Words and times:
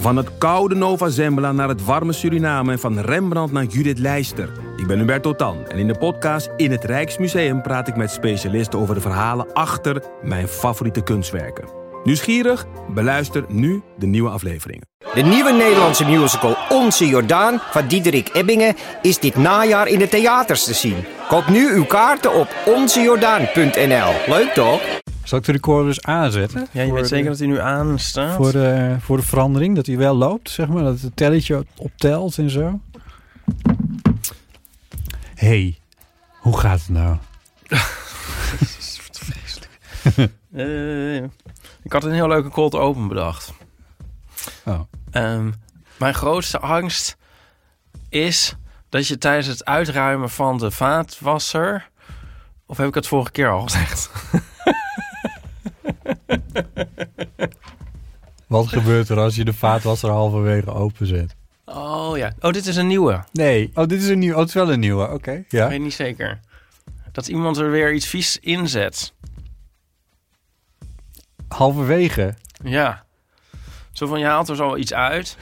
Van 0.00 0.16
het 0.16 0.38
koude 0.38 0.74
Nova 0.74 1.08
Zembla 1.08 1.52
naar 1.52 1.68
het 1.68 1.84
warme 1.84 2.12
Suriname 2.12 2.72
en 2.72 2.78
van 2.78 2.98
Rembrandt 2.98 3.52
naar 3.52 3.64
Judith 3.64 3.98
Leister. 3.98 4.52
Ik 4.76 4.86
ben 4.86 4.98
Hubert 4.98 5.22
Totan 5.22 5.66
en 5.68 5.78
in 5.78 5.86
de 5.86 5.98
podcast 5.98 6.50
In 6.56 6.70
het 6.70 6.84
Rijksmuseum 6.84 7.62
praat 7.62 7.88
ik 7.88 7.96
met 7.96 8.10
specialisten 8.10 8.78
over 8.78 8.94
de 8.94 9.00
verhalen 9.00 9.52
achter 9.52 10.02
mijn 10.22 10.48
favoriete 10.48 11.02
kunstwerken. 11.02 11.64
Nieuwsgierig? 12.04 12.66
Beluister 12.88 13.44
nu 13.48 13.82
de 13.98 14.06
nieuwe 14.06 14.30
afleveringen. 14.30 14.86
De 15.14 15.22
nieuwe 15.22 15.52
Nederlandse 15.52 16.04
musical 16.04 16.56
Onze 16.68 17.06
Jordaan 17.06 17.60
van 17.70 17.86
Diederik 17.86 18.30
Ebbingen 18.32 18.76
is 19.02 19.18
dit 19.18 19.36
najaar 19.36 19.86
in 19.86 19.98
de 19.98 20.08
theaters 20.08 20.64
te 20.64 20.74
zien. 20.74 21.04
Koop 21.28 21.48
nu 21.48 21.72
uw 21.72 21.84
kaarten 21.84 22.34
op 22.34 22.48
onzejordaan.nl. 22.66 24.12
Leuk 24.26 24.50
toch? 24.54 24.80
Zal 25.30 25.38
ik 25.38 25.44
de 25.44 25.52
recorder 25.52 25.86
eens 25.86 26.02
aanzetten? 26.02 26.66
Ja, 26.70 26.82
je 26.82 26.92
weet 26.92 27.02
de- 27.02 27.08
zeker 27.08 27.28
dat 27.30 27.38
hij 27.38 27.46
nu 27.46 27.60
aanstaat? 27.60 28.36
Voor 28.36 28.52
de, 28.52 28.96
voor 29.00 29.16
de 29.16 29.22
verandering, 29.22 29.76
dat 29.76 29.86
hij 29.86 29.96
wel 29.96 30.14
loopt, 30.14 30.50
zeg 30.50 30.68
maar. 30.68 30.82
Dat 30.82 31.00
het 31.00 31.16
telletje 31.16 31.66
optelt 31.76 32.38
en 32.38 32.50
zo. 32.50 32.80
hey, 35.34 35.78
hoe 36.40 36.58
gaat 36.58 36.78
het 36.78 36.88
nou? 36.88 37.16
Eh, 40.52 41.22
ik 41.82 41.92
had 41.92 42.04
een 42.04 42.12
heel 42.12 42.28
leuke 42.28 42.48
cold 42.48 42.74
open 42.74 43.08
bedacht. 43.08 43.52
Oh. 44.64 44.80
Ehm, 45.10 45.50
mijn 45.98 46.14
grootste 46.14 46.58
angst 46.58 47.16
is 48.08 48.56
dat 48.88 49.06
je 49.06 49.18
tijdens 49.18 49.46
het 49.46 49.64
uitruimen 49.64 50.30
van 50.30 50.58
de 50.58 50.70
vaatwasser... 50.70 51.88
Of 52.66 52.76
heb 52.76 52.88
ik 52.88 52.94
het 52.94 53.06
vorige 53.06 53.30
keer 53.30 53.50
al 53.50 53.62
gezegd? 53.62 54.10
Wat 58.46 58.68
gebeurt 58.68 59.08
er 59.08 59.18
als 59.18 59.36
je 59.36 59.44
de 59.44 59.52
vaatwasser 59.52 60.10
halverwege 60.10 60.72
openzet? 60.72 61.34
Oh 61.64 62.16
ja. 62.16 62.32
Oh, 62.40 62.50
dit 62.52 62.66
is 62.66 62.76
een 62.76 62.86
nieuwe. 62.86 63.24
Nee. 63.32 63.70
Oh, 63.74 63.86
dit 63.86 64.02
is 64.02 64.08
een 64.08 64.18
nieuw. 64.18 64.32
Oh, 64.32 64.38
het 64.38 64.48
is 64.48 64.54
wel 64.54 64.72
een 64.72 64.80
nieuwe. 64.80 65.08
Oké. 65.10 65.32
Ik 65.32 65.50
Ja. 65.52 65.68
weet 65.68 65.80
niet 65.80 65.94
zeker. 65.94 66.40
Dat 67.12 67.28
iemand 67.28 67.56
er 67.56 67.70
weer 67.70 67.92
iets 67.92 68.06
vies 68.06 68.38
inzet. 68.38 69.12
Halverwege. 71.48 72.34
Ja. 72.64 73.04
Zo 73.92 74.06
van, 74.06 74.18
je 74.18 74.24
haalt 74.24 74.48
er 74.48 74.56
zo 74.56 74.76
iets 74.76 74.92
uit. 74.94 75.36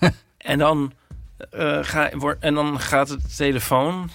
en, 0.38 0.58
dan, 0.58 0.92
eh, 1.50 1.78
ga, 1.82 2.10
en 2.40 2.54
dan 2.54 2.80
gaat 2.80 3.08
de 3.08 3.18
telefoon... 3.36 4.10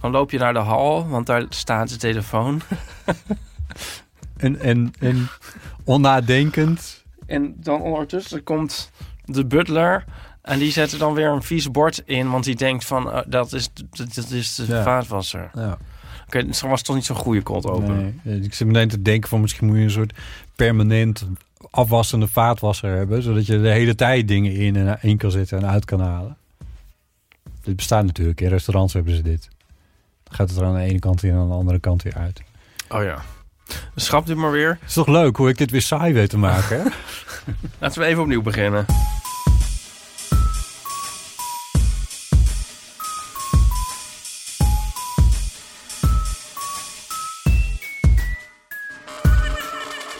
Dan 0.00 0.10
loop 0.10 0.30
je 0.30 0.38
naar 0.38 0.52
de 0.52 0.58
hal, 0.58 1.08
want 1.08 1.26
daar 1.26 1.44
staat 1.48 1.88
de 1.88 1.96
telefoon. 1.96 2.60
En, 4.36 4.60
en, 4.60 4.92
en 4.98 5.28
onnadenkend. 5.84 7.04
En 7.26 7.54
dan 7.56 7.80
ondertussen 7.80 8.42
komt 8.42 8.90
de 9.24 9.46
butler... 9.46 10.04
En 10.42 10.58
die 10.58 10.72
zet 10.72 10.92
er 10.92 10.98
dan 10.98 11.14
weer 11.14 11.28
een 11.28 11.42
vies 11.42 11.70
bord 11.70 12.02
in, 12.04 12.30
want 12.30 12.44
die 12.44 12.54
denkt 12.54 12.84
van... 12.84 13.12
eh, 13.12 13.20
dat, 13.26 13.52
is, 13.52 13.68
dat, 13.72 14.14
dat 14.14 14.30
is 14.30 14.54
de 14.54 14.66
Ja. 14.66 14.82
vaatwasser. 14.82 15.50
Ja. 15.54 15.78
Oké, 16.26 16.38
het 16.38 16.60
was 16.60 16.82
toch 16.82 16.94
niet 16.96 17.04
zo'n 17.04 17.16
goede 17.16 17.42
cold 17.42 17.66
open. 17.66 18.14
Nee. 18.22 18.40
Ik 18.40 18.54
zit 18.54 18.66
meteen 18.66 18.88
te 18.88 19.02
denken 19.02 19.28
van 19.28 19.40
misschien 19.40 19.66
moet 19.66 19.76
je 19.76 19.82
een 19.82 19.90
soort 19.90 20.12
permanent 20.56 21.26
afwassende 21.70 22.28
vaatwasser 22.28 22.96
hebben. 22.96 23.22
Zodat 23.22 23.46
je 23.46 23.60
de 23.60 23.68
hele 23.68 23.94
tijd 23.94 24.28
dingen 24.28 24.52
in 24.52 24.76
en 24.76 24.98
in 25.00 25.16
kan 25.16 25.30
zetten 25.30 25.58
en 25.58 25.66
uit 25.68 25.84
kan 25.84 26.00
halen. 26.00 26.36
Dit 27.62 27.76
bestaat 27.76 28.04
natuurlijk. 28.04 28.40
In 28.40 28.48
restaurants 28.48 28.92
hebben 28.92 29.16
ze 29.16 29.22
dit. 29.22 29.48
Dan 30.22 30.34
gaat 30.34 30.48
het 30.48 30.58
er 30.58 30.64
aan 30.64 30.74
de 30.74 30.80
ene 30.80 30.98
kant 30.98 31.22
in 31.22 31.30
en 31.30 31.36
aan 31.36 31.48
de 31.48 31.54
andere 31.54 31.78
kant 31.78 32.02
weer 32.02 32.14
uit. 32.16 32.42
Oh 32.88 33.02
ja. 33.02 33.22
Schrap 33.94 34.26
dit 34.26 34.36
maar 34.36 34.50
weer. 34.50 34.68
Het 34.80 34.88
is 34.88 34.94
toch 34.94 35.06
leuk 35.06 35.36
hoe 35.36 35.48
ik 35.48 35.58
dit 35.58 35.70
weer 35.70 35.82
saai 35.82 36.12
weet 36.12 36.30
te 36.30 36.38
maken, 36.38 36.82
hè? 36.82 36.88
Laten 37.80 38.00
we 38.00 38.06
even 38.06 38.22
opnieuw 38.22 38.42
beginnen. 38.42 38.86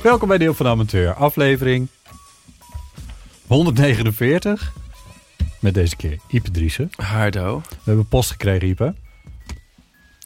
Welkom 0.02 0.28
bij 0.28 0.38
Deel 0.38 0.54
van 0.54 0.66
de 0.66 0.72
Amateur. 0.72 1.14
Aflevering 1.14 1.88
149. 3.46 4.72
Met 5.60 5.74
deze 5.74 5.96
keer 5.96 6.18
Ipe 6.28 6.50
Driessen. 6.50 6.90
Hardo. 6.96 7.60
We 7.60 7.82
hebben 7.84 8.08
post 8.08 8.30
gekregen, 8.30 8.68
Ipe. 8.68 8.94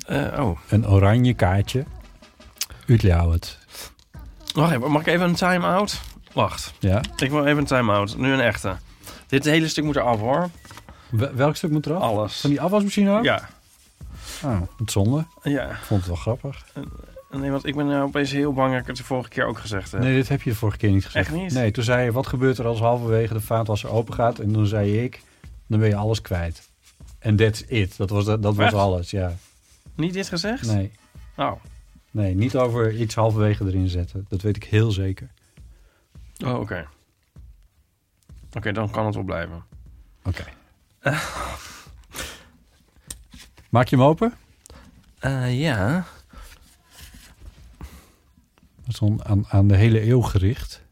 Eh, 0.07 0.39
oh. 0.39 0.59
Een 0.69 0.89
oranje 0.89 1.35
kaartje. 1.35 1.85
Het. 2.99 3.59
Wacht 4.55 4.73
even, 4.73 4.91
mag 4.91 5.01
ik 5.01 5.07
even 5.07 5.29
een 5.29 5.35
time-out? 5.35 6.01
Wacht, 6.33 6.73
Ja. 6.79 7.03
ik 7.17 7.31
wil 7.31 7.45
even 7.47 7.59
een 7.59 7.65
time-out. 7.65 8.17
Nu 8.17 8.33
een 8.33 8.41
echte. 8.41 8.77
Dit 9.27 9.45
hele 9.45 9.69
stuk 9.69 9.85
moet 9.85 9.97
eraf 9.97 10.19
hoor. 10.19 10.51
Wel- 11.11 11.35
welk 11.35 11.57
stuk 11.57 11.71
moet 11.71 11.87
eraf? 11.87 12.03
Alles. 12.03 12.41
Van 12.41 12.51
die 12.51 12.61
afwasmachine 12.61 13.11
af? 13.11 13.25
Ja. 13.25 13.49
Oh, 14.45 14.61
het 14.77 14.91
zonde. 14.91 15.27
Ja. 15.43 15.71
Ik 15.71 15.77
vond 15.77 16.01
het 16.01 16.09
wel 16.09 16.17
grappig. 16.17 16.67
Nee, 17.31 17.51
want 17.51 17.67
ik 17.67 17.77
ben 17.77 17.87
nou 17.87 18.03
opeens 18.03 18.31
heel 18.31 18.53
bang 18.53 18.73
dat 18.73 18.81
ik 18.81 18.87
het 18.87 18.97
de 18.97 19.05
vorige 19.05 19.29
keer 19.29 19.45
ook 19.47 19.59
gezegd 19.59 19.93
heb. 19.93 20.01
Nee, 20.01 20.15
dit 20.15 20.29
heb 20.29 20.43
je 20.43 20.51
de 20.51 20.57
vorige 20.57 20.79
keer 20.79 20.91
niet 20.91 21.05
gezegd. 21.07 21.27
Echt 21.27 21.37
niet? 21.37 21.53
Nee, 21.53 21.71
toen 21.71 21.85
zei 21.85 22.05
je, 22.05 22.13
wat 22.13 22.27
gebeurt 22.27 22.59
er 22.59 22.67
als 22.67 22.79
halverwege 22.79 23.33
de 23.35 23.41
vaatwasser 23.41 23.91
open 23.91 24.15
gaat? 24.15 24.39
En 24.39 24.53
toen 24.53 24.67
zei 24.67 25.03
ik, 25.03 25.23
dan 25.67 25.79
ben 25.79 25.89
je 25.89 25.97
alles 25.97 26.21
kwijt. 26.23 26.69
En 27.19 27.37
that's 27.37 27.65
it. 27.67 27.97
Dat 27.97 28.11
was, 28.11 28.25
dat 28.25 28.41
was 28.43 28.59
Echt? 28.59 28.75
alles, 28.75 29.11
ja. 29.11 29.33
Niet 29.95 30.13
dit 30.13 30.29
gezegd? 30.29 30.67
Nee. 30.67 30.91
Oh. 31.37 31.53
Nee, 32.11 32.35
niet 32.35 32.57
over 32.57 32.95
iets 32.95 33.15
halverwege 33.15 33.65
erin 33.65 33.89
zetten. 33.89 34.27
Dat 34.29 34.43
weet 34.43 34.57
ik 34.57 34.65
heel 34.65 34.91
zeker. 34.91 35.31
Oh, 36.45 36.61
oké. 36.61 36.89
Oké, 38.53 38.73
dan 38.73 38.91
kan 38.91 39.05
het 39.07 39.15
wel 39.15 39.25
blijven. 39.25 39.65
Oké. 40.25 40.45
Maak 43.71 43.89
je 43.89 43.97
hem 43.97 44.05
open? 44.05 44.35
Eh, 45.19 45.61
ja. 45.61 46.05
Dat 48.85 48.89
is 48.89 49.01
aan, 49.23 49.47
aan 49.49 49.69
de 49.69 49.77
hele 49.77 50.07
eeuw 50.09 50.21
gericht. 50.21 50.83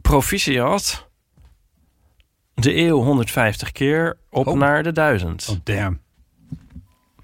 Proficiat. 0.00 1.06
De 2.54 2.76
eeuw 2.76 3.02
150 3.02 3.72
keer 3.72 4.16
op 4.30 4.46
Oh. 4.46 4.58
naar 4.58 4.82
de 4.82 4.92
1000. 4.92 5.48
Oh, 5.48 5.56
damn. 5.62 6.00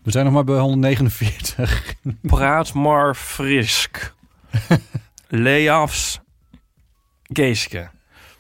We 0.05 0.11
zijn 0.11 0.25
nog 0.25 0.35
maar 0.35 0.45
bij 0.45 0.59
149. 0.59 1.95
Praat 2.23 2.73
maar 2.73 3.15
frisk. 3.15 4.15
Leafs 5.29 6.21
Geeske. 7.23 7.91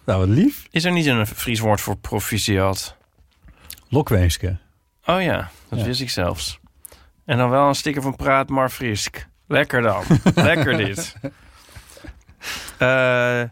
nou, 0.04 0.18
wat 0.18 0.28
lief. 0.28 0.66
Is 0.70 0.84
er 0.84 0.92
niet 0.92 1.06
een 1.06 1.26
Fries 1.26 1.60
woord 1.60 1.80
voor 1.80 1.96
proficiat? 1.96 2.96
Lokweeske. 3.88 4.56
Oh 5.04 5.22
ja, 5.22 5.50
dat 5.68 5.78
Ja. 5.78 5.84
wist 5.84 6.00
ik 6.00 6.10
zelfs. 6.10 6.58
En 7.24 7.38
dan 7.38 7.50
wel 7.50 7.68
een 7.68 7.74
sticker 7.74 8.02
van 8.02 8.16
Praat 8.16 8.48
maar 8.48 8.70
frisk. 8.70 9.26
Lekker 9.46 9.82
dan. 9.82 10.04
Lekker 10.34 10.76
dit. 10.76 11.14
Eh 12.78 13.40
eh, 13.40 13.48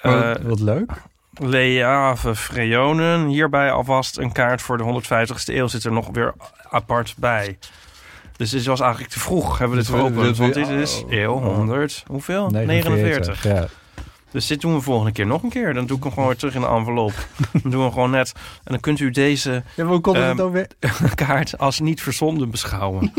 wat, 0.00 0.40
wat 0.42 0.60
leuk. 0.60 0.90
Leave 1.38 2.34
Freonen. 2.34 3.26
Hierbij 3.26 3.72
alvast 3.72 4.18
een 4.18 4.32
kaart 4.32 4.62
voor 4.62 4.78
de 4.78 5.02
150ste 5.02 5.54
eeuw 5.54 5.66
zit 5.66 5.84
er 5.84 5.92
nog 5.92 6.08
weer 6.12 6.34
apart 6.70 7.14
bij. 7.16 7.58
Dus 8.36 8.50
dit 8.50 8.64
was 8.64 8.80
eigenlijk 8.80 9.12
te 9.12 9.20
vroeg, 9.20 9.58
hebben 9.58 9.76
we 9.76 9.82
dit 9.82 9.92
geopend. 9.92 10.36
Want 10.36 10.54
dit 10.54 10.68
is 10.68 11.02
oh, 11.04 11.12
eeuw 11.12 11.32
oh. 11.32 11.54
100. 11.54 12.04
Hoeveel? 12.06 12.48
49. 12.50 13.42
Ja. 13.42 13.66
Dus 14.30 14.46
dit 14.46 14.60
doen 14.60 14.74
we 14.74 14.80
volgende 14.80 15.12
keer 15.12 15.26
nog 15.26 15.42
een 15.42 15.48
keer. 15.48 15.74
Dan 15.74 15.86
doe 15.86 15.96
ik 15.96 16.02
hem 16.02 16.12
gewoon 16.12 16.28
weer 16.28 16.36
terug 16.36 16.54
in 16.54 16.60
de 16.60 16.66
envelop. 16.66 17.12
Dan 17.62 17.70
doen 17.70 17.84
we 17.84 17.92
gewoon 17.92 18.10
net. 18.10 18.32
En 18.36 18.72
dan 18.72 18.80
kunt 18.80 19.00
u 19.00 19.10
deze 19.10 19.62
ja, 19.74 19.84
hoe 19.84 20.00
komt 20.00 20.16
het 20.16 20.26
Ehm, 20.26 20.36
dan 20.36 20.50
weer? 20.50 20.68
kaart 21.14 21.58
als 21.58 21.80
niet 21.80 22.02
verzonden 22.02 22.50
beschouwen. 22.50 23.12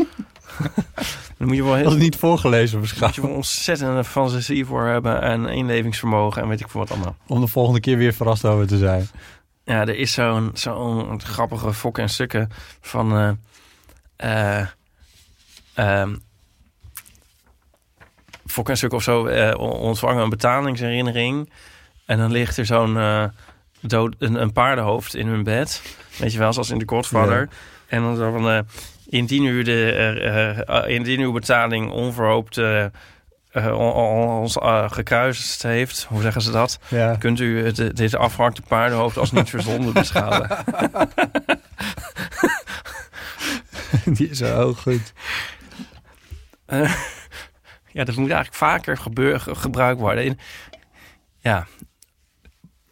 dan 1.38 1.46
moet 1.46 1.56
je 1.56 1.64
wel 1.64 1.74
heel 1.74 1.92
is 1.92 2.02
niet 2.02 2.16
voorgelezen 2.16 2.78
moet 2.78 2.88
waarschijnlijk. 2.88 3.14
je 3.14 3.20
wel 3.20 3.36
ontzettende 3.36 4.04
fantasie 4.04 4.66
voor 4.66 4.86
hebben 4.86 5.22
en 5.22 5.46
inlevingsvermogen 5.46 6.42
en 6.42 6.48
weet 6.48 6.60
ik 6.60 6.68
veel 6.68 6.80
wat 6.80 6.90
allemaal. 6.90 7.16
Om 7.26 7.40
de 7.40 7.46
volgende 7.46 7.80
keer 7.80 7.96
weer 7.96 8.12
verrast 8.12 8.44
over 8.44 8.66
te 8.66 8.78
zijn. 8.78 9.08
Ja, 9.64 9.80
er 9.80 9.96
is 9.96 10.12
zo'n 10.12 10.50
zo'n 10.54 11.20
grappige 11.22 11.72
fokken 11.72 12.02
en 12.02 12.08
stukken 12.08 12.50
van 12.80 13.38
ehm, 15.74 16.14
fokken 18.50 18.72
en 18.72 18.76
stukken 18.78 18.98
of 18.98 19.04
zo 19.04 19.26
eh, 19.26 19.58
on- 19.60 19.70
ontvangen 19.72 20.22
een 20.22 20.30
betalingsherinnering 20.30 21.50
en 22.06 22.18
dan 22.18 22.30
ligt 22.32 22.56
er 22.56 22.66
zo'n 22.66 22.96
eh, 22.98 23.24
dood 23.80 24.14
een, 24.18 24.34
een 24.42 24.52
paardenhoofd 24.52 25.14
in 25.14 25.26
hun 25.26 25.42
bed, 25.42 25.82
weet 26.18 26.32
je 26.32 26.38
wel, 26.38 26.52
zoals 26.52 26.70
in 26.70 26.78
de 26.78 26.88
Godfather. 26.88 27.40
Ja. 27.40 27.48
En 27.86 28.02
dan 28.02 28.16
zo 28.16 28.32
van 28.32 28.50
eh, 28.50 28.58
indien 29.08 29.44
u 29.44 29.62
de 29.62 29.92
eh, 29.92 30.58
eh, 30.78 30.88
indien 30.94 31.20
uw 31.20 31.32
betaling 31.32 31.90
onverhoopt 31.90 32.58
on- 33.54 33.72
on- 33.92 34.28
ons 34.28 34.56
gekruist 34.86 35.62
heeft, 35.62 36.06
hoe 36.08 36.22
zeggen 36.22 36.42
ze 36.42 36.50
dat? 36.50 36.78
Ja. 36.88 37.16
kunt 37.16 37.40
u 37.40 37.64
het, 37.64 37.96
dit 37.96 38.16
afgehakte 38.16 38.62
paardenhoofd 38.68 39.16
als 39.18 39.32
niet 39.32 39.50
verzonden 39.50 39.92
beschouwen. 39.92 40.48
Die 44.04 44.28
is 44.30 44.38
zo 44.38 44.72
goed. 44.74 45.12
Ja, 47.92 48.04
dat 48.04 48.16
moet 48.16 48.30
eigenlijk 48.30 48.56
vaker 48.56 48.96
gebeur, 48.96 49.40
ge- 49.40 49.54
gebruikt 49.54 50.00
worden. 50.00 50.24
In- 50.24 50.38
ja, 51.38 51.66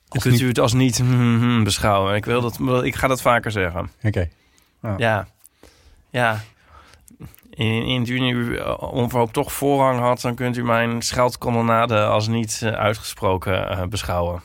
Als 0.08 0.22
kunt 0.22 0.34
niet- 0.34 0.42
u 0.42 0.48
het 0.48 0.58
als 0.58 0.72
niet 0.72 0.98
hmm, 0.98 1.38
hmm, 1.38 1.64
beschouwen. 1.64 2.14
Ik, 2.14 2.24
wil 2.24 2.40
dat, 2.40 2.84
ik 2.84 2.94
ga 2.94 3.06
dat 3.06 3.20
vaker 3.20 3.50
zeggen. 3.50 3.90
Oké. 4.02 4.28
Ja. 4.96 5.28
Ja. 6.10 6.40
In- 7.50 7.84
Indien 7.86 8.22
u 8.22 8.56
eh, 8.56 8.74
onverhoopt 8.78 9.32
toch 9.32 9.52
voorrang 9.52 9.98
had... 10.00 10.20
dan 10.20 10.34
kunt 10.34 10.56
u 10.56 10.64
mijn 10.64 11.02
scheldkolonnade 11.02 12.04
als 12.04 12.28
niet 12.28 12.60
eh, 12.62 12.70
uitgesproken 12.72 13.68
eh, 13.70 13.86
beschouwen. 13.86 14.42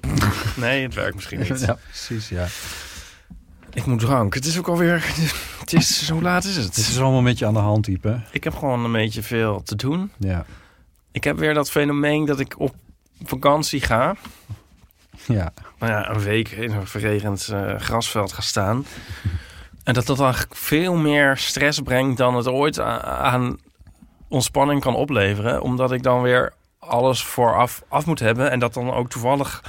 nee, 0.56 0.82
het 0.82 0.94
werkt 0.94 1.14
misschien 1.14 1.38
niet. 1.38 1.60
Ja, 1.60 1.78
precies, 1.88 2.28
ja. 2.28 2.46
Ik 3.74 3.86
moet 3.86 4.00
drank. 4.00 4.34
Het 4.34 4.44
is 4.44 4.58
ook 4.58 4.68
alweer... 4.68 5.04
Het 5.60 5.72
is, 5.72 6.08
hoe 6.08 6.22
laat 6.22 6.44
is 6.44 6.56
het? 6.56 6.64
Het 6.64 6.76
is 6.76 6.98
allemaal 7.00 7.22
met 7.22 7.38
je 7.38 7.46
aan 7.46 7.54
de 7.54 7.60
hand, 7.60 7.84
type. 7.84 8.20
Ik 8.30 8.44
heb 8.44 8.54
gewoon 8.54 8.84
een 8.84 8.92
beetje 8.92 9.22
veel 9.22 9.62
te 9.62 9.76
doen. 9.76 10.12
Ja. 10.18 10.44
Ik 11.12 11.24
heb 11.24 11.38
weer 11.38 11.54
dat 11.54 11.70
fenomeen 11.70 12.24
dat 12.24 12.40
ik 12.40 12.58
op 12.58 12.74
vakantie 13.24 13.80
ga. 13.80 14.16
Ja. 15.26 15.52
Nou 15.78 15.92
ja, 15.92 16.10
een 16.10 16.20
week 16.20 16.48
in 16.50 16.72
een 16.72 16.86
verregend 16.86 17.48
eh, 17.48 17.74
grasveld 17.78 18.32
ga 18.32 18.40
staan. 18.40 18.86
En 19.84 19.94
dat 19.94 20.06
dat 20.06 20.16
dan 20.16 20.34
veel 20.50 20.94
meer 20.94 21.36
stress 21.36 21.80
brengt 21.80 22.16
dan 22.18 22.34
het 22.36 22.48
ooit 22.48 22.80
aan 22.80 23.58
ontspanning 24.28 24.80
kan 24.80 24.94
opleveren. 24.94 25.62
Omdat 25.62 25.92
ik 25.92 26.02
dan 26.02 26.22
weer 26.22 26.52
alles 26.78 27.24
vooraf 27.24 27.82
af 27.88 28.06
moet 28.06 28.18
hebben. 28.20 28.50
En 28.50 28.58
dat 28.58 28.74
dan 28.74 28.92
ook 28.92 29.08
toevallig 29.10 29.62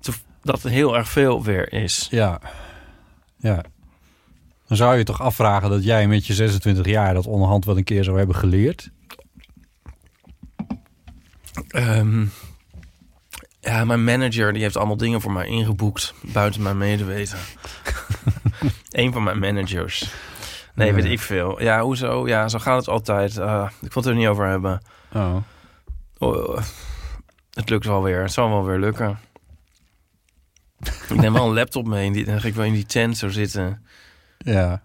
to- 0.00 0.12
dat 0.42 0.62
heel 0.62 0.96
erg 0.96 1.08
veel 1.08 1.42
weer 1.42 1.72
is. 1.72 2.06
Ja. 2.10 2.40
Ja. 3.44 3.64
Dan 4.66 4.76
zou 4.76 4.96
je 4.96 5.04
toch 5.04 5.20
afvragen 5.20 5.70
dat 5.70 5.84
jij 5.84 6.08
met 6.08 6.26
je 6.26 6.34
26 6.34 6.86
jaar 6.86 7.14
dat 7.14 7.26
onderhand 7.26 7.64
wel 7.64 7.76
een 7.76 7.84
keer 7.84 8.04
zou 8.04 8.18
hebben 8.18 8.36
geleerd. 8.36 8.90
Ehm, 11.68 12.24
ja, 13.60 13.84
mijn 13.84 14.04
manager 14.04 14.52
die 14.52 14.62
heeft 14.62 14.76
allemaal 14.76 14.96
dingen 14.96 15.20
voor 15.20 15.32
mij 15.32 15.46
ingeboekt. 15.46 16.14
Buiten 16.20 16.62
mijn 16.62 16.78
medeweten. 16.78 17.38
Eén 18.90 19.12
van 19.12 19.22
mijn 19.22 19.38
managers. 19.38 20.10
Nee, 20.74 20.92
weet 20.92 21.04
ik 21.04 21.20
veel. 21.20 21.62
Ja, 21.62 21.80
hoezo? 21.80 22.28
Ja, 22.28 22.48
zo 22.48 22.58
gaat 22.58 22.78
het 22.78 22.88
altijd. 22.88 23.38
Ah, 23.38 23.70
ik 23.80 23.92
wil 23.92 24.02
het 24.02 24.12
er 24.12 24.18
niet 24.18 24.26
over 24.26 24.46
hebben. 24.46 24.82
Oh. 25.12 25.36
Oh, 26.18 26.58
het 27.50 27.68
lukt 27.70 27.86
wel 27.86 28.02
weer. 28.02 28.20
Het 28.22 28.32
zal 28.32 28.48
wel 28.48 28.64
weer 28.64 28.78
lukken. 28.78 29.18
Ik 30.88 31.14
neem 31.14 31.32
wel 31.32 31.46
een 31.46 31.54
laptop 31.54 31.86
mee. 31.86 32.06
En 32.06 32.24
dan 32.24 32.40
ga 32.40 32.48
ik 32.48 32.54
wel 32.54 32.64
in 32.64 32.72
die 32.72 32.86
tent 32.86 33.16
zo 33.16 33.28
zitten. 33.28 33.84
Ja. 34.38 34.82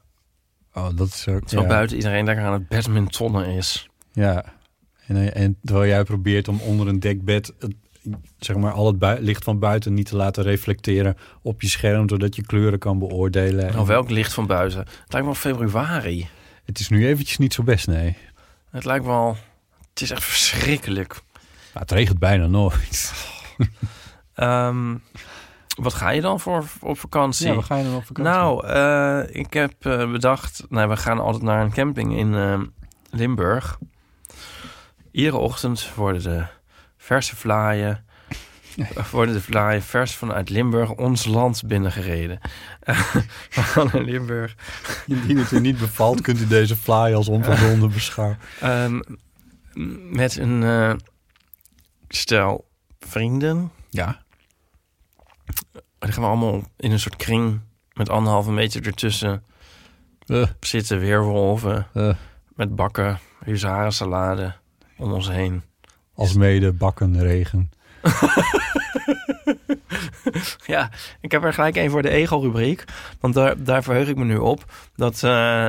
Oh, 0.74 0.90
dat 0.96 1.08
is 1.08 1.28
ook... 1.28 1.48
Terwijl 1.48 1.70
ja. 1.70 1.76
buiten 1.76 1.98
iedereen 1.98 2.26
lekker 2.26 2.46
aan 2.46 2.54
het 2.54 2.68
badmintonnen 2.68 3.46
is. 3.46 3.90
Ja. 4.14 4.46
En, 5.08 5.34
en 5.34 5.58
terwijl 5.64 5.90
jij 5.90 6.04
probeert 6.04 6.48
om 6.48 6.60
onder 6.60 6.88
een 6.88 7.00
dekbed... 7.00 7.54
Het, 7.60 7.74
zeg 8.40 8.56
maar 8.56 8.72
al 8.72 8.96
het 9.00 9.20
licht 9.20 9.44
van 9.44 9.60
buiten 9.60 9.94
niet 9.94 10.06
te 10.06 10.16
laten 10.16 10.44
reflecteren 10.44 11.18
op 11.42 11.62
je 11.62 11.68
scherm... 11.68 12.10
zodat 12.10 12.36
je 12.36 12.46
kleuren 12.46 12.80
kan 12.80 13.00
beoordelen. 13.00 13.74
Nou, 13.74 13.86
welk 13.86 14.10
licht 14.10 14.34
van 14.34 14.48
buiten? 14.48 14.80
Het 14.80 15.14
lijkt 15.14 15.26
wel 15.26 15.36
februari. 15.36 16.28
Het 16.66 16.80
is 16.80 16.90
nu 16.90 17.08
eventjes 17.08 17.38
niet 17.38 17.54
zo 17.54 17.64
best, 17.64 17.88
nee. 17.88 18.18
Het 18.72 18.86
lijkt 18.86 19.06
wel... 19.06 19.38
Het 19.90 20.02
is 20.02 20.12
echt 20.12 20.24
verschrikkelijk. 20.24 21.22
Ja, 21.74 21.80
het 21.80 21.92
regent 21.92 22.20
bijna 22.20 22.48
nooit. 22.48 23.14
Ehm, 24.34 24.96
wat 25.82 25.94
ga 25.94 26.10
je 26.10 26.22
dan 26.22 26.40
voor 26.40 26.66
op 26.82 27.00
vakantie? 27.00 27.48
Ja, 27.48 27.56
we 27.56 27.62
gaan 27.62 27.84
dan 27.84 27.96
op 27.96 28.06
vakantie. 28.06 28.34
nou, 28.34 28.68
eh, 28.68 29.36
ik 29.36 29.54
heb 29.54 29.74
eh, 29.80 30.12
bedacht... 30.12 30.64
Nou, 30.70 30.90
we 30.90 30.98
gaan 30.98 31.20
altijd 31.20 31.44
naar 31.44 31.62
een 31.62 31.72
camping 31.72 32.18
in 32.18 32.36
eh, 32.36 32.62
Limburg. 33.10 33.80
Iedere 35.12 35.38
ochtend 35.38 35.92
worden 35.96 36.24
de 36.24 36.46
verse 36.98 37.36
vlaaien... 37.36 38.06
worden 39.12 39.34
de 39.34 39.42
vlaaien 39.42 39.82
vers 39.82 40.16
vanuit 40.16 40.50
Limburg 40.50 40.92
ons 40.92 41.26
land 41.26 41.64
binnengereden. 41.66 42.40
we 43.56 43.62
gaan 43.62 43.90
naar 43.94 44.04
Limburg. 44.04 44.56
Indien 45.08 45.38
het 45.38 45.52
u 45.52 45.60
niet 45.60 45.78
bevalt, 45.78 46.22
kunt 46.22 46.40
u 46.40 46.48
deze 46.48 46.76
fly 46.76 47.14
als 47.14 47.28
onvoldoende 47.28 47.88
beschouwen. 48.00 48.38
Ehm, 48.60 49.00
met 50.12 50.38
een 50.38 51.00
stel 52.08 52.70
vrienden. 53.00 53.72
Ja. 53.90 54.22
Dan 56.00 56.14
gaan 56.14 56.24
we 56.24 56.30
allemaal 56.30 56.64
in 56.78 56.92
een 56.92 57.00
soort 57.00 57.16
kring 57.16 57.60
met 57.94 58.10
anderhalve 58.10 58.52
meter 58.52 58.86
ertussen 58.86 59.44
Eh, 60.26 60.48
zitten. 60.60 61.00
Weerwolven 61.00 61.88
eh, 61.94 62.14
met 62.56 62.76
bakken, 62.76 63.20
huzarensalade 63.44 64.54
om 64.98 65.12
ons 65.12 65.30
heen. 65.30 65.62
als 66.14 66.34
mede 66.34 66.72
bakken 66.74 67.20
regen. 67.22 67.70
Ja, 70.66 70.90
ik 71.22 71.32
heb 71.32 71.44
er 71.44 71.54
gelijk 71.54 71.76
een 71.76 71.90
voor 71.90 72.02
de 72.02 72.10
ego-rubriek. 72.10 72.84
Want 73.20 73.34
daar, 73.34 73.64
daar 73.64 73.84
verheug 73.84 74.08
ik 74.08 74.16
me 74.16 74.24
nu 74.24 74.38
op. 74.38 74.72
Dat, 74.96 75.24
eh, 75.24 75.68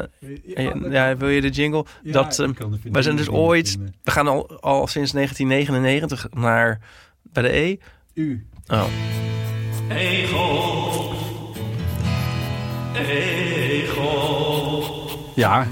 ja, 0.91 1.17
wil 1.17 1.29
je 1.29 1.41
de 1.41 1.49
jingle? 1.49 1.85
dat, 2.03 2.37
wij 2.83 3.03
zijn 3.03 3.17
dus 3.17 3.29
ooit... 3.29 3.79
We 4.03 4.11
gaan 4.11 4.29
al, 4.29 4.61
al 4.61 4.87
sinds 4.87 5.13
1999 5.13 6.27
naar 6.31 6.81
bij 7.23 7.43
de 7.43 7.57
E. 7.57 7.77
U. 8.15 8.47
Oh. 8.67 8.85
Ja, 15.35 15.67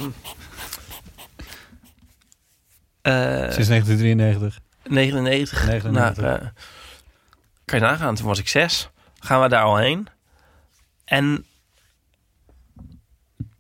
Eh, 3.02 3.50
sinds 3.50 3.68
1993. 3.68 4.58
99. 4.84 5.66
99. 5.66 6.22
Nou, 6.22 6.40
eh, 6.40 6.46
kan 7.64 7.78
je 7.78 7.84
nagaan, 7.84 8.14
toen 8.14 8.26
was 8.26 8.38
ik 8.38 8.48
zes. 8.48 8.90
Gaan 9.18 9.42
we 9.42 9.48
daar 9.48 9.62
al 9.62 9.76
heen. 9.76 10.06
En 11.04 11.44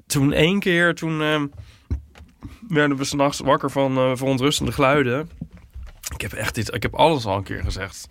toen 0.06 0.32
één 0.32 0.60
keer, 0.60 0.94
toen 0.94 1.22
eh, 1.22 1.42
werden 2.68 2.96
we 2.96 3.04
s'nachts 3.04 3.40
wakker 3.40 3.70
van 3.70 3.96
eh, 3.96 4.10
verontrustende 4.14 4.72
geluiden. 4.72 5.30
Ik 6.18 6.30
heb 6.30 6.32
echt 6.32 6.54
dit, 6.54 6.74
ik 6.74 6.82
heb 6.82 6.94
alles 6.94 7.24
al 7.24 7.36
een 7.36 7.42
keer 7.42 7.62
gezegd. 7.64 8.08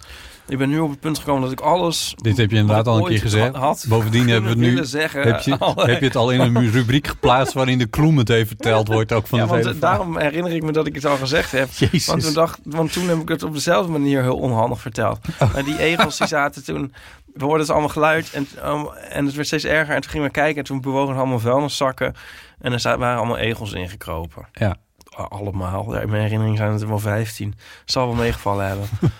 Ik 0.47 0.57
ben 0.57 0.69
nu 0.69 0.79
op 0.79 0.89
het 0.89 0.99
punt 0.99 1.17
gekomen 1.17 1.41
dat 1.41 1.51
ik 1.51 1.59
alles... 1.59 2.13
Dit 2.15 2.37
heb 2.37 2.51
je 2.51 2.57
inderdaad 2.57 2.87
al 2.87 2.97
een 2.97 3.05
keer 3.05 3.19
gezegd. 3.19 3.55
had 3.55 3.85
Bovendien 3.87 4.27
hebben 4.27 4.51
we 4.51 4.57
nu... 4.57 4.85
zeggen. 4.85 5.21
Heb 5.21 5.39
je, 5.39 5.57
Alle- 5.59 5.85
heb 5.85 5.99
je 5.99 6.05
het 6.05 6.15
al 6.15 6.31
in 6.31 6.39
een 6.39 6.71
rubriek 6.71 7.07
geplaatst 7.07 7.53
waarin 7.53 7.77
de 7.77 7.85
kloem 7.85 8.17
het 8.17 8.29
even 8.29 8.47
verteld 8.47 8.87
wordt, 8.87 9.11
ook 9.11 9.27
van 9.27 9.39
ja, 9.39 9.47
het 9.47 9.65
want 9.65 9.81
daarom 9.81 10.17
herinner 10.17 10.53
ik 10.53 10.63
me 10.63 10.71
dat 10.71 10.87
ik 10.87 10.95
het 10.95 11.05
al 11.05 11.17
gezegd 11.17 11.51
heb. 11.51 11.69
Jezus. 11.77 12.05
Want 12.05 12.23
toen, 12.23 12.33
dacht, 12.33 12.59
want 12.63 12.93
toen 12.93 13.07
heb 13.07 13.17
ik 13.17 13.29
het 13.29 13.43
op 13.43 13.53
dezelfde 13.53 13.91
manier 13.91 14.21
heel 14.21 14.37
onhandig 14.37 14.81
verteld. 14.81 15.19
Oh. 15.39 15.53
Maar 15.53 15.63
die 15.63 15.79
egels 15.79 16.17
die 16.17 16.27
zaten 16.27 16.63
toen... 16.63 16.93
We 17.33 17.43
hoorden 17.43 17.61
het 17.61 17.69
allemaal 17.69 17.89
geluid 17.89 18.31
en, 18.33 18.47
um, 18.65 18.89
en 18.89 19.25
het 19.25 19.35
werd 19.35 19.47
steeds 19.47 19.63
erger. 19.63 19.95
En 19.95 20.01
toen 20.01 20.11
gingen 20.11 20.27
we 20.27 20.31
kijken 20.31 20.57
en 20.57 20.63
toen 20.63 20.81
bewogen 20.81 21.15
allemaal 21.15 21.39
vuilniszakken. 21.39 22.15
En 22.59 22.73
er 22.73 22.97
waren 22.97 23.17
allemaal 23.17 23.37
egels 23.37 23.73
ingekropen. 23.73 24.47
Ja. 24.51 24.77
Allemaal. 25.17 25.93
Ja, 25.93 25.99
in 26.01 26.09
mijn 26.09 26.21
herinnering 26.21 26.57
zijn 26.57 26.71
het 26.71 26.81
er 26.81 26.87
wel 26.87 26.99
15. 26.99 27.53
Zal 27.85 28.05
wel 28.07 28.15
meegevallen 28.15 28.67
hebben. 28.67 28.87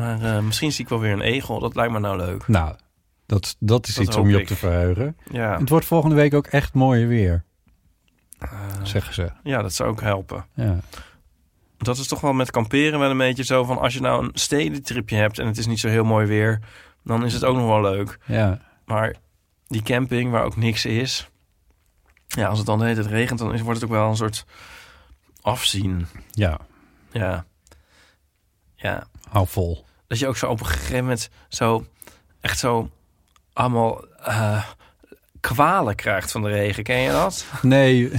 maar 0.00 0.22
eh, 0.36 0.42
misschien 0.42 0.72
zie 0.72 0.84
ik 0.84 0.90
wel 0.90 1.00
weer 1.00 1.12
een 1.12 1.20
egel. 1.20 1.60
Dat 1.60 1.74
lijkt 1.74 1.92
me 1.92 1.98
nou 1.98 2.16
leuk. 2.16 2.48
Nou, 2.48 2.74
dat, 3.26 3.56
dat 3.58 3.86
is 3.86 3.94
Dat 3.94 4.04
iets 4.06 4.16
om 4.16 4.28
je 4.28 4.34
op 4.34 4.40
ik. 4.40 4.46
te 4.46 4.56
verheugen. 4.56 5.16
Ja, 5.30 5.58
Het 5.58 5.68
wordt 5.68 5.86
volgende 5.86 6.14
week 6.14 6.34
ook 6.34 6.46
echt 6.46 6.74
mooier 6.74 7.08
weer, 7.08 7.44
Eh, 8.38 8.50
zeggen 8.82 9.14
ze. 9.14 9.30
ja 9.42 9.62
dat 9.62 9.72
zou 9.72 9.90
ook 9.90 10.00
helpen. 10.00 10.46
Ja. 10.54 10.78
Dat 11.76 11.96
is 11.98 12.06
toch 12.08 12.20
wel 12.20 12.32
met 12.32 12.50
kamperen 12.50 12.98
wel 12.98 13.10
een 13.10 13.18
beetje 13.18 13.44
zo 13.44 13.64
van... 13.64 13.78
als 13.78 13.94
je 13.94 14.00
nou 14.00 14.24
een 14.24 14.30
stedentripje 14.34 15.16
hebt 15.16 15.38
en 15.38 15.46
het 15.46 15.58
is 15.58 15.66
niet 15.66 15.80
zo 15.80 15.88
heel 15.88 16.04
mooi 16.04 16.26
weer... 16.26 16.60
dan 17.04 17.24
is 17.24 17.32
het 17.32 17.44
ook 17.44 17.56
nog 17.56 17.66
wel 17.66 17.80
leuk. 17.80 18.18
ja. 18.26 18.60
Maar 18.84 19.14
die 19.68 19.82
camping 19.82 20.30
waar 20.30 20.44
ook 20.44 20.56
niks 20.56 20.84
is... 20.84 21.28
ja, 22.26 22.46
als 22.48 22.58
het 22.58 22.66
dan 22.66 22.78
de 22.78 22.84
hele 22.84 22.96
tijd 23.00 23.12
regent... 23.12 23.38
dan 23.38 23.48
wordt 23.62 23.80
het 23.80 23.90
ook 23.90 23.96
wel 23.96 24.08
een 24.08 24.16
soort 24.16 24.44
afzien. 25.46 26.06
Ja, 26.30 26.58
Ja. 27.12 27.44
Ja. 28.74 29.06
hou 29.28 29.46
vol. 29.46 29.84
Dat 30.06 30.18
je 30.18 30.26
ook 30.26 30.36
zo 30.36 30.46
op 30.46 30.60
een 30.60 30.66
gegeven 30.66 31.02
moment 31.02 31.28
zo... 31.48 31.86
echt 32.40 32.58
zo 32.58 32.90
allemaal 33.52 34.04
eh, 34.24 34.64
kwalen 35.40 35.94
krijgt 35.94 36.30
van 36.30 36.42
de 36.42 36.48
regen. 36.48 36.82
Ken 36.82 36.98
je 36.98 37.10
dat? 37.10 37.44
Nee. 37.62 38.10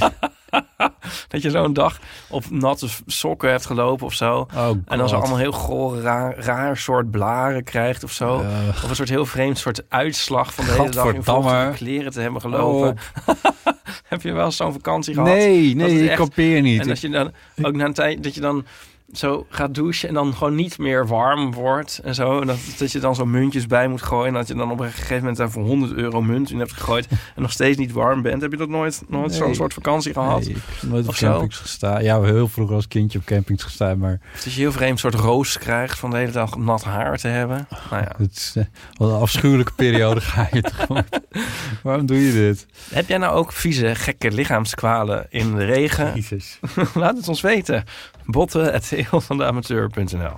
Dat 1.28 1.42
je 1.42 1.50
zo'n 1.50 1.74
dag 1.74 2.00
op 2.30 2.50
natte 2.50 2.88
sokken 3.06 3.50
hebt 3.50 3.66
gelopen 3.66 4.06
of 4.06 4.14
zo... 4.14 4.48
Oh, 4.56 4.70
En 4.86 4.98
dan 4.98 5.10
zo 5.10 5.16
allemaal 5.16 5.38
heel 5.38 5.52
goor, 5.52 6.00
raar, 6.00 6.38
raar 6.38 6.78
soort 6.78 7.12
blaren 7.12 7.64
krijgt 7.64 8.04
of 8.04 8.12
zo. 8.12 8.36
Of 8.70 8.90
een 8.90 8.96
soort 8.96 9.10
heel 9.10 9.26
vreemd 9.26 9.58
soort 9.58 9.90
uitslag 9.90 10.54
van 10.54 10.66
de 10.66 10.72
hele 10.72 10.90
dag 10.90 11.14
in 11.14 11.74
kleren 11.74 12.12
te 12.12 12.22
hebben 12.22 12.42
gelopen. 12.42 12.98
Heb 14.08 14.22
je 14.22 14.32
wel 14.34 14.52
zo'n 14.52 14.74
vakantie 14.74 15.14
gehad? 15.14 15.30
nee, 15.30 15.76
nee, 15.76 16.04
ik 16.04 16.10
echt- 16.10 16.18
kampeer 16.20 16.62
niet. 16.62 16.82
En 16.82 16.88
dat 16.88 17.00
je 17.00 17.10
dan 17.10 17.32
ook 17.62 17.76
na 17.76 17.86
een 17.86 17.94
tijd 17.94 18.24
dat 18.24 18.34
je 18.36 18.42
dan 18.42 18.66
zo 19.14 19.46
gaat 19.50 19.76
douchen 19.76 20.08
en 20.08 20.14
dan 20.14 20.34
gewoon 20.36 20.56
niet 20.56 20.78
meer 20.78 21.08
warm 21.08 21.52
wordt 21.54 22.00
en 22.04 22.16
zo. 22.16 22.42
En 22.42 22.48
dat, 22.48 22.58
dat 22.78 22.92
je 22.92 23.00
dan 23.00 23.16
zo 23.16 23.26
muntjes 23.26 23.68
bij 23.68 23.88
moet 23.88 24.02
gooien. 24.02 24.28
En 24.28 24.34
dat 24.34 24.48
je 24.48 24.56
dan 24.56 24.72
op 24.72 24.80
een 24.80 24.92
gegeven 24.92 25.18
moment 25.18 25.38
daar 25.38 25.52
voor 25.52 25.64
100 25.64 25.94
euro 25.94 26.22
munt 26.22 26.52
in 26.52 26.60
hebt 26.60 26.74
gegooid. 26.74 27.08
En 27.36 27.42
nog 27.42 27.52
steeds 27.52 27.78
niet 27.78 27.92
warm 27.92 28.22
bent. 28.22 28.42
Heb 28.42 28.52
je 28.52 28.58
dat 28.58 28.70
nooit, 28.70 29.02
nooit 29.08 29.30
Nee. 29.30 29.38
zo'n 29.38 29.56
soort 29.56 29.74
vakantie 29.74 30.14
gehad? 30.14 30.40
Nee, 30.40 30.50
ik 30.50 30.56
heb 30.80 30.90
nooit 30.90 31.04
op 31.04 31.10
Of 31.10 31.20
campings 31.20 31.58
gestaan. 31.58 32.04
Ja, 32.04 32.22
heel 32.22 32.48
vroeger 32.48 32.76
als 32.76 32.88
kindje 32.88 33.20
op 33.20 33.26
campings 33.26 33.64
gestaan, 33.64 33.98
maar 33.98 34.20
Of 34.36 34.44
dat 34.44 34.54
je 34.54 34.60
heel 34.60 34.72
vreemd 34.72 35.00
soort 35.00 35.14
roos 35.16 35.58
krijgt 35.58 36.00
van 36.00 36.10
de 36.10 36.18
hele 36.18 36.32
dag 36.32 36.58
nat 36.58 36.84
haar 36.84 37.18
te 37.18 37.28
hebben. 37.28 37.68
Nou 37.90 38.04
ja. 38.04 38.12
het 38.18 38.36
is 38.36 38.54
eh, 38.56 38.64
wat 38.94 39.10
een 39.10 39.20
afschuwelijke 39.20 39.74
periode 39.74 40.22
ga 40.22 40.48
je 40.52 40.62
tegemoet. 40.62 41.20
Waarom 41.84 42.06
doe 42.06 42.26
je 42.26 42.32
dit? 42.32 42.66
Heb 42.90 43.08
jij 43.08 43.18
nou 43.18 43.36
ook 43.36 43.52
vieze, 43.52 43.96
gekke 43.96 44.32
lichaamskwalen 44.32 45.26
in 45.30 45.56
de 45.56 45.66
regen? 45.66 46.12
Jezus. 46.16 46.60
Laat 46.94 47.18
het 47.18 47.28
ons 47.28 47.42
weten. 47.42 47.84
Botten, 48.28 48.74
het 48.74 48.90
heel 48.90 49.22
van 49.22 49.38
de 49.38 49.46
amateur.nl. 49.46 50.38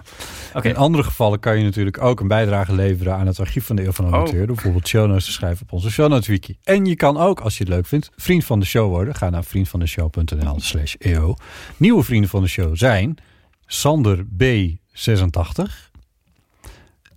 Oké, 0.54 0.68
In 0.68 0.76
andere 0.78 1.04
gevallen 1.04 1.40
kan 1.40 1.58
je 1.58 1.64
natuurlijk 1.64 2.02
ook 2.02 2.20
een 2.20 2.28
bijdrage 2.28 2.76
leveren 2.76 3.16
aan 3.16 3.28
het 3.28 3.40
archief 3.40 3.66
van 3.66 3.76
de 3.76 3.84
Eeuw 3.84 3.92
van 3.92 4.06
de 4.06 4.12
Oh. 4.12 4.18
Amateur. 4.18 4.46
Door 4.46 4.56
bijvoorbeeld 4.56 4.88
show 4.88 5.08
notes 5.08 5.26
te 5.26 5.32
schrijven 5.32 5.62
op 5.64 5.72
onze 5.72 5.92
show 5.92 6.10
notes 6.10 6.28
wiki. 6.28 6.58
En 6.64 6.86
je 6.86 6.96
kan 6.96 7.18
ook, 7.18 7.40
als 7.40 7.58
je 7.58 7.64
het 7.64 7.74
leuk 7.74 7.86
vindt, 7.86 8.10
vriend 8.16 8.46
van 8.46 8.60
de 8.60 8.66
show 8.66 8.90
worden. 8.90 9.16
Ga 9.16 9.30
naar 9.30 9.44
vriendvandeshow.nl 9.44 10.60
slash 10.60 10.96
eeuw. 10.98 11.36
Nieuwe 11.78 12.04
vrienden 12.04 12.30
van 12.30 12.42
de 12.42 12.48
show 12.48 12.76
zijn 12.78 13.18
Sander 13.66 14.26
B86, 14.26 15.92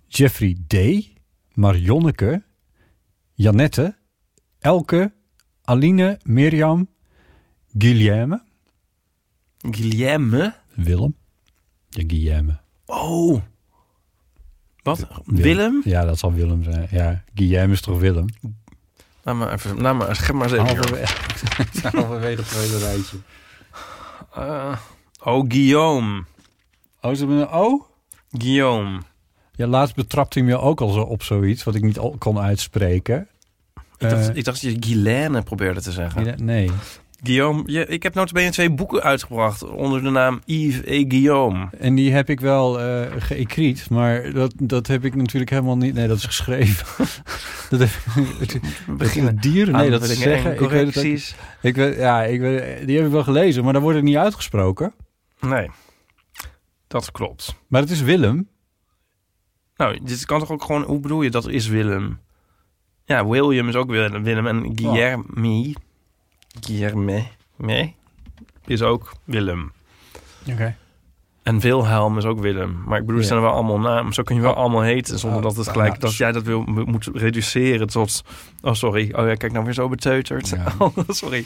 Jeffrey 0.07 0.57
D, 0.67 0.75
Marionneke, 1.53 2.43
Janette, 3.33 3.95
Elke, 4.59 5.13
Aline, 5.61 6.19
Mirjam, 6.23 6.89
Guilherme, 7.77 8.43
Guillerme. 9.71 10.53
Willem. 10.75 11.15
Ja, 11.89 12.03
Guilherme. 12.07 12.59
Oh. 12.85 13.41
Wat? 14.83 15.07
Willem? 15.25 15.81
Ja, 15.85 16.05
dat 16.05 16.19
zal 16.19 16.33
Willem 16.33 16.63
zijn. 16.63 16.87
Ja, 16.91 17.23
Guilherme 17.35 17.73
is 17.73 17.81
toch 17.81 17.99
Willem? 17.99 18.25
Laat 19.23 19.35
maar 19.35 19.53
even, 19.53 19.81
laat 19.81 19.95
maar, 19.95 20.15
geef 20.15 20.31
maar 20.33 20.51
eens 20.51 20.71
even. 20.71 21.07
Halverwege 21.99 22.41
het 22.41 22.49
tweede 22.49 22.77
rijtje. 22.77 23.17
Eh, 24.33 24.77
oh, 25.23 25.45
Guillaume. 25.47 26.23
Oh, 27.01 27.11
ze 27.11 27.17
hebben 27.17 27.37
een 27.37 27.47
O? 27.49 27.87
Guillaume. 28.31 29.01
Ja, 29.55 29.67
laatst 29.67 29.95
betrapte 29.95 30.39
hij 30.39 30.47
me 30.47 30.57
ook 30.57 30.81
al 30.81 30.89
zo 30.89 31.01
op 31.01 31.23
zoiets, 31.23 31.63
wat 31.63 31.75
ik 31.75 31.81
niet 31.83 31.99
al 31.99 32.15
kon 32.17 32.39
uitspreken. 32.39 33.27
Ik 33.97 34.09
dacht, 34.09 34.29
Eh, 34.29 34.35
ik 34.35 34.43
dacht 34.43 34.61
dat 34.61 34.71
je 34.71 34.77
Guilaine 34.79 35.41
probeerde 35.41 35.81
te 35.81 35.91
zeggen. 35.91 36.45
Nee. 36.45 36.71
Guillaume, 37.23 37.63
je, 37.65 37.85
ik 37.85 38.03
heb 38.03 38.13
notabene 38.13 38.51
twee 38.51 38.71
boeken 38.71 39.01
uitgebracht 39.03 39.63
onder 39.63 40.03
de 40.03 40.09
naam 40.09 40.41
Yves 40.45 40.83
et 40.83 41.05
Guillaume. 41.07 41.67
En 41.77 41.95
die 41.95 42.11
heb 42.11 42.29
ik 42.29 42.39
wel 42.39 42.79
eh 42.81 43.11
geëcriet, 43.17 43.89
maar 43.89 44.31
dat, 44.33 44.53
dat 44.57 44.87
heb 44.87 45.05
ik 45.05 45.15
natuurlijk 45.15 45.51
helemaal 45.51 45.77
niet... 45.77 45.93
Nee, 45.93 46.07
dat 46.07 46.17
is 46.17 46.25
geschreven. 46.25 47.05
dat 47.69 47.79
heb 47.79 47.89
beginnen. 48.87 49.35
dieren? 49.39 49.73
Nee, 49.73 49.89
dat 49.89 50.03
is 50.03 50.19
zeggen. 50.19 50.49
en 50.57 50.63
Ik 50.63 50.69
weet 50.69 50.95
het 50.95 50.97
ook- 51.05 51.37
ik 51.61 51.75
weet, 51.75 51.95
ja, 51.95 52.23
ik 52.23 52.39
weet, 52.39 52.87
die 52.87 52.95
heb 52.97 53.05
ik 53.05 53.11
wel 53.11 53.23
gelezen, 53.23 53.63
maar 53.63 53.73
daar 53.73 53.81
wordt 53.81 53.97
het 53.97 54.05
niet 54.05 54.15
uitgesproken. 54.17 54.93
Nee, 55.39 55.69
dat 56.87 57.11
klopt. 57.11 57.55
Maar 57.67 57.81
het 57.81 57.89
is 57.91 58.01
Willem. 58.01 58.49
Nou, 59.75 59.99
dit 60.03 60.25
kan 60.25 60.39
toch 60.39 60.51
ook 60.51 60.63
gewoon... 60.63 60.83
Hoe 60.83 60.99
bedoel 60.99 61.21
je, 61.21 61.29
dat 61.29 61.47
is 61.47 61.67
Willem? 61.67 62.19
Ja, 63.05 63.27
William 63.27 63.67
is 63.67 63.75
ook 63.75 63.89
Willem. 63.89 64.23
Willem 64.23 64.47
en 64.47 64.71
Guillerme... 64.75 65.73
Guillerme... 66.59 67.23
Nee? 67.57 67.95
Is 68.65 68.81
ook 68.81 69.13
Willem. 69.23 69.71
Oké. 70.51 70.75
En 71.43 71.59
Wilhelm 71.59 72.17
is 72.17 72.25
ook 72.25 72.39
Willem. 72.39 72.83
Maar 72.85 72.99
ik 72.99 73.05
bedoel, 73.05 73.21
Ja. 73.21 73.27
ze 73.27 73.27
zijn 73.33 73.41
wel 73.41 73.51
allemaal 73.51 73.79
namen. 73.79 74.13
Zo 74.13 74.23
kun 74.23 74.35
je 74.35 74.41
wel 74.41 74.53
allemaal 74.55 74.81
heten. 74.81 75.19
Zonder 75.19 75.39
Oh, 75.39 75.45
dat 75.45 75.55
het 75.55 75.67
gelijk... 75.67 75.93
ja. 75.93 75.99
Dat 75.99 76.15
jij 76.15 76.31
dat 76.31 76.43
wil, 76.43 76.61
moet 76.63 77.09
reduceren 77.13 77.87
tot... 77.87 78.23
Oh, 78.61 78.73
sorry. 78.73 79.13
Oh 79.15 79.27
ja, 79.27 79.35
kijk 79.35 79.51
nou 79.51 79.65
weer 79.65 79.73
zo 79.73 79.89
beteuterd. 79.89 80.49
Ja. 80.49 80.63
Oh, 80.79 80.97
sorry. 81.07 81.45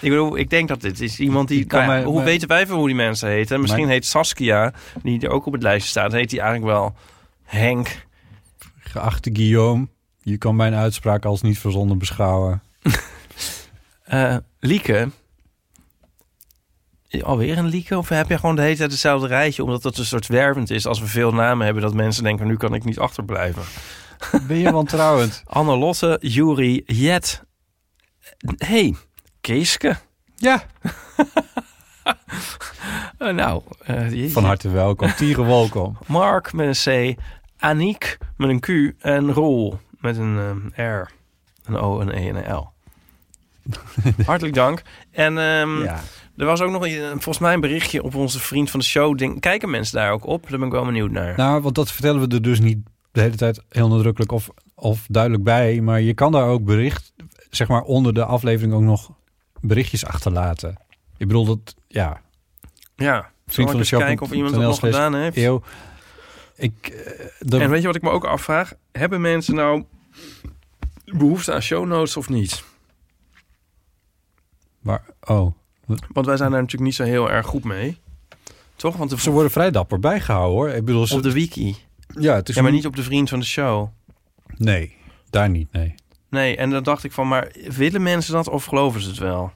Ik 0.00 0.10
bedoel, 0.10 0.36
ik 0.36 0.50
denk 0.50 0.68
dat 0.68 0.80
dit 0.80 1.00
is 1.00 1.20
iemand 1.20 1.48
die... 1.48 1.66
Nou 1.66 1.92
ja, 1.98 2.04
hoe 2.04 2.22
weten 2.22 2.48
wij 2.48 2.66
veel 2.66 2.76
hoe 2.76 2.86
die 2.86 2.96
mensen 2.96 3.28
heten? 3.28 3.60
Misschien 3.60 3.82
Maar- 3.84 3.92
heet 3.92 4.06
Saskia, 4.06 4.72
die 5.02 5.20
er 5.20 5.30
ook 5.30 5.46
op 5.46 5.52
het 5.52 5.62
lijstje 5.62 5.90
staat... 5.90 6.12
heet 6.12 6.30
die 6.30 6.40
eigenlijk 6.40 6.72
wel 6.72 6.94
Henk. 7.44 8.06
Geachte 8.78 9.30
Guillaume, 9.32 9.88
je 10.22 10.36
kan 10.38 10.56
mijn 10.56 10.74
uitspraak 10.74 11.24
als 11.24 11.42
niet 11.42 11.58
verzonnen 11.58 11.98
beschouwen. 11.98 12.62
Eh, 14.08 14.36
Lieke. 14.60 15.08
Alweer 17.22 17.58
een 17.58 17.66
Lieke? 17.66 17.98
Of 17.98 18.08
heb 18.08 18.28
je 18.28 18.38
gewoon 18.38 18.56
de 18.56 18.62
hele 18.62 18.76
tijd 18.76 18.90
hetzelfde 18.90 19.26
rijtje? 19.26 19.64
Omdat 19.64 19.82
dat 19.82 19.96
een 19.98 20.04
soort 20.04 20.26
wervend 20.26 20.70
is 20.70 20.86
als 20.86 21.00
we 21.00 21.06
veel 21.06 21.32
namen 21.32 21.64
hebben... 21.64 21.82
dat 21.82 21.94
mensen 21.94 22.22
denken, 22.22 22.46
nu 22.46 22.56
kan 22.56 22.74
ik 22.74 22.84
niet 22.84 22.98
achterblijven. 22.98 23.62
Ben 24.46 24.56
je 24.56 24.72
wantrouwend? 24.72 25.42
Anne 25.46 25.76
Lotte, 25.76 26.18
Juri, 26.20 26.82
Jet. 26.86 27.42
hey, 28.56 28.94
Keeske. 29.40 29.96
ja. 30.36 30.62
Eh, 33.18 33.34
nou, 33.34 33.62
eh. 33.84 34.30
Van 34.30 34.44
harte 34.44 34.70
welkom. 34.70 35.14
Tieren 35.14 35.46
welkom. 35.46 35.98
Mark 36.06 36.52
met 36.52 36.86
een 36.86 37.14
C. 37.14 37.18
Aniek 37.58 38.18
met 38.36 38.48
een 38.48 38.60
Q. 38.60 38.94
En 39.04 39.32
Roel 39.32 39.78
met 39.90 40.16
een 40.16 40.72
eh, 40.74 40.84
R. 41.00 41.10
Een 41.64 41.76
O, 41.76 42.00
een 42.00 42.08
E 42.10 42.28
en 42.28 42.36
een 42.36 42.54
L. 42.54 42.72
Hartelijk 44.26 44.54
dank. 44.54 44.82
En 45.10 45.38
ehm, 45.38 45.82
Ja. 45.82 46.00
er 46.36 46.46
was 46.46 46.60
ook 46.60 46.70
nog 46.70 46.86
een- 46.86 47.08
volgens 47.10 47.38
mij 47.38 47.54
een 47.54 47.60
berichtje 47.60 48.02
op 48.02 48.14
onze 48.14 48.38
vriend 48.40 48.70
van 48.70 48.80
de 48.80 48.86
show. 48.86 49.18
Ding. 49.18 49.40
Kijken 49.40 49.70
mensen 49.70 49.96
daar 49.98 50.12
ook 50.12 50.26
op? 50.26 50.48
Daar 50.48 50.58
ben 50.58 50.66
ik 50.68 50.74
wel 50.74 50.84
benieuwd 50.84 51.10
naar. 51.10 51.36
Nou, 51.36 51.60
want 51.62 51.74
dat 51.74 51.92
vertellen 51.92 52.28
we 52.28 52.34
er 52.34 52.42
dus 52.42 52.60
niet 52.60 52.78
de 53.12 53.20
hele 53.20 53.36
tijd 53.36 53.60
heel 53.68 53.88
nadrukkelijk 53.88 54.32
of, 54.32 54.48
of 54.74 55.06
duidelijk 55.08 55.44
bij. 55.44 55.80
Maar 55.80 56.00
je 56.00 56.14
kan 56.14 56.32
daar 56.32 56.46
ook 56.48 56.64
bericht, 56.64 57.12
zeg 57.50 57.68
maar 57.68 57.82
onder 57.82 58.14
de 58.14 58.24
aflevering 58.24 58.74
ook 58.74 58.82
nog 58.82 59.10
berichtjes 59.60 60.04
achterlaten. 60.06 60.76
Ik 61.16 61.26
bedoel 61.26 61.44
dat, 61.44 61.74
ja, 61.88 62.20
ja, 62.96 63.30
vriend 63.46 63.70
van 63.70 63.78
de 63.78 63.84
show. 63.86 64.00
kijken 64.00 64.26
of 64.26 64.32
iemand 64.32 64.54
dat 64.54 64.62
nog 64.62 64.78
gedaan 64.78 65.14
heeft. 65.14 65.36
Eeuw. 65.36 65.62
Ik, 66.56 66.72
eh, 67.50 67.60
En 67.62 67.70
weet 67.70 67.80
je 67.80 67.86
wat 67.86 67.96
ik 67.96 68.02
me 68.02 68.10
ook 68.10 68.24
afvraag? 68.24 68.72
Hebben 68.92 69.20
mensen 69.20 69.54
nou 69.54 69.84
behoefte 71.04 71.52
aan 71.52 71.62
show 71.62 71.86
notes 71.86 72.16
of 72.16 72.28
niet? 72.28 72.64
Maar, 74.80 75.04
oh, 75.20 75.52
Want 76.12 76.26
wij 76.26 76.36
zijn 76.36 76.50
daar 76.50 76.60
natuurlijk 76.60 76.90
niet 76.90 76.94
zo 76.94 77.04
heel 77.04 77.30
erg 77.30 77.46
goed 77.46 77.64
mee. 77.64 77.98
Toch? 78.76 78.96
Want 78.96 79.10
de, 79.10 79.20
ze 79.20 79.30
worden 79.30 79.50
vrij 79.50 79.70
dapper 79.70 80.00
bijgehouden 80.00 80.56
hoor. 80.56 80.68
Ik 80.68 80.84
bedoel, 80.84 81.06
ze, 81.06 81.14
op 81.14 81.22
de 81.22 81.32
wiki. 81.32 81.76
ja, 82.20 82.34
het 82.34 82.48
is 82.48 82.54
Ja, 82.54 82.62
maar 82.62 82.72
niet 82.72 82.86
op 82.86 82.96
de 82.96 83.02
vriend 83.02 83.28
van 83.28 83.38
de 83.38 83.44
show. 83.46 83.88
Nee, 84.56 84.96
daar 85.30 85.50
niet, 85.50 85.72
nee. 85.72 85.94
Nee, 86.30 86.56
en 86.56 86.70
dan 86.70 86.82
dacht 86.82 87.04
ik 87.04 87.12
van, 87.12 87.28
maar 87.28 87.52
willen 87.68 88.02
mensen 88.02 88.32
dat 88.32 88.48
of 88.48 88.64
geloven 88.64 89.00
ze 89.00 89.08
het 89.08 89.18
wel? 89.18 89.52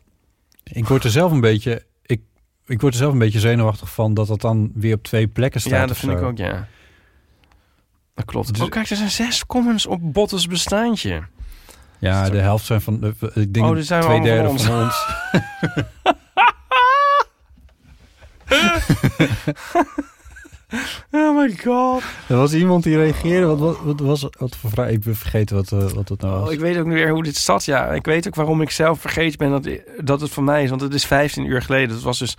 Ik 0.62 0.86
word 0.88 1.04
er 1.04 1.10
zelf 1.10 1.32
een 1.32 1.40
beetje, 1.40 1.84
ik, 2.02 2.20
ik 2.66 2.80
word 2.80 2.92
er 2.92 2.98
zelf 2.98 3.12
een 3.12 3.18
beetje 3.18 3.40
zenuwachtig 3.40 3.92
van 3.94 4.14
dat 4.14 4.26
dat 4.26 4.40
dan 4.40 4.70
weer 4.74 4.94
op 4.94 5.02
twee 5.02 5.28
plekken 5.28 5.60
staat. 5.60 5.72
ja, 5.72 5.86
dat 5.86 5.96
vind 5.96 6.12
ik 6.12 6.22
ook, 6.22 6.36
ja. 6.36 6.68
Dat 8.14 8.24
klopt. 8.24 8.52
Dus- 8.52 8.60
oh, 8.62 8.68
kijk, 8.68 8.90
er 8.90 8.96
zijn 8.96 9.10
zes 9.10 9.46
comments 9.46 9.86
op 9.86 10.12
Bottes 10.12 10.46
bestaantje. 10.46 11.22
Ja, 12.02 12.30
de 12.30 12.38
helft 12.38 12.64
zijn 12.64 12.80
van, 12.80 13.00
de, 13.00 13.14
ik 13.34 13.54
denk 13.54 13.66
Oh, 13.66 13.74
dit 13.74 13.86
zijn 13.86 14.00
we 14.00 14.06
twee 14.06 14.20
derde 14.20 14.42
van 14.42 14.50
ons. 14.50 14.64
van 14.64 14.82
ons. 14.82 15.06
Oh 21.10 21.36
my 21.36 21.56
god. 21.64 22.02
Er 22.28 22.36
was 22.36 22.54
iemand 22.54 22.82
die 22.82 22.96
reageerde. 22.96 23.46
Wat, 23.46 23.58
wat, 23.58 23.78
wat 23.82 24.00
was 24.00 24.26
wat 24.38 24.56
voor 24.56 24.70
vraag? 24.70 24.88
Ik 24.88 25.00
ben 25.00 25.16
vergeten 25.16 25.56
wat, 25.56 25.72
eh, 25.72 25.90
wat 25.90 26.08
het 26.08 26.20
nou 26.20 26.38
was. 26.38 26.46
Oh, 26.46 26.52
ik 26.52 26.60
weet 26.60 26.76
ook 26.78 26.84
niet 26.84 26.94
meer 26.94 27.10
hoe 27.10 27.22
dit 27.22 27.36
staat. 27.36 27.64
Ja, 27.64 27.86
ik 27.92 28.04
weet 28.04 28.26
ook 28.26 28.34
waarom 28.34 28.62
ik 28.62 28.70
zelf 28.70 29.00
vergeten 29.00 29.38
ben 29.38 29.50
dat, 29.50 29.68
dat 30.04 30.20
het 30.20 30.30
van 30.30 30.44
mij 30.44 30.62
is. 30.62 30.70
Want 30.70 30.80
het 30.80 30.94
is 30.94 31.04
15 31.04 31.44
uur 31.44 31.62
geleden. 31.62 31.94
Het 31.94 32.02
was 32.02 32.18
dus 32.18 32.36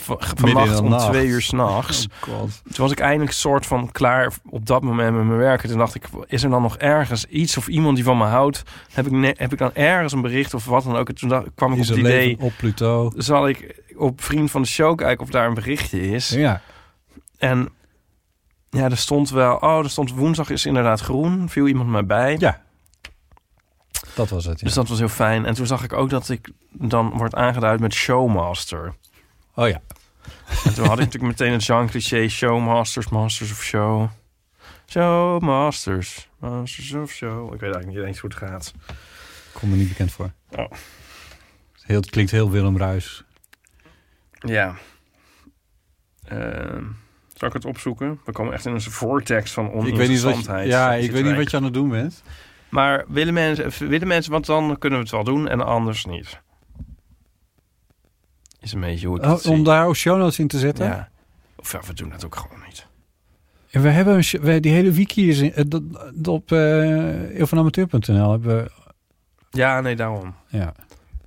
vannacht 0.00 0.80
om 0.80 0.88
nacht. 0.88 1.10
twee 1.10 1.26
uur 1.26 1.42
s'nachts. 1.42 2.06
Oh. 2.28 2.38
Toen 2.38 2.50
was 2.76 2.90
ik 2.90 3.00
eindelijk 3.00 3.32
soort 3.32 3.66
van 3.66 3.92
klaar 3.92 4.32
op 4.50 4.66
dat 4.66 4.82
moment 4.82 5.16
met 5.16 5.24
mijn 5.24 5.38
werk. 5.38 5.62
En 5.62 5.68
toen 5.68 5.78
dacht 5.78 5.94
ik, 5.94 6.04
is 6.26 6.42
er 6.42 6.50
dan 6.50 6.62
nog 6.62 6.76
ergens 6.76 7.24
iets 7.24 7.56
of 7.56 7.68
iemand 7.68 7.94
die 7.94 8.04
van 8.04 8.18
me 8.18 8.24
houdt? 8.24 8.62
Heb 8.92 9.06
ik, 9.06 9.38
heb 9.38 9.52
ik 9.52 9.58
dan 9.58 9.74
ergens 9.74 10.12
een 10.12 10.20
bericht 10.20 10.54
of 10.54 10.64
wat 10.64 10.84
dan 10.84 10.96
ook? 10.96 11.08
En 11.08 11.14
toen 11.14 11.28
dacht, 11.28 11.46
kwam 11.54 11.72
ik 11.72 11.78
Is 11.78 11.90
op 11.90 11.96
het 11.96 12.04
idee, 12.04 12.36
op 12.40 12.52
Pluto? 12.56 13.12
zal 13.16 13.48
ik 13.48 13.82
op 13.96 14.22
Vriend 14.22 14.50
van 14.50 14.62
de 14.62 14.68
Show 14.68 14.96
kijken 14.96 15.24
of 15.24 15.30
daar 15.30 15.46
een 15.46 15.54
berichtje 15.54 16.10
is. 16.10 16.28
Ja. 16.28 16.60
En 17.38 17.68
ja, 18.70 18.84
er 18.84 18.96
stond 18.96 19.30
wel, 19.30 19.56
oh, 19.56 19.78
er 19.78 19.90
stond 19.90 20.10
woensdag 20.10 20.50
is 20.50 20.66
inderdaad 20.66 21.00
groen. 21.00 21.48
Viel 21.48 21.66
iemand 21.66 21.88
mij 21.88 22.06
bij. 22.06 22.36
Ja. 22.38 22.60
Dat 24.14 24.28
was 24.28 24.44
het, 24.44 24.58
ja. 24.58 24.64
Dus 24.66 24.74
dat 24.74 24.88
was 24.88 24.98
heel 24.98 25.08
fijn. 25.08 25.46
En 25.46 25.54
toen 25.54 25.66
zag 25.66 25.84
ik 25.84 25.92
ook 25.92 26.10
dat 26.10 26.28
ik 26.28 26.50
dan 26.70 27.10
wordt 27.10 27.34
aangeduid 27.34 27.80
met 27.80 27.94
Showmaster. 27.94 28.94
Oh 29.58 29.68
ja. 29.68 29.80
En 30.64 30.74
toen 30.74 30.86
had 30.86 30.98
ik 30.98 31.04
natuurlijk 31.04 31.38
meteen 31.38 31.52
het 31.52 31.64
Jean 31.64 31.88
cliché 31.88 32.28
Showmasters, 32.28 33.08
Masters 33.08 33.50
of 33.50 33.62
Show. 33.62 34.08
Showmasters, 34.86 36.28
Masters 36.38 36.92
of 36.92 37.10
Show. 37.10 37.44
Ik 37.54 37.60
weet 37.60 37.74
eigenlijk 37.74 37.86
niet 37.86 38.06
eens 38.06 38.18
hoe 38.18 38.30
het 38.30 38.38
gaat. 38.38 38.74
Kom 39.52 39.68
me 39.68 39.76
niet 39.76 39.88
bekend 39.88 40.12
voor. 40.12 40.30
Oh. 40.50 40.70
Heel, 41.82 42.00
het 42.00 42.10
klinkt 42.10 42.30
heel 42.30 42.50
Willem 42.50 42.78
Ruis. 42.78 43.24
Ja. 44.32 44.74
Ehm, 46.24 46.84
zal 47.34 47.48
ik 47.48 47.54
het 47.54 47.64
opzoeken? 47.64 48.20
We 48.24 48.32
komen 48.32 48.52
echt 48.52 48.66
in 48.66 48.72
een 48.72 48.80
vortex 48.80 49.52
van 49.52 49.66
Ik 49.66 49.72
weet 49.72 49.82
niet 49.82 49.90
wat, 49.92 50.00
oninteressantheid. 50.00 50.68
ja, 50.68 50.92
ik 50.94 51.10
weet 51.10 51.24
niet 51.24 51.36
wat 51.36 51.50
je 51.50 51.56
aan 51.56 51.64
het 51.64 51.74
doen 51.74 51.88
bent. 51.88 52.22
Maar 52.68 53.04
willen 53.08 53.34
mensen, 53.34 53.88
willen 53.88 54.08
mensen, 54.08 54.32
want 54.32 54.46
dan 54.46 54.78
kunnen 54.78 54.98
we 54.98 55.04
het 55.04 55.14
wel 55.14 55.24
doen 55.24 55.48
en 55.48 55.60
anders 55.60 56.04
niet. 56.04 56.40
Is 58.68 58.74
een 58.74 58.80
beetje 58.80 59.06
hoe 59.06 59.16
ik 59.18 59.24
het 59.24 59.46
Oh, 59.46 59.52
om 59.52 59.64
daar 59.64 59.86
ook 59.86 59.96
show 59.96 60.18
notes 60.18 60.38
in 60.38 60.48
te 60.48 60.58
zetten? 60.58 60.86
Ja. 60.86 61.08
Of 61.56 61.72
ja, 61.72 61.80
we 61.86 61.94
doen 61.94 62.08
dat 62.10 62.24
ook 62.24 62.36
gewoon 62.36 62.62
niet. 62.66 62.86
En 63.70 63.82
we 63.82 63.88
hebben 63.88 64.14
een, 64.14 64.40
we, 64.40 64.60
die 64.60 64.72
hele 64.72 64.90
wiki 64.90 65.28
is 65.28 65.38
in, 65.38 65.54
eh, 65.54 65.64
dat- 65.68 65.82
dat 66.14 66.28
op 66.34 66.50
uh, 66.52 67.38
eeuwvanamateur.nl 67.38 68.30
hebben 68.30 68.56
we... 68.56 68.70
Ja, 69.50 69.80
nee, 69.80 69.96
daarom. 69.96 70.34
Ja. 70.48 70.72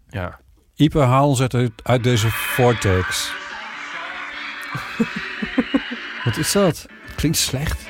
Ja. 0.10 0.40
Ipe, 0.76 1.00
haal 1.00 1.28
ons 1.28 1.42
uit, 1.42 1.72
uit 1.84 2.04
deze 2.04 2.32
vortex. 2.32 3.34
Wat 6.26 6.38
is 6.38 6.52
dat? 6.52 6.86
Klinkt 7.16 7.38
slecht. 7.38 7.90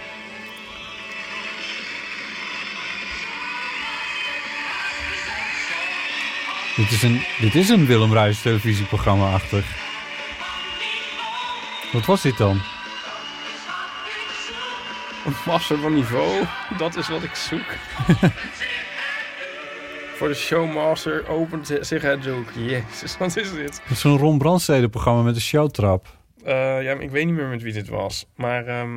Dit 6.75 6.91
is 6.91 7.03
een, 7.03 7.21
dit 7.39 7.55
is 7.55 7.69
een 7.69 7.85
Willem 7.85 8.13
Ruijs 8.13 8.41
televisieprogramma-achtig. 8.41 9.65
Wat 11.91 12.05
was 12.05 12.21
dit 12.21 12.37
dan? 12.37 12.61
Een 15.25 15.33
master 15.45 15.77
van 15.77 15.93
niveau, 15.93 16.45
dat 16.77 16.95
is 16.95 17.07
wat 17.09 17.23
ik 17.23 17.35
zoek. 17.35 17.65
Voor 20.17 20.27
de 20.27 20.33
showmaster 20.35 21.27
opent 21.27 21.77
zich 21.81 22.01
het 22.01 22.23
zoek. 22.23 22.49
Jezus, 22.55 23.17
wat 23.17 23.37
is 23.37 23.53
dit? 23.53 23.81
Het 23.83 23.91
is 23.91 23.99
zo'n 23.99 24.17
Ron 24.17 24.37
Brandstede-programma 24.37 25.21
met 25.21 25.35
een 25.35 25.41
showtrap. 25.41 26.05
Eh, 26.43 26.83
ja, 26.83 26.93
ik 26.99 27.11
weet 27.11 27.25
niet 27.25 27.35
meer 27.35 27.47
met 27.47 27.61
wie 27.61 27.73
dit 27.73 27.87
was. 27.87 28.25
Maar 28.35 28.65
ehm 28.65 28.95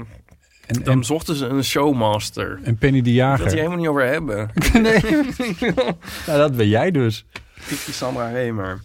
En, 0.66 0.83
dan 0.83 0.97
en, 0.97 1.04
zochten 1.04 1.35
ze 1.37 1.47
een 1.47 1.64
showmaster. 1.64 2.61
en 2.62 2.76
Penny 2.76 2.93
de 2.93 2.97
Dat 2.97 3.04
die 3.04 3.14
Jager. 3.14 3.52
helemaal 3.52 3.76
niet 3.76 3.87
over 3.88 4.07
hebben. 4.07 4.50
nee. 4.73 5.00
nou, 6.26 6.38
dat 6.38 6.57
ben 6.57 6.69
jij 6.69 6.90
dus. 6.90 7.25
Kiki 7.68 7.92
Sandra 7.92 8.28
Remer. 8.28 8.80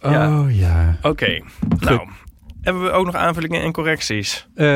Ja. 0.00 0.40
Oh 0.40 0.56
ja. 0.56 0.96
Oké, 1.02 1.40
nou. 1.78 2.08
Hebben 2.62 2.82
we 2.82 2.90
ook 2.90 3.04
nog 3.06 3.14
aanvullingen 3.14 3.62
en 3.62 3.72
correcties? 3.72 4.46
Eh, 4.54 4.66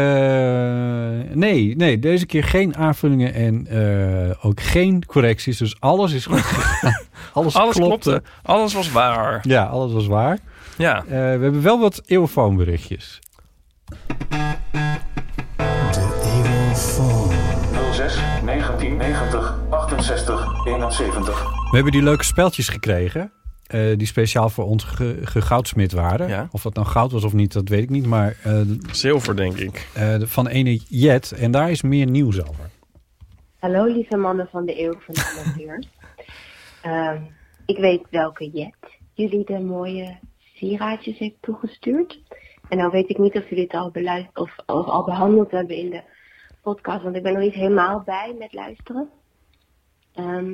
nee, 1.32 1.76
nee, 1.76 1.98
deze 1.98 2.26
keer 2.26 2.44
geen 2.44 2.76
aanvullingen 2.76 3.34
en 3.34 3.66
eh, 3.66 4.44
ook 4.46 4.60
geen 4.60 5.04
correcties. 5.06 5.58
Dus 5.58 5.80
alles 5.80 6.12
is 6.12 6.26
goed. 6.26 6.40
gegaan. 6.40 6.92
alles, 7.32 7.54
Alles 7.54 7.74
klopte. 7.76 8.10
klopte. 8.10 8.28
Alles 8.42 8.72
was 8.74 8.90
waar. 8.92 9.40
Ja, 9.42 9.64
alles 9.64 9.92
was 9.92 10.06
waar. 10.06 10.38
Ja. 10.76 10.96
Eh, 10.98 11.04
we 11.08 11.14
hebben 11.16 11.62
wel 11.62 11.80
wat 11.80 12.02
eeuwfoonberichtjes. 12.06 13.18
06 17.92 18.14
1990 18.44 19.54
68 19.70 20.66
71. 20.66 21.42
We 21.70 21.74
hebben 21.76 21.92
die 21.92 22.02
leuke 22.02 22.24
speltjes 22.24 22.68
gekregen. 22.68 23.32
Eh, 23.66 23.96
die 23.96 24.06
speciaal 24.06 24.48
voor 24.48 24.64
ons 24.64 24.84
ge 24.84 25.18
gegoudsmit 25.22 25.92
waren. 25.92 26.28
Ja. 26.28 26.48
Of 26.50 26.62
dat 26.62 26.74
nou 26.74 26.86
goud 26.86 27.12
was 27.12 27.24
of 27.24 27.32
niet, 27.32 27.52
dat 27.52 27.68
weet 27.68 27.82
ik 27.82 27.90
niet. 27.90 28.06
Maar 28.06 28.36
eh, 28.42 28.60
Zilver, 28.92 29.36
denk 29.36 29.56
ik. 29.56 29.88
eh, 29.94 30.20
van 30.20 30.46
ene 30.46 30.80
Jet. 30.88 31.32
En 31.32 31.50
daar 31.50 31.70
is 31.70 31.82
meer 31.82 32.06
nieuws 32.10 32.48
over. 32.48 32.70
Hallo 33.58 33.84
lieve 33.84 34.16
mannen 34.16 34.48
van 34.50 34.66
de 34.66 34.80
eeuw 34.82 34.94
van 34.98 35.14
de 35.14 35.42
natuur. 35.44 35.84
Ehm, 36.82 37.20
ik 37.66 37.78
weet 37.78 38.02
welke 38.10 38.50
jet 38.50 38.74
jullie 39.14 39.44
de 39.44 39.58
mooie 39.60 40.18
sieraadjes 40.54 41.18
heeft 41.18 41.36
toegestuurd. 41.40 42.20
En 42.68 42.76
nou 42.76 42.90
weet 42.90 43.08
ik 43.10 43.18
niet 43.18 43.36
of 43.36 43.48
jullie 43.48 43.64
het 43.64 43.74
al 43.74 43.90
beluisterd 43.90 44.38
of, 44.38 44.56
of 44.66 44.86
al 44.86 45.04
behandeld 45.04 45.50
hebben 45.50 45.76
in 45.76 45.90
de 45.90 46.02
podcast, 46.62 47.02
want 47.02 47.16
ik 47.16 47.22
ben 47.22 47.32
nog 47.32 47.42
niet 47.42 47.54
helemaal 47.54 48.02
bij 48.04 48.34
met 48.38 48.52
luisteren. 48.52 49.08
Ehm, 50.14 50.52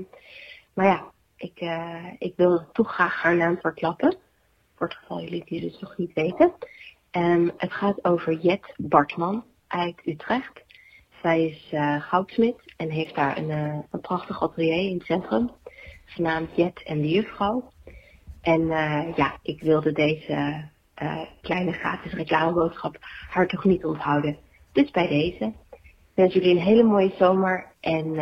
maar 0.75 0.87
ja, 0.87 1.05
ik, 1.43 1.61
eh, 1.61 2.05
ik 2.19 2.33
wil 2.37 2.67
toch 2.73 2.95
graag 2.95 3.23
haar 3.23 3.37
naam 3.37 3.59
verklappen. 3.61 4.17
Voor 4.75 4.87
het 4.87 4.97
geval 4.97 5.21
jullie 5.21 5.45
die 5.45 5.61
dus 5.61 5.81
nog 5.81 5.97
niet 5.97 6.13
weten. 6.13 6.53
Ehm, 7.11 7.49
het 7.57 7.73
gaat 7.73 8.05
over 8.05 8.35
Jet 8.35 8.75
Bartman 8.77 9.45
uit 9.67 10.01
Utrecht. 10.05 10.65
Zij 11.23 11.45
is 11.47 11.69
eh, 11.71 12.01
goudsmid 12.01 12.75
en 12.77 12.91
heeft 12.91 13.15
daar 13.15 13.39
een, 13.39 13.51
eh, 13.51 13.79
een 13.91 14.01
prachtig 14.01 14.43
atelier 14.43 14.89
in 14.89 14.97
het 14.97 15.07
centrum. 15.07 15.51
Genaamd 16.05 16.57
Jet 16.57 16.83
en 16.83 17.01
de 17.01 17.09
Juffrouw. 17.09 17.71
En 18.41 18.67
ja, 19.17 19.39
ik 19.43 19.63
wilde 19.63 19.93
deze 19.93 20.69
kleine 21.41 21.73
gratis 21.73 22.13
reclameboodschap 22.13 22.97
haar 23.31 23.47
toch 23.47 23.65
niet 23.65 23.85
onthouden. 23.85 24.37
Dus 24.73 24.91
bij 24.91 25.09
deze. 25.09 25.53
Wens 26.15 26.35
jullie 26.35 26.51
een 26.51 26.63
hele 26.63 26.83
mooie 26.83 27.15
zomer 27.19 27.67
en 27.81 28.17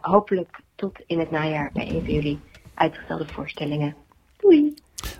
hopelijk 0.00 0.60
tot 0.74 1.00
in 1.06 1.18
het 1.18 1.30
najaar 1.30 1.70
bij 1.72 1.88
een 1.88 2.04
van 2.04 2.14
jullie 2.14 2.40
uitgestelde 2.74 3.26
voorstellingen. 3.26 3.94
Doei! 4.36 4.74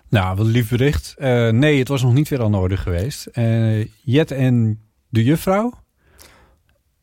Nou, 0.08 0.36
wat 0.36 0.46
een 0.46 0.52
lief 0.52 0.70
bericht. 0.70 1.14
Eh, 1.18 1.48
nee, 1.48 1.78
het 1.78 1.88
was 1.88 2.02
nog 2.02 2.12
niet 2.12 2.28
weer 2.28 2.40
al 2.42 2.50
nodig 2.50 2.82
geweest. 2.82 3.26
Eh, 3.26 3.84
Jet 4.02 4.30
en 4.30 4.80
de 5.08 5.24
juffrouw. 5.24 5.72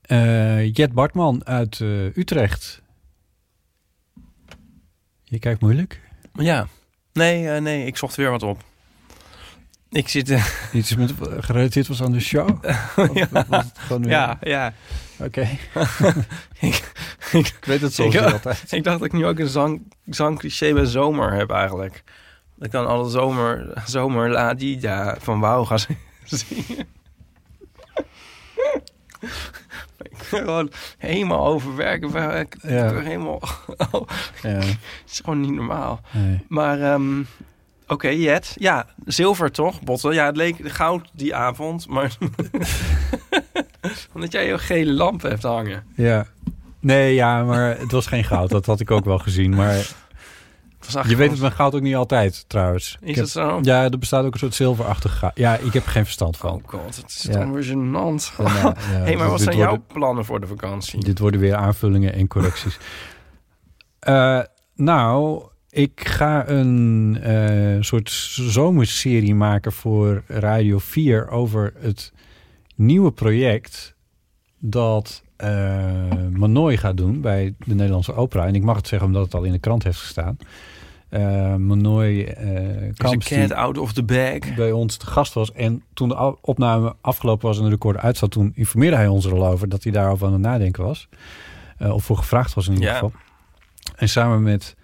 Eh, 0.01 0.73
Jet 0.73 0.93
Bartman 0.93 1.45
uit 1.45 1.79
eh, 1.79 2.17
Utrecht. 2.17 2.81
Je 5.23 5.39
kijkt 5.39 5.61
moeilijk. 5.61 6.01
Ja. 6.33 6.67
Nee, 7.13 7.49
eh, 7.49 7.61
nee, 7.61 7.85
ik 7.85 7.97
zocht 7.97 8.15
weer 8.15 8.29
wat 8.29 8.43
op. 8.43 8.63
Ik 9.91 10.07
zit... 10.07 10.29
eh, 10.29 10.45
Iets 10.73 10.95
met, 10.95 11.13
gerelateerd 11.39 11.87
was 11.87 12.01
aan 12.01 12.11
de 12.11 12.19
show? 12.19 12.49
Of 12.95 13.13
ja, 13.13 13.27
was 13.31 13.63
het 13.65 13.77
gewoon 13.79 14.01
weer- 14.01 14.11
ja, 14.11 14.37
ja. 14.41 14.73
Oké. 15.19 15.41
ik, 16.59 16.91
ik, 17.31 17.47
Ik 17.47 17.65
weet 17.65 17.81
het 17.81 17.97
niet 17.97 18.19
altijd. 18.19 18.71
ik 18.71 18.83
dacht 18.83 18.97
dat 18.99 19.07
ik 19.07 19.13
nu 19.13 19.25
ook 19.25 19.39
een 19.39 19.47
zang, 19.47 19.81
zangcliché 20.05 20.73
bij 20.73 20.85
zomer 20.85 21.33
heb 21.33 21.51
eigenlijk. 21.51 22.03
Dat 22.55 22.65
ik 22.65 22.71
dan 22.71 22.87
alle 22.87 23.09
zomer, 23.09 23.81
zomer 23.85 24.29
la 24.29 24.53
di 24.53 24.79
da 24.79 25.15
van 25.19 25.39
Wauw 25.39 25.63
ga 25.65 25.77
zingen. 25.77 26.87
ik 30.01 30.17
gewoon 30.17 30.71
helemaal 30.97 31.45
overwerken. 31.45 32.39
Ik, 32.39 32.55
Ja. 32.61 32.93
helemaal... 32.99 33.41
Ja, 34.41 34.49
Het 34.49 34.77
is 35.11 35.19
gewoon 35.23 35.41
niet 35.41 35.51
normaal. 35.53 36.01
nee. 36.11 36.45
Maar, 36.47 36.81
ehm, 36.81 37.21
oké, 37.91 38.07
Jet. 38.09 38.55
Ja, 38.59 38.85
zilver 39.05 39.51
toch, 39.51 39.81
Botten? 39.81 40.13
Ja, 40.13 40.25
het 40.25 40.35
leek 40.35 40.55
goud 40.63 41.09
die 41.13 41.35
avond, 41.35 41.87
maar... 41.87 42.17
Omdat 44.13 44.31
jij 44.31 44.51
een 44.51 44.59
gele 44.59 44.93
lamp 44.93 45.21
hebt 45.21 45.43
hangen. 45.43 45.83
ja. 45.95 46.25
Nee, 46.79 47.13
ja, 47.13 47.43
maar 47.43 47.77
het 47.79 47.91
was 47.91 48.05
geen 48.07 48.23
goud. 48.23 48.49
Dat 48.49 48.65
had 48.65 48.79
ik 48.79 48.91
ook 48.91 49.05
wel 49.05 49.17
gezien. 49.19 49.55
Maar 49.55 49.73
Het 49.73 50.93
was 50.93 51.07
je 51.07 51.15
weet 51.15 51.31
het 51.31 51.39
met 51.39 51.53
goud 51.53 51.75
ook 51.75 51.81
niet 51.81 51.95
altijd, 51.95 52.45
trouwens. 52.47 52.97
Is 53.01 53.17
het 53.17 53.29
zo? 53.29 53.59
Ja, 53.61 53.83
er 53.83 53.97
bestaat 53.99 54.25
ook 54.25 54.33
een 54.33 54.39
soort 54.39 54.55
zilverachtig 54.55 55.17
goud. 55.19 55.31
Ja, 55.37 55.55
ik 55.57 55.73
heb 55.73 55.85
er 55.85 55.91
geen 55.91 56.03
verstand 56.03 56.37
van. 56.37 56.51
Oh 56.53 56.61
god, 56.65 56.95
het 56.95 57.05
is 57.09 57.21
Ja. 57.21 57.31
dan 57.31 57.53
weer 57.53 57.63
gênant. 57.63 58.35
Ja, 58.37 58.53
ja, 58.61 58.73
hey, 59.07 59.15
maar 59.15 59.29
wat 59.29 59.41
zijn 59.41 59.57
jouw 59.57 59.83
plannen 59.87 60.25
voor 60.25 60.39
de 60.39 60.47
vakantie? 60.47 61.03
Dit 61.03 61.19
worden 61.19 61.39
weer 61.39 61.55
aanvullingen 61.55 62.13
en 62.13 62.27
correcties. 62.27 62.77
Eh, 63.99 64.39
nou, 64.75 65.43
ik 65.71 66.07
ga 66.07 66.47
een 66.49 67.17
eh, 67.21 67.81
soort 67.81 68.09
zomerserie 68.35 69.35
maken 69.35 69.71
voor 69.71 70.23
Radio 70.27 70.77
4 70.79 71.29
over 71.29 71.73
het 71.79 72.13
nieuwe 72.75 73.11
project 73.11 73.95
dat 74.59 75.23
eh 75.35 75.47
Manoy 76.31 76.77
gaat 76.77 76.97
doen 76.97 77.21
bij 77.21 77.55
de 77.65 77.75
Nederlandse 77.75 78.13
Opera. 78.13 78.45
En 78.45 78.55
ik 78.55 78.63
mag 78.63 78.75
het 78.75 78.87
zeggen 78.87 79.07
omdat 79.07 79.23
het 79.23 79.33
al 79.33 79.43
in 79.43 79.51
de 79.51 79.59
krant 79.59 79.83
heeft 79.83 79.99
gestaan. 79.99 80.37
Eh 81.09 81.55
Manoy 81.55 82.13
die 82.93 83.17
cat 83.17 83.51
out 83.51 83.77
of 83.77 83.93
the 83.93 84.03
bag? 84.03 84.55
bij 84.55 84.71
ons 84.71 84.97
te 84.97 85.05
gast 85.05 85.33
was. 85.33 85.51
En 85.51 85.83
toen 85.93 86.09
de 86.09 86.41
opname 86.41 86.95
afgelopen 87.01 87.47
was 87.47 87.57
en 87.57 87.63
de 87.63 87.69
recorder 87.69 88.01
uit 88.01 88.17
zat, 88.17 88.31
toen 88.31 88.51
informeerde 88.55 88.95
hij 88.95 89.07
ons 89.07 89.25
er 89.25 89.33
al 89.33 89.45
over 89.47 89.69
dat 89.69 89.83
hij 89.83 89.91
daarover 89.91 90.27
aan 90.27 90.33
het 90.33 90.41
nadenken 90.41 90.83
was. 90.83 91.09
Of 91.79 92.03
voor 92.03 92.17
gevraagd 92.17 92.53
was 92.53 92.67
in 92.67 92.73
ieder 92.73 92.87
Ja. 92.87 92.93
geval. 92.93 93.11
En 93.95 94.09
samen 94.09 94.43
met 94.43 94.75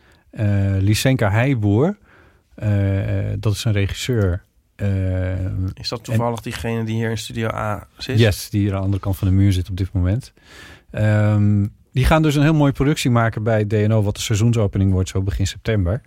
Lysenka 0.80 1.30
Heijboer, 1.32 1.97
eh, 2.56 2.69
dat 3.39 3.54
is 3.54 3.63
een 3.63 3.71
regisseur. 3.71 4.43
eh, 4.76 4.88
Is 5.73 5.89
dat 5.89 6.04
toevallig 6.04 6.41
diegene 6.41 6.84
die 6.84 6.95
hier 6.95 7.10
in 7.10 7.17
Studio 7.17 7.47
A 7.47 7.88
zit? 7.97 8.19
Yes, 8.19 8.50
die 8.50 8.62
hier 8.62 8.71
aan 8.71 8.78
de 8.78 8.84
andere 8.84 9.02
kant 9.02 9.17
van 9.17 9.28
de 9.28 9.34
muur 9.34 9.54
zit 9.54 9.69
op 9.69 9.78
dit 9.78 9.91
moment. 9.93 10.34
Ehm, 10.91 11.65
die 11.91 12.06
gaan 12.06 12.21
dus 12.21 12.36
een 12.36 12.41
heel 12.41 12.54
mooie 12.54 12.71
productie 12.71 13.12
maken 13.12 13.43
bij 13.43 13.67
DNO, 13.67 14.02
wat 14.02 14.15
de 14.15 14.21
seizoensopening 14.21 14.91
wordt, 14.91 15.10
zo 15.10 15.21
begin 15.21 15.47
september. 15.47 16.02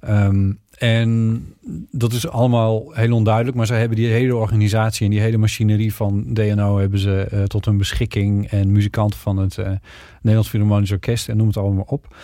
Ehm, 0.00 0.52
en 0.78 1.42
dat 1.90 2.12
is 2.12 2.28
allemaal 2.28 2.92
heel 2.92 3.12
onduidelijk, 3.14 3.56
maar 3.56 3.66
zij 3.66 3.78
hebben 3.78 3.96
die 3.96 4.06
hele 4.08 4.36
organisatie 4.36 5.04
en 5.04 5.10
die 5.10 5.20
hele 5.20 5.36
machinerie 5.36 5.94
van 5.94 6.24
DNO 6.34 6.78
hebben 6.78 6.98
ze 6.98 7.26
eh, 7.30 7.42
tot 7.42 7.64
hun 7.64 7.76
beschikking. 7.76 8.50
En 8.50 8.72
muzikanten 8.72 9.18
van 9.18 9.36
het 9.36 9.58
eh, 9.58 9.70
Nederlands 10.16 10.48
Philharmonisch 10.48 10.92
Orkest 10.92 11.28
en 11.28 11.36
noem 11.36 11.46
het 11.46 11.56
allemaal 11.56 11.84
op. 11.88 12.14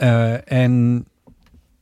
Eh, 0.00 0.52
en 0.52 1.04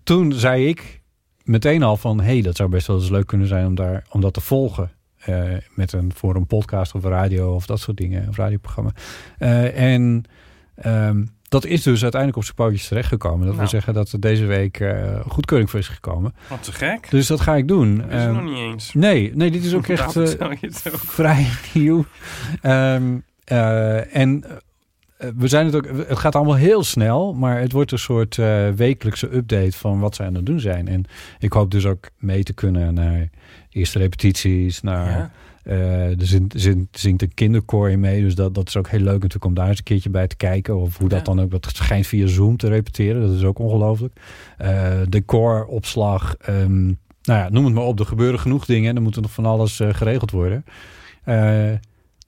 toen 0.02 0.32
zei 0.32 0.68
ik 0.68 1.00
meteen 1.44 1.82
al 1.82 1.96
van, 1.96 2.20
hé, 2.20 2.32
hey, 2.32 2.42
dat 2.42 2.56
zou 2.56 2.68
best 2.68 2.86
wel 2.86 2.96
eens 2.96 3.10
leuk 3.10 3.26
kunnen 3.26 3.46
zijn 3.46 3.66
om, 3.66 3.74
daar, 3.74 4.04
om 4.10 4.20
dat 4.20 4.34
te 4.34 4.40
volgen. 4.40 4.90
eh, 5.18 5.44
met 5.74 5.92
een, 5.92 6.12
voor 6.14 6.34
een 6.36 6.46
podcast 6.46 6.94
of 6.94 7.04
radio 7.04 7.54
of 7.54 7.66
dat 7.66 7.80
soort 7.80 7.96
dingen, 7.96 8.26
een 8.26 8.34
radioprogramma. 8.34 8.90
Eh, 9.38 9.94
en 9.94 10.24
ehm, 10.74 11.24
dat 11.48 11.64
is 11.64 11.82
dus 11.82 12.02
uiteindelijk 12.02 12.36
op 12.40 12.44
zijn 12.44 12.56
pootjes 12.56 12.88
terechtgekomen. 12.88 13.38
Dat 13.38 13.48
wil 13.48 13.56
Nou. 13.56 13.68
zeggen 13.68 13.94
dat 13.94 14.12
er 14.12 14.20
deze 14.20 14.44
week 14.46 14.80
eh, 14.80 15.20
goedkeuring 15.28 15.70
voor 15.70 15.78
is 15.80 15.88
gekomen. 15.88 16.34
Wat 16.48 16.62
te 16.62 16.72
gek. 16.72 17.10
Dus 17.10 17.26
dat 17.26 17.40
ga 17.40 17.54
ik 17.56 17.68
doen. 17.68 17.96
Dat 17.98 18.06
is 18.06 18.12
Ehm, 18.22 18.32
nog 18.32 18.42
niet 18.44 18.56
eens. 18.56 18.94
nee, 18.94 19.34
nee, 19.34 19.50
dit 19.50 19.64
is 19.64 19.74
ook 19.74 19.88
echt 19.88 20.16
vrij 20.92 21.46
nieuw. 21.74 22.04
Ehm, 22.62 23.18
eh, 23.44 24.16
en 24.16 24.44
we 25.36 25.48
zijn 25.48 25.66
het 25.66 25.74
ook, 25.74 25.88
het 26.08 26.18
gaat 26.18 26.34
allemaal 26.34 26.54
heel 26.56 26.82
snel, 26.84 27.34
maar 27.34 27.60
het 27.60 27.72
wordt 27.72 27.92
een 27.92 27.98
soort 27.98 28.38
eh, 28.38 28.68
wekelijkse 28.68 29.34
update 29.34 29.72
van 29.78 30.00
wat 30.00 30.14
zij 30.14 30.26
aan 30.26 30.34
het 30.34 30.46
doen 30.46 30.60
zijn. 30.60 30.88
En 30.88 31.04
ik 31.38 31.52
hoop 31.52 31.70
dus 31.70 31.86
ook 31.86 32.10
mee 32.18 32.42
te 32.42 32.52
kunnen 32.52 32.94
naar 32.94 33.28
eerste 33.70 33.98
repetities, 33.98 34.80
naar 34.80 35.08
Ja. 35.10 35.30
eh, 35.62 36.20
er 36.20 36.26
zingt, 36.26 36.54
zingt, 36.56 36.98
zingt 36.98 37.22
een 37.22 37.34
kinderkoor 37.34 37.90
in 37.90 38.00
mee, 38.00 38.22
dus 38.22 38.34
dat, 38.34 38.54
dat 38.54 38.68
is 38.68 38.76
ook 38.76 38.88
heel 38.88 39.00
leuk 39.00 39.12
natuurlijk 39.12 39.44
om 39.44 39.54
daar 39.54 39.68
eens 39.68 39.78
een 39.78 39.84
keertje 39.84 40.10
bij 40.10 40.26
te 40.26 40.36
kijken. 40.36 40.76
Of 40.76 40.98
hoe 40.98 41.08
dat 41.08 41.24
dan 41.24 41.40
ook, 41.40 41.50
dat 41.50 41.70
schijnt 41.72 42.06
via 42.06 42.26
Zoom 42.26 42.56
te 42.56 42.68
repeteren, 42.68 43.20
dat 43.26 43.36
is 43.36 43.44
ook 43.44 43.58
ongelooflijk. 43.58 44.20
Eh 44.56 44.92
decoropslag, 45.08 46.34
ehm, 46.36 46.84
nou 46.86 46.94
ja, 47.40 47.48
noem 47.50 47.64
het 47.64 47.74
maar 47.74 47.84
op, 47.84 47.98
er 48.00 48.06
gebeuren 48.06 48.40
genoeg 48.40 48.64
dingen 48.64 48.90
en 48.90 48.96
er 48.96 49.02
moet 49.02 49.16
er 49.16 49.22
nog 49.22 49.32
van 49.32 49.46
alles 49.46 49.80
eh, 49.80 49.88
geregeld 49.94 50.30
worden. 50.30 50.64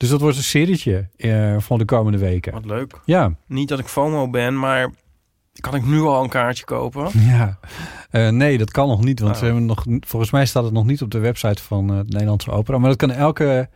Eh, 0.01 0.07
dus 0.07 0.09
dat 0.09 0.21
wordt 0.21 0.37
een 0.37 0.43
serietje 0.43 1.09
eh, 1.17 1.57
van 1.59 1.79
de 1.79 1.85
komende 1.85 2.19
weken. 2.19 2.53
Wat 2.53 2.65
leuk. 2.65 3.01
Ja, 3.05 3.35
Niet 3.47 3.69
dat 3.69 3.79
ik 3.79 3.87
FOMO 3.87 4.31
ben, 4.31 4.59
maar 4.59 4.91
kan 5.61 5.75
ik 5.75 5.85
nu 5.87 6.01
al 6.01 6.23
een 6.23 6.29
kaartje 6.29 6.65
kopen? 6.65 7.09
ja. 7.21 7.59
Eh, 8.11 8.29
nee, 8.29 8.59
dat 8.59 8.71
kan 8.71 8.89
nog 8.89 9.05
niet, 9.05 9.21
want 9.21 9.33
Oh. 9.33 9.39
ze 9.39 9.45
hebben 9.45 9.67
nog, 9.67 9.85
volgens 10.01 10.31
mij 10.31 10.47
staat 10.47 10.65
het 10.65 10.73
nog 10.73 10.85
niet 10.85 11.03
op 11.03 11.11
de 11.11 11.19
website 11.19 11.63
van 11.63 11.91
eh, 11.91 11.97
het 11.97 12.09
Nederlandse 12.11 12.51
Opera. 12.51 12.79
Maar 12.79 12.89
dat 12.89 12.99
kan 12.99 13.11
elke, 13.11 13.69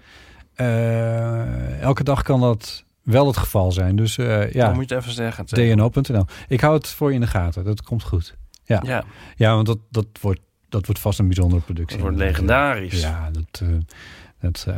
eh, 0.54 1.80
elke 1.80 2.04
dag 2.04 2.22
kan 2.22 2.40
dat 2.40 2.84
wel 3.02 3.26
het 3.26 3.36
geval 3.36 3.72
zijn. 3.72 3.96
Dus 3.96 4.18
eh, 4.18 4.26
Dan 4.26 4.48
ja, 4.52 4.72
moet 4.72 4.88
je 4.88 4.94
het 4.94 5.04
even 5.04 5.14
zeggen. 5.14 5.46
dno.nl. 5.46 6.24
Ik 6.48 6.60
hou 6.60 6.74
het 6.74 6.88
voor 6.88 7.08
je 7.08 7.14
in 7.14 7.20
de 7.20 7.26
gaten, 7.26 7.64
dat 7.64 7.82
komt 7.82 8.02
goed. 8.02 8.36
Ja, 8.64 8.80
Ja, 8.86 9.04
ja 9.36 9.54
want 9.54 9.66
dat, 9.66 9.78
dat, 9.90 10.06
wordt, 10.20 10.40
dat 10.68 10.86
wordt 10.86 11.00
vast 11.00 11.18
een 11.18 11.26
bijzondere 11.26 11.62
productie. 11.62 11.96
dat 11.98 12.06
wordt 12.06 12.22
legendarisch. 12.22 13.00
Ja, 13.00 13.30
dat, 13.32 13.60
eh, 13.62 13.68
dat, 14.40 14.64
eh, 14.68 14.74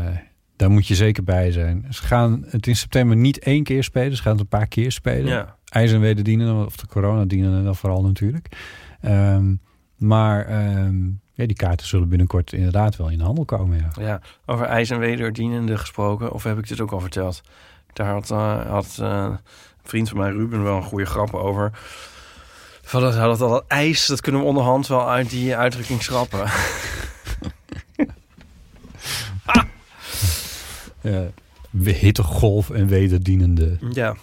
daar 0.56 0.70
moet 0.70 0.86
je 0.86 0.94
zeker 0.94 1.24
bij 1.24 1.52
zijn. 1.52 1.86
Ze 1.90 2.02
gaan 2.02 2.44
het 2.48 2.66
in 2.66 2.76
september 2.76 3.16
niet 3.16 3.38
één 3.38 3.62
keer 3.62 3.84
spelen. 3.84 4.16
Ze 4.16 4.22
gaan 4.22 4.32
het 4.32 4.40
een 4.40 4.48
paar 4.48 4.66
keer 4.66 4.92
spelen. 4.92 5.32
Ja. 5.32 5.56
IJs 5.68 5.92
en 5.92 6.00
wederdienen, 6.00 6.66
of 6.66 6.76
de 6.76 6.86
coronadienen 6.86 7.64
dan 7.64 7.76
vooral 7.76 8.02
natuurlijk. 8.02 8.48
Ehm, 9.00 9.54
maar 9.96 10.46
ehm, 10.46 11.04
ja, 11.32 11.46
die 11.46 11.56
kaarten 11.56 11.86
zullen 11.86 12.08
binnenkort 12.08 12.52
inderdaad 12.52 12.96
wel 12.96 13.08
in 13.08 13.18
de 13.18 13.24
handel 13.24 13.44
komen. 13.44 13.78
Ja. 13.78 14.02
Ja, 14.04 14.20
over 14.46 14.66
ijs 14.66 14.90
en 14.90 14.98
wederdienende 14.98 15.78
gesproken. 15.78 16.32
Of 16.32 16.42
heb 16.42 16.58
ik 16.58 16.68
dit 16.68 16.80
ook 16.80 16.92
al 16.92 17.00
verteld? 17.00 17.42
Daar 17.92 18.12
had, 18.12 18.30
eh, 18.30 18.66
had 18.66 18.96
eh, 19.00 19.26
een 19.30 19.38
vriend 19.82 20.08
van 20.08 20.18
mij, 20.18 20.30
Ruben, 20.30 20.62
wel 20.62 20.76
een 20.76 20.82
goede 20.82 21.06
grap 21.06 21.34
over. 21.34 21.70
Van 22.82 23.00
dat, 23.00 23.14
dat, 23.14 23.38
dat 23.38 23.64
ijs, 23.68 24.06
dat 24.06 24.20
kunnen 24.20 24.40
we 24.40 24.46
onderhand 24.46 24.86
wel 24.86 25.10
uit 25.10 25.30
die 25.30 25.56
uitdrukking 25.56 26.02
schrappen. 26.02 26.44
hittegolf 31.82 32.70
en 32.70 32.86
wederdienende. 32.86 33.78
ja, 33.92 34.16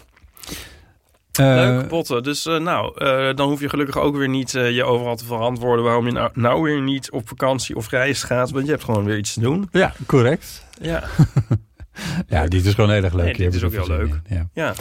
Eh, 1.31 1.45
leuke 1.55 1.87
potten. 1.87 2.23
Dus 2.23 2.45
eh, 2.45 2.59
nou, 2.59 3.05
eh, 3.05 3.35
dan 3.35 3.49
hoef 3.49 3.59
je 3.59 3.69
gelukkig 3.69 3.97
ook 3.97 4.15
weer 4.15 4.29
niet 4.29 4.55
eh, 4.55 4.75
je 4.75 4.83
overal 4.83 5.15
te 5.15 5.25
verantwoorden... 5.25 5.85
waarom 5.85 6.05
je 6.05 6.11
nou, 6.11 6.31
nou 6.33 6.61
weer 6.61 6.81
niet 6.81 7.11
op 7.11 7.27
vakantie 7.27 7.75
of 7.75 7.89
reis 7.89 8.23
gaat. 8.23 8.51
Want 8.51 8.65
je 8.65 8.71
hebt 8.71 8.83
gewoon 8.83 9.03
weer 9.03 9.17
iets 9.17 9.33
te 9.33 9.39
doen. 9.39 9.69
Ja, 9.71 9.93
correct. 10.05 10.65
Ja, 10.81 11.03
Ja, 12.27 12.47
dit 12.47 12.65
is 12.65 12.73
gewoon 12.73 12.89
heel 12.89 13.03
erg 13.03 13.13
leuk. 13.13 13.25
Nee, 13.25 13.33
dit 13.33 13.53
is 13.53 13.63
ook 13.63 13.71
heel 13.71 13.99
in. 13.99 14.21
Ja. 14.29 14.49
ja. 14.53 14.73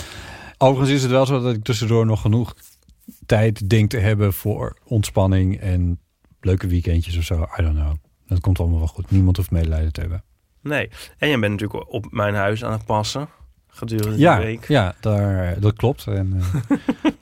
Overigens 0.58 0.96
is 0.96 1.02
het 1.02 1.10
wel 1.10 1.26
zo 1.26 1.40
dat 1.40 1.54
ik 1.54 1.62
tussendoor 1.62 2.06
nog 2.06 2.20
genoeg 2.20 2.54
tijd 3.26 3.68
denk 3.70 3.90
te 3.90 3.98
hebben 3.98 4.32
voor 4.32 4.76
ontspanning 4.84 5.60
en 5.60 6.00
leuke 6.40 6.66
weekendjes 6.66 7.16
of 7.16 7.24
zo. 7.24 7.46
I 7.58 7.62
don't 7.62 7.74
know. 7.74 7.94
Dat 8.26 8.40
komt 8.40 8.58
allemaal 8.60 8.78
wel 8.78 8.86
goed. 8.86 9.10
Niemand 9.10 9.36
hoeft 9.36 9.50
medelijden 9.50 9.92
te 9.92 10.00
hebben. 10.00 10.24
Nee. 10.62 10.88
En 11.18 11.28
jij 11.28 11.38
bent 11.38 11.52
natuurlijk 11.52 11.92
op 11.92 12.06
mijn 12.10 12.34
huis 12.34 12.64
aan 12.64 12.72
het 12.72 12.84
passen. 12.84 13.28
Gedurende 13.68 14.18
Ja, 14.18 14.36
de 14.36 14.42
week. 14.44 14.68
ja 14.68 14.94
daar, 15.00 15.60
dat 15.60 15.76
klopt. 15.76 16.06
En, 16.06 16.40
eh, 16.68 16.76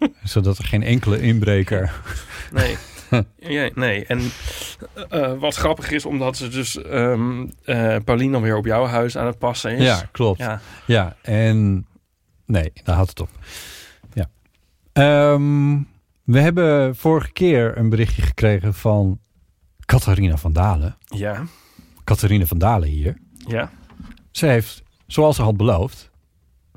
zodat 0.25 0.59
er 0.59 0.65
geen 0.65 0.83
enkele 0.83 1.21
inbreker... 1.21 1.93
Nee. 2.53 2.77
ja, 3.37 3.71
nee. 3.75 4.07
En 4.07 4.21
eh, 5.09 5.33
wat 5.39 5.55
grappig 5.55 5.91
is, 5.91 6.05
omdat 6.05 6.37
ze 6.37 6.49
dus 6.49 6.83
eh 6.83 7.97
Pauline 8.05 8.33
dan 8.33 8.43
weer 8.43 8.57
op 8.57 8.65
jouw 8.67 8.85
huis 8.87 9.17
aan 9.19 9.27
het 9.27 9.39
passen 9.39 9.77
is. 9.77 9.83
Ja, 9.85 10.09
klopt. 10.13 10.39
Ja. 10.39 10.61
Ja. 10.87 11.17
en 11.23 11.87
nee, 12.47 12.73
daar 12.85 12.95
houdt 12.95 13.11
het 13.11 13.21
op. 13.21 13.31
Ja. 14.13 14.31
Ehm, 14.93 15.79
we 16.25 16.41
hebben 16.41 16.97
vorige 16.97 17.33
keer 17.33 17.79
een 17.79 17.89
berichtje 17.89 18.23
gekregen 18.23 18.75
van 18.75 19.21
Catharina 19.85 20.37
van 20.37 20.53
Dalen. 20.53 20.97
Ja. 21.05 21.43
Catharina 22.05 22.45
van 22.47 22.59
Dalen 22.59 22.89
hier. 22.89 23.17
Ja. 23.47 23.71
Ze 24.31 24.47
heeft, 24.47 24.83
zoals 25.07 25.37
ze 25.37 25.43
had 25.43 25.57
beloofd, 25.57 26.11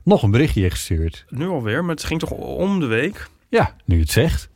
nog 0.03 0.23
een 0.23 0.31
berichtje 0.31 0.69
gestuurd. 0.69 1.25
Nu 1.29 1.47
alweer, 1.47 1.81
maar 1.81 1.95
het 1.95 2.03
ging 2.03 2.19
toch 2.19 2.31
om 2.31 2.79
de 2.79 2.85
week? 2.85 3.27
Ja, 3.49 3.75
nu 3.85 3.99
het 3.99 4.09
zegt. 4.09 4.49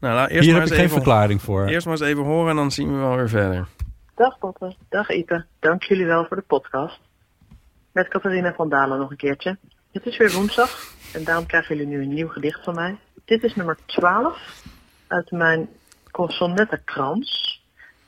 Nou, 0.00 0.14
laat 0.14 0.30
eerst 0.30 0.44
Hier 0.44 0.52
maar 0.52 0.62
heb 0.62 0.70
ik 0.70 0.78
eens 0.78 0.80
geen 0.80 0.90
even, 0.90 1.02
verklaring 1.02 1.42
voor. 1.42 1.66
Eerst 1.66 1.86
maar 1.86 1.94
eens 1.94 2.06
even 2.06 2.24
horen 2.24 2.50
en 2.50 2.56
dan 2.56 2.70
zien 2.70 2.92
we 2.92 2.98
wel 2.98 3.16
weer 3.16 3.28
verder. 3.28 3.68
Dag 4.14 4.38
Botte, 4.38 4.74
dag 4.88 5.10
Ipe. 5.10 5.44
Dank 5.58 5.82
jullie 5.82 6.06
wel 6.06 6.24
voor 6.24 6.36
de 6.36 6.42
podcast. 6.42 7.00
Met 7.92 8.08
Catharina 8.08 8.54
van 8.54 8.68
Dalen 8.68 8.98
nog 8.98 9.10
een 9.10 9.16
keertje. 9.16 9.58
Het 9.92 10.06
is 10.06 10.16
weer 10.16 10.32
woensdag 10.32 10.92
en 11.12 11.24
daarom 11.24 11.46
krijgen 11.46 11.76
jullie 11.76 11.90
nu 11.90 12.02
een 12.02 12.14
nieuw 12.14 12.28
gedicht 12.28 12.64
van 12.64 12.74
mij. 12.74 12.98
Dit 13.24 13.42
is 13.42 13.54
nummer 13.54 13.76
12 13.86 14.62
uit 15.06 15.30
mijn 15.30 15.68
consonettenkrans. 16.10 17.49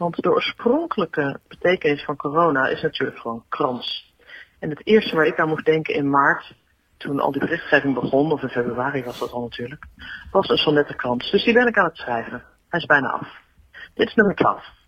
Want 0.03 0.23
de 0.23 0.31
oorspronkelijke 0.31 1.41
betekenis 1.49 2.05
van 2.05 2.17
corona 2.17 2.67
is 2.67 2.83
natuurlijk 2.83 3.19
gewoon 3.19 3.45
krans. 3.49 4.15
En 4.59 4.71
het 4.71 4.87
eerste 4.87 5.17
waar 5.17 5.27
ik 5.27 5.39
aan 5.39 5.49
moest 5.49 5.65
denken 5.65 5.95
in 5.95 6.11
maart, 6.11 6.55
toen 6.97 7.21
al 7.21 7.33
die 7.33 7.41
berichtgeving 7.41 7.95
begon, 7.95 8.33
of 8.33 8.43
in 8.43 8.49
februari 8.49 9.05
was 9.05 9.19
dat 9.19 9.33
al 9.33 9.43
natuurlijk, 9.43 9.87
was 10.31 10.49
een 10.49 10.57
sonnettenkrans. 10.57 11.31
Dus 11.31 11.45
die 11.45 11.55
ben 11.55 11.67
ik 11.67 11.79
aan 11.79 11.85
het 11.85 11.97
schrijven. 11.97 12.43
Hij 12.69 12.81
is 12.81 12.87
bijna 12.87 13.09
af. 13.09 13.29
Dit 13.95 14.09
is 14.09 14.15
nummer 14.15 14.35
12. 14.35 14.82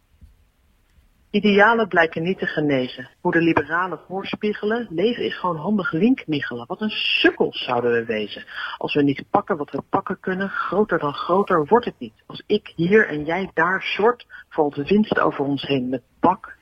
Idealen 1.35 1.89
blijken 1.89 2.23
niet 2.23 2.39
te 2.39 2.47
genezen. 2.47 3.09
Hoe 3.21 3.33
de 3.33 3.41
liberalen 3.41 4.01
voorspiegelen, 4.07 4.87
leven 4.91 5.25
is 5.25 5.39
gewoon 5.39 5.57
handig 5.57 5.93
linkmiegelen. 5.93 6.67
Wat 6.67 6.81
een 6.81 6.91
sukkels 6.91 7.65
zouden 7.65 7.93
we 7.93 8.05
wezen. 8.05 8.45
Als 8.79 8.95
we 8.95 9.03
niet 9.03 9.25
pakken 9.31 9.57
wat 9.57 9.71
we 9.71 9.83
pakken 9.91 10.21
kunnen, 10.21 10.49
groter 10.49 10.99
dan 10.99 11.15
groter 11.15 11.67
wordt 11.67 11.85
het 11.85 11.99
niet. 11.99 12.23
Als 12.27 12.43
ik 12.47 12.73
hier 12.77 13.09
en 13.09 13.25
jij 13.25 13.51
daar 13.55 13.83
short, 13.83 14.27
valt 14.49 14.75
de 14.75 14.85
winst 14.85 15.19
over 15.19 15.45
ons 15.45 15.63
heen 15.63 15.89
met 15.89 16.03
bak. 16.21 16.57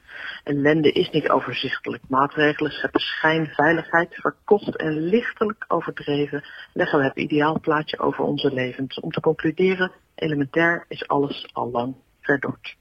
Ellende 0.44 0.92
is 0.92 1.10
niet 1.10 1.28
overzichtelijk. 1.28 2.02
Maatregelen 2.08 2.72
scheppen 2.72 3.00
schijnveiligheid, 3.00 4.14
verkocht 4.14 4.76
en 4.76 4.92
lichtelijk 4.92 5.64
overdreven. 5.68 6.44
Leggen 6.72 6.98
we 6.98 7.04
het 7.04 7.16
ideaalplaatje 7.16 7.98
over 7.98 8.24
onze 8.24 8.52
levens. 8.52 9.00
Om 9.00 9.10
te 9.10 9.20
concluderen, 9.20 9.92
elementair 10.14 10.84
is 10.88 11.08
alles 11.08 11.48
al 11.52 11.70
lang 11.70 11.94
verdord. 12.20 12.80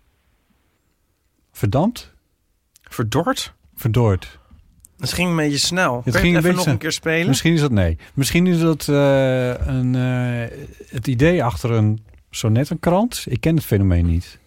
Verdampt? 1.51 2.13
Verdord? 2.83 3.53
Verdord. 3.75 4.39
Het 4.97 5.13
ging 5.13 5.29
een 5.29 5.35
beetje 5.35 5.57
snel. 5.57 5.95
Het 5.95 6.03
Kun 6.03 6.13
je 6.13 6.19
ging 6.19 6.35
het 6.35 6.43
even 6.43 6.55
nog 6.55 6.65
een 6.65 6.77
keer 6.77 6.91
spelen? 6.91 7.27
Misschien 7.27 7.53
is 7.53 7.59
dat 7.61 7.71
nee. 7.71 7.97
Misschien 8.13 8.47
is 8.47 8.59
dat 8.59 8.87
eh, 8.87 9.49
een, 9.67 9.95
eh, 9.95 10.57
het 10.87 11.07
idee 11.07 11.43
achter 11.43 11.71
een 11.71 12.05
sonnettenkrant. 12.29 13.25
Ik 13.29 13.41
ken 13.41 13.55
het 13.55 13.65
fenomeen 13.65 14.05
niet. 14.05 14.39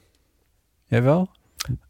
Jij 0.87 1.03
wel? 1.03 1.31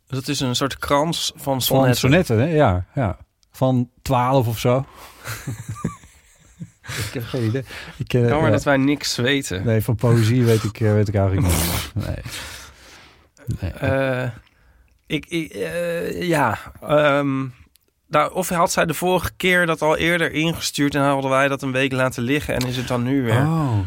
Dat 0.07 0.29
is 0.29 0.41
een 0.41 0.57
soort 0.57 0.79
krans 0.79 1.33
van 1.35 1.43
Van 1.43 1.61
sonnetten. 1.63 1.97
sonnetten, 1.97 2.39
hè? 2.39 2.47
Ja, 2.47 2.87
ja. 2.95 3.19
Van 3.51 3.91
12 4.03 4.47
of 4.47 4.59
zo. 4.59 4.77
ik 7.07 7.11
heb 7.13 7.25
geen 7.25 7.45
idee. 7.45 7.65
Ik, 7.97 8.13
Jammer 8.13 8.45
ja. 8.45 8.51
dat 8.51 8.65
wij 8.65 8.77
niks 8.77 9.17
weten. 9.17 9.65
Nee, 9.65 9.81
van 9.83 9.95
poëzie 9.95 10.45
weet 10.45 10.65
ik, 10.65 10.79
weet 10.79 11.09
ik 11.09 11.15
eigenlijk 11.15 11.47
niet. 11.47 11.93
Nee. 12.07 12.23
nee. 13.61 14.31
Ik, 15.07 15.27
ik 15.27 15.53
eh, 15.53 16.23
ja. 16.23 16.59
ehm, 16.81 17.47
nou, 18.09 18.33
of 18.33 18.49
had 18.49 18.73
zij 18.73 18.87
de 18.87 18.95
vorige 18.95 19.31
keer 19.37 19.67
dat 19.67 19.83
al 19.83 19.97
eerder 19.97 20.33
ingestuurd 20.33 20.95
en 20.95 21.03
hadden 21.03 21.31
wij 21.31 21.49
dat 21.49 21.63
een 21.63 21.73
week 21.73 21.93
laten 21.93 22.23
liggen 22.23 22.55
en 22.55 22.67
is 22.67 22.77
het 22.77 22.89
dan 22.89 23.03
nu 23.03 23.23
weer? 23.23 23.47
Oh. 23.47 23.79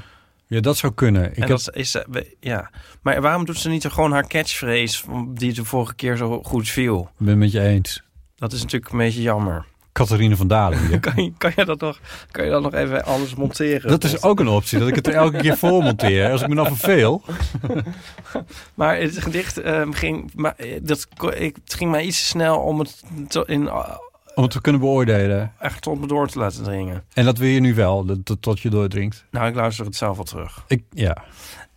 Ja, 0.47 0.59
dat 0.59 0.77
zou 0.77 0.93
kunnen. 0.93 1.23
Ik 1.29 1.35
en 1.35 1.41
heb, 1.41 1.49
dat 1.49 1.75
is, 1.75 1.95
eh, 1.95 2.21
ja. 2.39 2.69
Maar 3.01 3.21
waarom 3.21 3.45
doet 3.45 3.57
ze 3.57 3.69
niet 3.69 3.85
gewoon 3.85 4.11
haar 4.11 4.27
catchphrase 4.27 5.03
die 5.27 5.53
de 5.53 5.65
vorige 5.65 5.95
keer 5.95 6.17
zo 6.17 6.43
goed 6.43 6.69
viel? 6.69 7.09
ben 7.17 7.27
het 7.27 7.37
met 7.37 7.51
je 7.51 7.61
eens. 7.61 8.03
Dat 8.35 8.53
is 8.53 8.61
natuurlijk 8.61 8.91
een 8.91 8.97
beetje 8.97 9.21
jammer. 9.21 9.65
Catharine 9.97 10.35
van 10.35 10.47
Dalen 10.47 10.87
hier. 10.87 10.99
Kan 11.09 11.23
je, 11.23 11.33
kan, 11.37 11.51
je 11.55 11.65
dat 11.65 11.79
nog, 11.79 11.99
kan 12.31 12.45
je 12.45 12.51
dat 12.51 12.61
nog 12.61 12.73
even 12.73 13.05
anders 13.05 13.35
monteren? 13.35 13.89
Dat 13.89 14.03
is 14.03 14.21
ook 14.23 14.39
een 14.39 14.47
optie, 14.47 14.79
dat 14.79 14.87
ik 14.87 14.95
het 14.95 15.07
er 15.07 15.13
elke 15.13 15.37
keer 15.37 15.57
voor 15.57 15.83
monteer. 15.83 16.31
Als 16.31 16.41
ik 16.41 16.47
me 16.47 16.55
dan 16.55 16.65
verveel. 16.67 17.21
Maar 18.73 18.97
het 18.97 19.17
gedicht 19.21 19.57
ehm, 19.57 19.91
ging, 19.91 20.31
maar, 20.35 20.53
eh, 20.55 20.79
dat, 20.81 21.07
ik, 21.35 21.55
het 21.63 21.73
ging 21.73 21.91
mij 21.91 22.03
iets 22.03 22.19
te 22.19 22.25
snel 22.25 22.59
om 22.59 22.79
het 22.79 23.03
to- 23.27 23.41
in, 23.41 23.67
eh, 23.67 23.97
Om 24.35 24.43
het 24.43 24.51
te 24.51 24.61
kunnen 24.61 24.81
beoordelen. 24.81 25.53
echt 25.59 25.81
tot 25.81 25.99
me 25.99 26.07
door 26.07 26.27
te 26.27 26.39
laten 26.39 26.63
dringen. 26.63 27.03
En 27.13 27.25
dat 27.25 27.37
wil 27.37 27.47
je 27.49 27.59
nu 27.59 27.75
wel, 27.75 28.05
dat, 28.05 28.41
tot 28.41 28.59
je 28.59 28.69
doordringt. 28.69 29.25
Nou, 29.31 29.47
ik 29.47 29.55
luister 29.55 29.85
het 29.85 29.95
zelf 29.95 30.15
wel 30.15 30.25
terug. 30.25 30.63
Ik, 30.67 30.83
ja. 30.89 31.17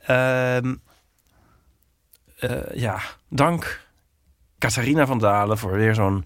Ehm, 0.07 0.75
eh, 2.39 2.51
ja, 2.75 3.01
dank 3.29 3.81
Catharina 4.59 5.07
van 5.07 5.19
Dalen 5.19 5.59
voor 5.59 5.73
weer 5.73 5.95
zo'n 5.95 6.25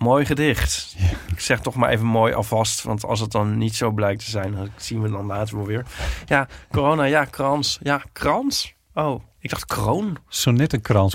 mooi 0.00 0.24
gedicht. 0.24 0.96
Ik 1.32 1.40
zeg 1.40 1.60
toch 1.60 1.74
maar 1.74 1.90
even 1.90 2.06
mooi 2.06 2.32
alvast, 2.32 2.82
want 2.82 3.04
als 3.04 3.20
het 3.20 3.30
dan 3.32 3.58
niet 3.58 3.74
zo 3.74 3.90
blijkt 3.90 4.24
te 4.24 4.30
zijn, 4.30 4.54
dan 4.54 4.68
zien 4.76 5.02
we 5.02 5.10
dan 5.10 5.26
later 5.26 5.56
wel 5.56 5.66
weer. 5.66 5.86
Ja, 6.26 6.48
corona, 6.70 7.04
ja, 7.04 7.24
krans. 7.24 7.78
Ja, 7.82 8.02
krans? 8.12 8.74
Oh, 8.94 9.22
ik 9.38 9.50
dacht 9.50 9.64
kroon. 9.64 10.16
Sonnettenkrans. 10.28 11.14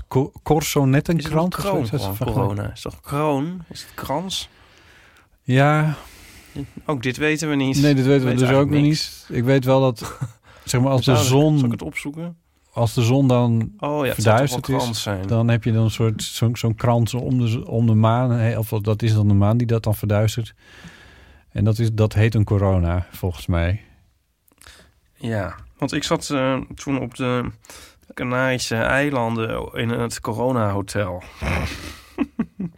Een 1.56 1.64
kroon 1.64 1.82
Of 1.84 1.92
is 1.92 2.02
van 2.04 2.18
corona? 2.18 2.72
Is 2.72 2.82
toch 2.82 3.02
kroon? 3.02 3.64
Is 3.70 3.82
het 3.82 3.94
krans? 3.94 4.50
Ja, 5.42 5.96
Ook 6.86 7.04
dit 7.04 7.18
weten 7.18 7.50
we 7.50 7.56
niet. 7.56 7.82
nee, 7.82 7.96
dit 7.96 8.06
weten 8.06 8.28
we 8.28 8.34
dus 8.34 8.50
ook 8.50 8.70
nog 8.70 8.82
niet. 8.82 9.26
Ik 9.30 9.44
weet 9.44 9.66
wel 9.66 9.82
dat, 9.82 10.18
zeg 10.64 10.82
maar, 10.82 10.92
als 10.92 11.06
de 11.06 11.12
ik- 11.12 11.18
Zal 11.18 11.26
ik 11.26 11.58
zon, 11.60 11.72
het 11.72 11.82
opzoeken? 11.82 12.38
Als 12.76 12.94
de 12.94 13.02
zon 13.02 13.28
dan 13.28 13.72
Oh 13.80 14.06
ja, 14.06 14.14
verduisterd 14.14 14.70
is, 14.70 15.02
zijn. 15.02 15.28
dan 15.28 15.48
heb 15.48 15.64
je 15.64 15.72
dan 15.72 15.84
een 15.84 15.92
soort 15.92 16.24
zo'n 16.24 16.56
zo'n 16.56 16.76
krans 16.76 17.14
om 17.14 17.40
de, 17.46 17.68
om 17.68 17.86
de 17.88 17.94
maan. 17.94 18.58
Of 18.58 18.70
dat 18.70 19.02
is 19.02 19.14
dan 19.14 19.28
de 19.28 19.34
maan 19.34 19.58
die 19.58 19.68
dat 19.68 19.84
dan 19.84 19.96
verduistert. 19.96 20.54
En 21.50 21.64
dat, 21.64 21.80
is, 21.80 21.94
dat 21.94 22.14
heet 22.14 22.36
een 22.36 22.44
corona, 22.44 23.08
volgens 23.12 23.46
mij. 23.46 23.82
Ja, 25.14 25.56
want 25.78 25.94
ik 25.94 26.04
zat 26.04 26.30
eh, 26.30 26.62
toen 26.76 27.02
op 27.02 27.16
de 27.16 27.52
Canarische 28.14 28.76
eilanden 28.76 29.74
in 29.74 29.90
het 29.90 30.20
Corona 30.20 30.72
Hotel. 30.72 31.24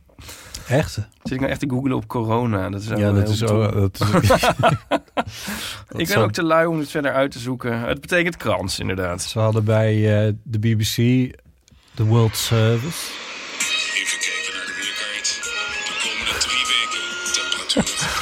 Echt? 0.67 0.93
Zit 0.93 1.32
ik 1.34 1.39
nou 1.39 1.51
echt 1.51 1.60
te 1.60 1.69
googlen 1.69 1.95
op 1.95 2.08
corona? 2.08 2.69
Dat 2.69 2.82
is 2.82 2.88
Ja, 2.88 3.12
dat 3.12 3.30
is, 3.30 3.43
ook, 3.43 3.73
dat 3.73 3.99
is 4.21 4.32
Ik 4.41 5.97
ben 5.97 6.08
zo- 6.08 6.21
ook 6.23 6.32
te 6.32 6.43
lui 6.43 6.65
om 6.67 6.80
het 6.80 6.89
verder 6.89 7.13
uit 7.13 7.32
te 7.32 7.39
zoeken. 7.39 7.80
Het 7.80 8.01
betekent 8.01 8.38
krans, 8.38 8.80
inderdaad. 8.80 9.21
Ze 9.23 9.39
hadden 9.39 9.63
bij 9.63 10.25
eh, 10.27 10.34
de 10.43 10.60
BBC 10.60 10.95
de 11.95 12.03
World 12.03 12.38
Service. 12.38 12.97
Even 13.93 14.19
kijken 14.19 14.53
naar 14.58 14.65
de 14.65 14.73
weerkaart. 14.82 15.39
De 15.88 15.95
komende 16.03 16.39
drie 16.39 16.65
weken 16.73 17.03
temperatuur 17.34 18.16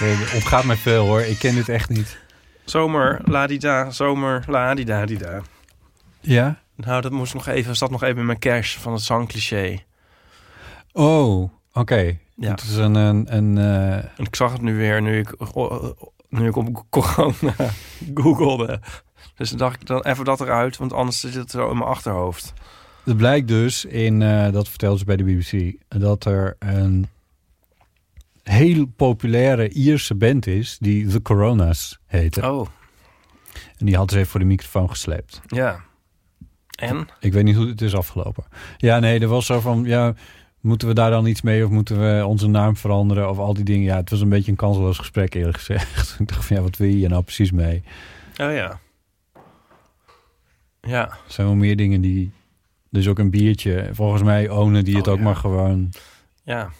Nee, 0.00 0.14
het 0.14 0.34
ontgaat 0.34 0.64
mij 0.64 0.76
veel 0.76 1.06
hoor. 1.06 1.20
Ik 1.20 1.38
ken 1.38 1.54
dit 1.54 1.68
echt 1.68 1.88
niet. 1.88 2.18
Zomer, 2.64 3.20
ladida, 3.24 3.90
zomer, 3.90 4.44
ladida-dida. 4.46 5.42
Ja? 6.20 6.58
Nou, 6.74 7.00
dat 7.00 7.12
moest 7.12 7.34
nog 7.34 7.46
even, 7.46 7.76
zat 7.76 7.90
nog 7.90 8.02
even 8.02 8.18
in 8.18 8.26
mijn 8.26 8.38
cash 8.38 8.76
van 8.76 8.92
het 8.92 9.02
zangcliché. 9.02 9.78
Oh, 10.92 11.50
oké. 11.72 12.18
Ja. 12.34 12.50
Het 12.50 12.62
is 12.62 12.76
een... 12.76 12.94
een, 12.94 13.36
een 13.36 13.58
eh, 13.58 14.26
ik 14.26 14.36
zag 14.36 14.52
het 14.52 14.62
nu 14.62 14.76
weer, 14.76 15.02
nu 15.02 15.18
ik, 15.18 15.34
nu 16.28 16.46
ik 16.46 16.56
op 16.56 16.84
corona 16.90 17.54
googelde. 18.22 18.80
Dus 19.36 19.48
dan 19.48 19.58
dacht 19.58 19.80
ik 19.80 19.86
dan 19.86 20.02
even 20.02 20.24
dat 20.24 20.40
eruit, 20.40 20.76
want 20.76 20.92
anders 20.92 21.20
zit 21.20 21.34
het 21.34 21.50
zo 21.50 21.70
in 21.70 21.78
mijn 21.78 21.90
achterhoofd. 21.90 22.52
Het 23.06 23.16
blijkt 23.16 23.48
dus 23.48 23.84
in, 23.84 24.22
eh, 24.22 24.52
dat 24.52 24.68
vertelde 24.68 24.98
ze 24.98 25.04
bij 25.04 25.16
de 25.16 25.24
BBC, 25.24 25.74
dat 25.88 26.24
er 26.24 26.56
een 26.58 27.06
heel 28.42 28.86
populaire 28.86 29.68
Ierse 29.68 30.14
band 30.14 30.46
is 30.46 30.76
die 30.80 31.06
The 31.06 31.22
Coronas 31.22 31.98
heette. 32.06 32.50
Oh, 32.52 32.66
En 33.78 33.86
die 33.86 33.96
had 33.96 34.10
ze 34.10 34.16
even 34.16 34.30
voor 34.30 34.40
de 34.40 34.46
microfoon 34.46 34.90
gesleept. 34.90 35.40
ja. 35.46 35.84
En? 36.76 37.08
Ik 37.20 37.32
weet 37.32 37.44
niet 37.44 37.56
hoe 37.56 37.66
het 37.68 37.80
is 37.82 37.94
afgelopen. 37.94 38.44
Ja, 38.76 38.98
nee, 38.98 39.20
er 39.20 39.28
was 39.28 39.46
zo 39.46 39.60
van, 39.60 39.84
ja, 39.84 40.14
moeten 40.60 40.88
we 40.88 40.94
daar 40.94 41.10
dan 41.10 41.26
iets 41.26 41.42
mee 41.42 41.64
of 41.64 41.70
moeten 41.70 42.00
we 42.00 42.26
onze 42.26 42.46
naam 42.46 42.76
veranderen 42.76 43.30
of 43.30 43.38
al 43.38 43.54
die 43.54 43.64
dingen. 43.64 43.84
Ja, 43.84 43.96
het 43.96 44.10
was 44.10 44.20
een 44.20 44.28
beetje 44.28 44.50
een 44.50 44.56
kansloos 44.56 44.98
gesprek 44.98 45.34
eerlijk 45.34 45.56
gezegd. 45.56 46.16
Ik 46.20 46.28
dacht 46.28 46.44
van, 46.44 46.56
ja, 46.56 46.62
wat 46.62 46.76
wil 46.76 46.88
je 46.88 46.94
hier 46.94 47.08
nou 47.08 47.22
precies 47.22 47.50
mee? 47.50 47.82
Oh 48.40 48.52
ja. 48.52 48.80
Ja. 50.80 51.08
Er 51.08 51.18
zijn 51.26 51.46
wel 51.46 51.56
meer 51.56 51.76
dingen 51.76 52.00
die... 52.00 52.32
Dus 52.96 53.08
ook 53.08 53.18
een 53.18 53.30
biertje. 53.30 53.90
Volgens 53.92 54.22
mij 54.22 54.48
ownen 54.48 54.84
die 54.84 54.96
het 54.96 55.06
Oh, 55.06 55.12
ook 55.12 55.18
ja. 55.18 55.24
maar 55.24 55.36
gewoon... 55.36 55.92
Ja. 56.42 56.70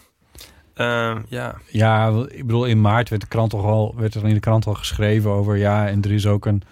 Ehm, 0.74 1.22
ja. 1.28 1.54
Ja, 1.70 2.24
ik 2.28 2.46
bedoel, 2.46 2.64
in 2.64 2.80
maart 2.80 3.08
werd, 3.08 3.22
de 3.22 3.28
krant 3.28 3.50
toch 3.50 3.64
al, 3.64 3.94
werd 3.96 4.14
er 4.14 4.24
in 4.24 4.34
de 4.34 4.40
krant 4.40 4.66
al 4.66 4.74
geschreven 4.74 5.30
over... 5.30 5.56
Ja, 5.56 5.88
en 5.88 6.02
er 6.02 6.12
is 6.12 6.26
ook 6.26 6.46
een... 6.46 6.62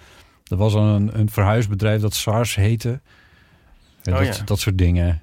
Er 0.45 0.57
was 0.57 0.75
al 0.75 0.83
een, 0.87 1.19
een 1.19 1.31
verhuisbedrijf 1.31 2.01
dat 2.01 2.15
SARS 2.15 2.55
heette. 2.55 3.01
Oh, 4.05 4.19
dat, 4.19 4.37
ja. 4.37 4.45
dat 4.45 4.59
soort 4.59 4.79
dingen. 4.79 5.23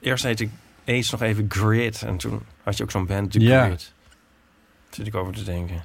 Eerst 0.00 0.24
heette 0.24 0.44
ik 0.44 0.50
eens 0.84 1.10
nog 1.10 1.22
even 1.22 1.44
Grid. 1.48 2.02
En 2.02 2.16
toen 2.16 2.40
had 2.62 2.76
je 2.76 2.82
ook 2.82 2.90
zo'n 2.90 3.06
band, 3.06 3.30
The 3.30 3.40
Ja. 3.40 3.64
Grid. 3.64 3.92
Zit 4.90 5.06
ik 5.06 5.14
over 5.14 5.32
te 5.34 5.44
denken. 5.44 5.82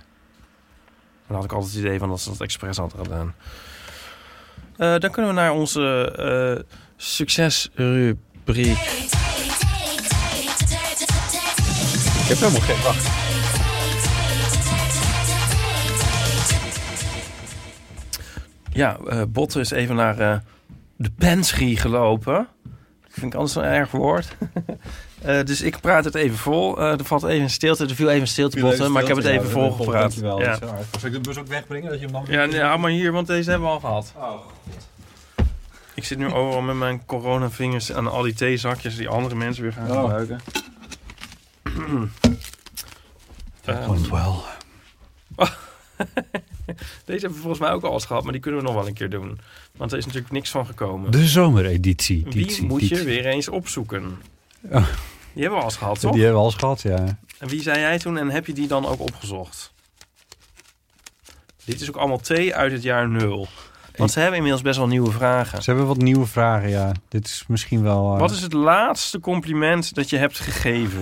Dan 1.27 1.35
had 1.35 1.45
ik 1.45 1.51
altijd 1.51 1.73
het 1.73 1.81
idee 1.83 1.99
van 1.99 2.09
dat 2.09 2.21
ze 2.21 2.29
dat 2.29 2.41
expres 2.41 2.77
hadden 2.77 3.03
gedaan. 3.03 3.33
Eh, 4.77 4.97
dan 4.97 5.11
kunnen 5.11 5.31
we 5.33 5.39
naar 5.39 5.51
onze 5.51 6.11
eh, 6.17 6.75
succesrubriek. 7.01 8.77
Ik 12.21 12.27
heb 12.27 12.37
helemaal 12.37 12.61
geen... 12.61 12.81
Wacht. 12.83 13.09
Ja, 18.73 18.97
eh 19.07 19.21
Botte 19.29 19.59
is 19.59 19.71
even 19.71 19.95
naar 19.95 20.19
eh, 20.19 20.37
de 20.95 21.11
Pensrie 21.17 21.77
gelopen. 21.77 22.47
Dat 23.01 23.11
vind 23.11 23.25
ik 23.25 23.33
anders 23.33 23.55
een 23.55 23.63
erg 23.63 23.91
woord. 23.91 24.27
Eh, 25.21 25.43
dus 25.43 25.61
ik 25.61 25.79
praat 25.79 26.05
het 26.05 26.15
even 26.15 26.37
vol. 26.37 26.77
Eh, 26.79 26.91
er 26.91 27.05
valt 27.05 27.23
even 27.23 27.41
een 27.41 27.49
stilte. 27.49 27.83
Er 27.83 27.95
viel 27.95 28.09
even 28.09 28.21
een 28.21 28.27
stilte, 28.27 28.59
Botte. 28.59 28.89
Maar 28.89 29.01
ik 29.01 29.07
heb 29.07 29.17
het 29.17 29.25
even 29.25 29.49
volgepraat. 29.49 30.13
Ja. 30.13 30.55
Zal 30.55 30.79
ik 31.03 31.11
de 31.11 31.19
bus 31.19 31.37
ook 31.37 31.47
wegbrengen? 31.47 31.89
Dat 31.89 31.99
je 31.99 32.05
hem 32.05 32.13
dan 32.13 32.25
Ja, 32.27 32.45
nee, 32.45 32.61
hou 32.61 32.79
maar 32.79 32.91
hier, 32.91 33.11
want 33.11 33.27
deze 33.27 33.49
hebben 33.49 33.67
we 33.67 33.73
al 33.73 33.79
gehad. 33.79 34.13
Ik 36.01 36.07
zit 36.07 36.17
nu 36.17 36.31
overal 36.31 36.61
met 36.61 36.75
mijn 36.75 37.05
coronavingers 37.05 37.91
aan 37.91 38.07
al 38.07 38.21
die 38.21 38.33
theezakjes 38.33 38.95
die 38.95 39.07
andere 39.09 39.35
mensen 39.35 39.63
weer 39.63 39.73
gaan 39.73 39.91
Oh. 39.91 40.01
gebruiken. 40.01 40.39
Eh, 43.65 43.89
wel. 44.09 44.43
deze 47.05 47.19
hebben 47.19 47.31
we 47.31 47.39
volgens 47.39 47.59
mij 47.59 47.71
ook 47.71 47.83
al 47.83 47.93
eens 47.93 48.05
gehad, 48.05 48.23
maar 48.23 48.31
die 48.31 48.41
kunnen 48.41 48.59
we 48.61 48.65
nog 48.65 48.75
wel 48.75 48.87
een 48.87 48.93
keer 48.93 49.09
doen. 49.09 49.39
Want 49.77 49.91
er 49.91 49.97
is 49.97 50.05
natuurlijk 50.05 50.33
niks 50.33 50.49
van 50.49 50.65
gekomen. 50.65 51.11
De 51.11 51.27
zomereditie. 51.27 52.25
Editie, 52.27 52.65
moet 52.65 52.87
je 52.87 53.03
weer 53.03 53.25
eens 53.25 53.47
opzoeken? 53.47 54.21
Oh. 54.61 54.87
Die 55.33 55.41
hebben 55.41 55.51
we 55.51 55.57
al 55.57 55.63
eens 55.63 55.75
gehad, 55.77 55.99
toch? 55.99 56.11
Die 56.11 56.21
hebben 56.23 56.39
we 56.39 56.45
al 56.45 56.51
eens 56.51 56.59
gehad, 56.59 56.81
ja. 56.81 57.19
En 57.39 57.47
wie 57.47 57.61
zei 57.61 57.79
jij 57.79 57.99
toen 57.99 58.17
en 58.17 58.29
heb 58.29 58.45
je 58.47 58.53
die 58.53 58.67
dan 58.67 58.85
ook 58.85 58.99
opgezocht? 58.99 59.73
Dit 61.65 61.81
is 61.81 61.89
ook 61.89 61.95
allemaal 61.97 62.19
thee 62.19 62.55
uit 62.55 62.71
het 62.71 62.83
jaar 62.83 63.09
nul. 63.09 63.47
Want 64.01 64.11
ze 64.13 64.19
hebben 64.19 64.35
inmiddels 64.37 64.63
best 64.63 64.77
wel 64.77 64.87
nieuwe 64.87 65.11
vragen. 65.11 65.63
Ze 65.63 65.69
hebben 65.69 65.87
wat 65.87 65.97
nieuwe 65.97 66.25
vragen, 66.25 66.69
ja. 66.69 66.91
Dit 67.09 67.25
is 67.25 67.43
misschien 67.47 67.83
wel... 67.83 68.13
eh, 68.13 68.19
Wat 68.19 68.31
is 68.31 68.41
het 68.41 68.53
laatste 68.53 69.19
compliment 69.19 69.93
dat 69.95 70.09
je 70.09 70.17
hebt 70.17 70.39
gegeven? 70.39 71.01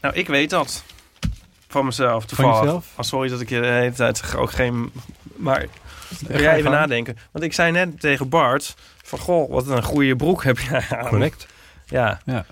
Nou, 0.00 0.14
ik 0.14 0.26
weet 0.26 0.50
dat. 0.50 0.84
Van 1.68 1.84
mezelf, 1.84 2.24
toevallig. 2.26 2.60
jezelf? 2.60 2.86
Oh, 2.96 3.04
sorry 3.04 3.28
dat 3.28 3.40
ik 3.40 3.48
je 3.48 3.60
de 3.60 3.66
hele 3.66 3.92
tijd 3.92 4.34
ook 4.36 4.50
geen... 4.52 4.92
Maar 5.36 5.66
Ga 6.28 6.54
even 6.54 6.70
nadenken? 6.70 7.16
Want 7.32 7.44
ik 7.44 7.52
zei 7.52 7.72
net 7.72 8.00
tegen 8.00 8.28
Bart... 8.28 8.74
Van, 9.02 9.18
goh, 9.18 9.50
wat 9.50 9.66
een 9.68 9.82
goede 9.82 10.16
broek 10.16 10.44
heb 10.44 10.58
jij 10.58 10.84
aan. 10.90 11.08
Correct. 11.08 11.46
Ja. 11.86 12.20
Ja. 12.24 12.44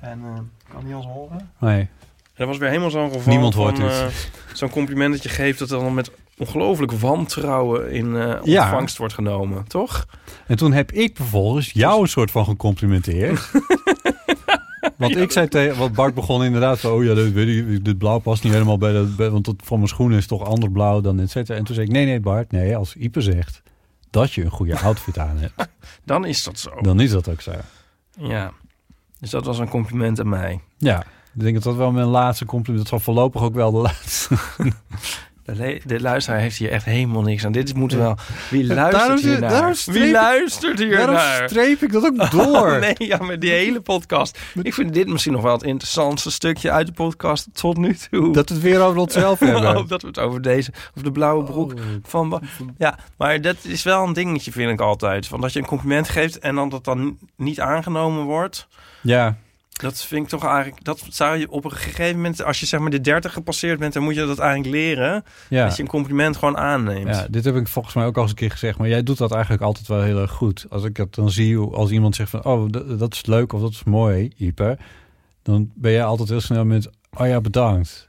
En 0.00 0.20
eh, 0.24 0.72
kan 0.72 0.84
die 0.84 0.96
ons 0.96 1.06
horen? 1.06 1.50
Nee. 1.58 1.80
En 1.80 1.88
dat 2.36 2.46
was 2.46 2.58
weer 2.58 2.68
helemaal 2.68 2.90
zo'n 2.90 3.10
geval 3.12 3.32
Niemand 3.32 3.54
van, 3.54 3.62
hoort 3.62 3.76
dit. 3.76 3.90
eh, 3.90 4.06
zo'n 4.52 4.70
compliment 4.70 5.12
dat 5.12 5.22
je 5.22 5.28
geeft... 5.28 5.58
dat 5.58 5.68
dan 5.68 5.94
met 5.94 6.10
ongelooflijk 6.38 6.92
wantrouwen 6.92 7.90
in 7.90 8.12
Ja. 8.16 8.36
ontvangst 8.42 8.96
wordt 8.98 9.14
genomen. 9.14 9.64
Toch? 9.68 10.06
En 10.46 10.56
toen 10.56 10.72
heb 10.72 10.92
ik 10.92 11.16
vervolgens 11.16 11.70
jou 11.70 12.00
een 12.02 12.08
soort 12.08 12.30
van 12.30 12.44
gecomplimenteerd. 12.44 13.50
Want 14.96 15.16
ik 15.16 15.30
zei 15.30 15.48
tegen... 15.48 15.78
Want 15.78 15.92
Bart 15.94 16.14
begon 16.14 16.44
inderdaad 16.44 16.78
zo... 16.78 16.94
Oh 16.96 17.04
ja, 17.04 17.14
dit, 17.14 17.32
weet 17.32 17.48
ik, 17.68 17.84
dit 17.84 17.98
blauw 17.98 18.18
past 18.18 18.42
niet 18.42 18.52
helemaal 18.52 18.78
bij 18.78 18.92
dat... 18.92 19.30
want 19.30 19.46
het 19.46 19.62
van 19.64 19.76
mijn 19.76 19.88
schoenen 19.88 20.18
is 20.18 20.26
toch 20.26 20.44
ander 20.44 20.70
blauw 20.70 21.00
dan 21.00 21.20
et 21.20 21.30
cetera. 21.30 21.58
En 21.58 21.64
toen 21.64 21.74
zei 21.74 21.86
ik... 21.86 21.92
Nee, 21.92 22.04
nee 22.04 22.20
Bart. 22.20 22.50
Nee, 22.50 22.76
als 22.76 22.94
Ipe 22.94 23.20
zegt 23.20 23.62
dat 24.10 24.32
je 24.32 24.44
een 24.44 24.50
goede 24.50 24.78
outfit 24.78 25.18
aan 25.18 25.36
hebt... 25.38 25.68
Dan 26.04 26.24
is 26.24 26.44
dat 26.44 26.58
zo. 26.58 26.70
dan 26.80 27.00
is 27.00 27.10
dat 27.10 27.28
ook 27.28 27.40
zo. 27.40 27.52
Ja. 28.18 28.52
Dus 29.20 29.30
dat 29.30 29.44
was 29.44 29.58
een 29.58 29.68
compliment 29.68 30.20
aan 30.20 30.28
mij. 30.28 30.60
Ja, 30.78 31.00
ik 31.34 31.40
denk 31.40 31.54
dat 31.54 31.62
dat 31.62 31.76
wel 31.76 31.92
mijn 31.92 32.06
laatste 32.06 32.44
compliment... 32.44 32.82
Dat 32.82 32.88
zal 32.88 33.00
voorlopig 33.14 33.42
ook 33.42 33.54
wel 33.54 33.70
de 33.72 33.78
laatste... 33.78 34.36
De, 35.56 36.00
luisteraar 36.00 36.40
heeft 36.40 36.56
hier 36.56 36.70
echt 36.70 36.84
helemaal 36.84 37.22
niks 37.22 37.44
aan. 37.44 37.52
Dit 37.52 37.74
moet 37.74 37.92
wel... 37.92 38.16
Wie 38.50 38.66
luistert 38.74 39.20
hier 39.20 39.40
naar? 39.40 39.76
Wie 39.86 40.04
ik- 40.06 40.12
luistert 40.12 40.78
hier 40.78 40.96
Daarom 40.96 41.14
naar? 41.14 41.48
streep 41.48 41.82
ik 41.82 41.92
dat 41.92 42.04
ook 42.04 42.30
door. 42.44 42.78
nee, 42.78 42.94
ja, 42.98 43.16
met 43.22 43.40
die 43.40 43.50
hele 43.50 43.80
podcast. 43.80 44.38
Ik 44.62 44.74
vind 44.74 44.94
dit 44.94 45.08
misschien 45.08 45.32
nog 45.32 45.42
wel 45.42 45.52
het 45.52 45.62
interessantste 45.62 46.30
stukje 46.30 46.70
uit 46.70 46.86
de 46.86 46.92
podcast 46.92 47.48
tot 47.52 47.76
nu 47.76 47.96
toe. 48.10 48.32
Dat 48.32 48.48
we 48.48 48.54
het 48.54 48.64
weer 48.64 48.80
over 48.80 49.00
onszelf 49.00 49.38
hebben. 49.50 49.76
Oh, 49.76 49.88
dat 49.88 50.02
we 50.02 50.08
het 50.08 50.18
over 50.18 50.42
deze, 50.42 50.70
over 50.90 51.02
de 51.04 51.12
blauwe 51.12 51.44
broek 51.44 51.72
van... 52.02 52.42
Ja, 52.78 52.98
maar 53.16 53.40
dat 53.40 53.56
is 53.62 53.82
wel 53.82 54.04
een 54.06 54.12
dingetje, 54.12 54.52
vind 54.52 54.70
ik 54.70 54.80
altijd. 54.80 55.26
Van 55.26 55.40
dat 55.40 55.52
je 55.52 55.58
een 55.58 55.66
compliment 55.66 56.08
geeft 56.08 56.38
en 56.38 56.54
dan 56.54 56.68
dat 56.68 56.84
dan 56.84 57.18
niet 57.36 57.60
aangenomen 57.60 58.24
wordt. 58.24 58.66
Ja, 59.02 59.36
Dat 59.78 60.02
vind 60.04 60.22
ik 60.22 60.28
toch 60.28 60.44
eigenlijk... 60.44 60.84
Dat 60.84 61.06
zou 61.08 61.36
je 61.36 61.50
op 61.50 61.64
een 61.64 61.72
gegeven 61.72 62.16
moment... 62.16 62.42
Als 62.42 62.60
je 62.60 62.66
zeg 62.66 62.80
maar 62.80 62.90
de 62.90 63.00
30 63.00 63.32
gepasseerd 63.32 63.78
bent, 63.78 63.92
dan 63.92 64.02
moet 64.02 64.14
je 64.14 64.26
dat 64.26 64.38
eigenlijk 64.38 64.74
leren. 64.74 65.24
ja. 65.48 65.64
Dat 65.64 65.76
je 65.76 65.82
een 65.82 65.88
compliment 65.88 66.36
gewoon 66.36 66.56
aanneemt. 66.56 67.14
Ja, 67.14 67.26
dit 67.30 67.44
heb 67.44 67.56
ik 67.56 67.68
volgens 67.68 67.94
mij 67.94 68.04
ook 68.04 68.16
al 68.16 68.22
eens 68.22 68.30
een 68.30 68.36
keer 68.36 68.50
gezegd. 68.50 68.78
Maar 68.78 68.88
jij 68.88 69.02
doet 69.02 69.18
dat 69.18 69.32
eigenlijk 69.32 69.62
altijd 69.62 69.86
wel 69.86 70.02
heel 70.02 70.20
erg 70.20 70.30
goed. 70.30 70.66
Als 70.70 70.84
ik 70.84 70.96
het 70.96 71.14
dan 71.14 71.30
zie, 71.30 71.58
als 71.58 71.90
iemand 71.90 72.14
zegt 72.14 72.30
van... 72.30 72.44
Oh, 72.44 72.70
dat, 72.70 72.98
dat 72.98 73.14
is 73.14 73.26
leuk 73.26 73.52
of 73.52 73.60
dat 73.60 73.70
is 73.70 73.84
mooi, 73.84 74.32
Ipe. 74.36 74.78
Dan 75.42 75.70
ben 75.74 75.92
jij 75.92 76.04
altijd 76.04 76.28
heel 76.28 76.40
snel 76.40 76.64
met... 76.64 76.90
Oh 77.18 77.26
ja, 77.26 77.40
bedankt. 77.40 78.07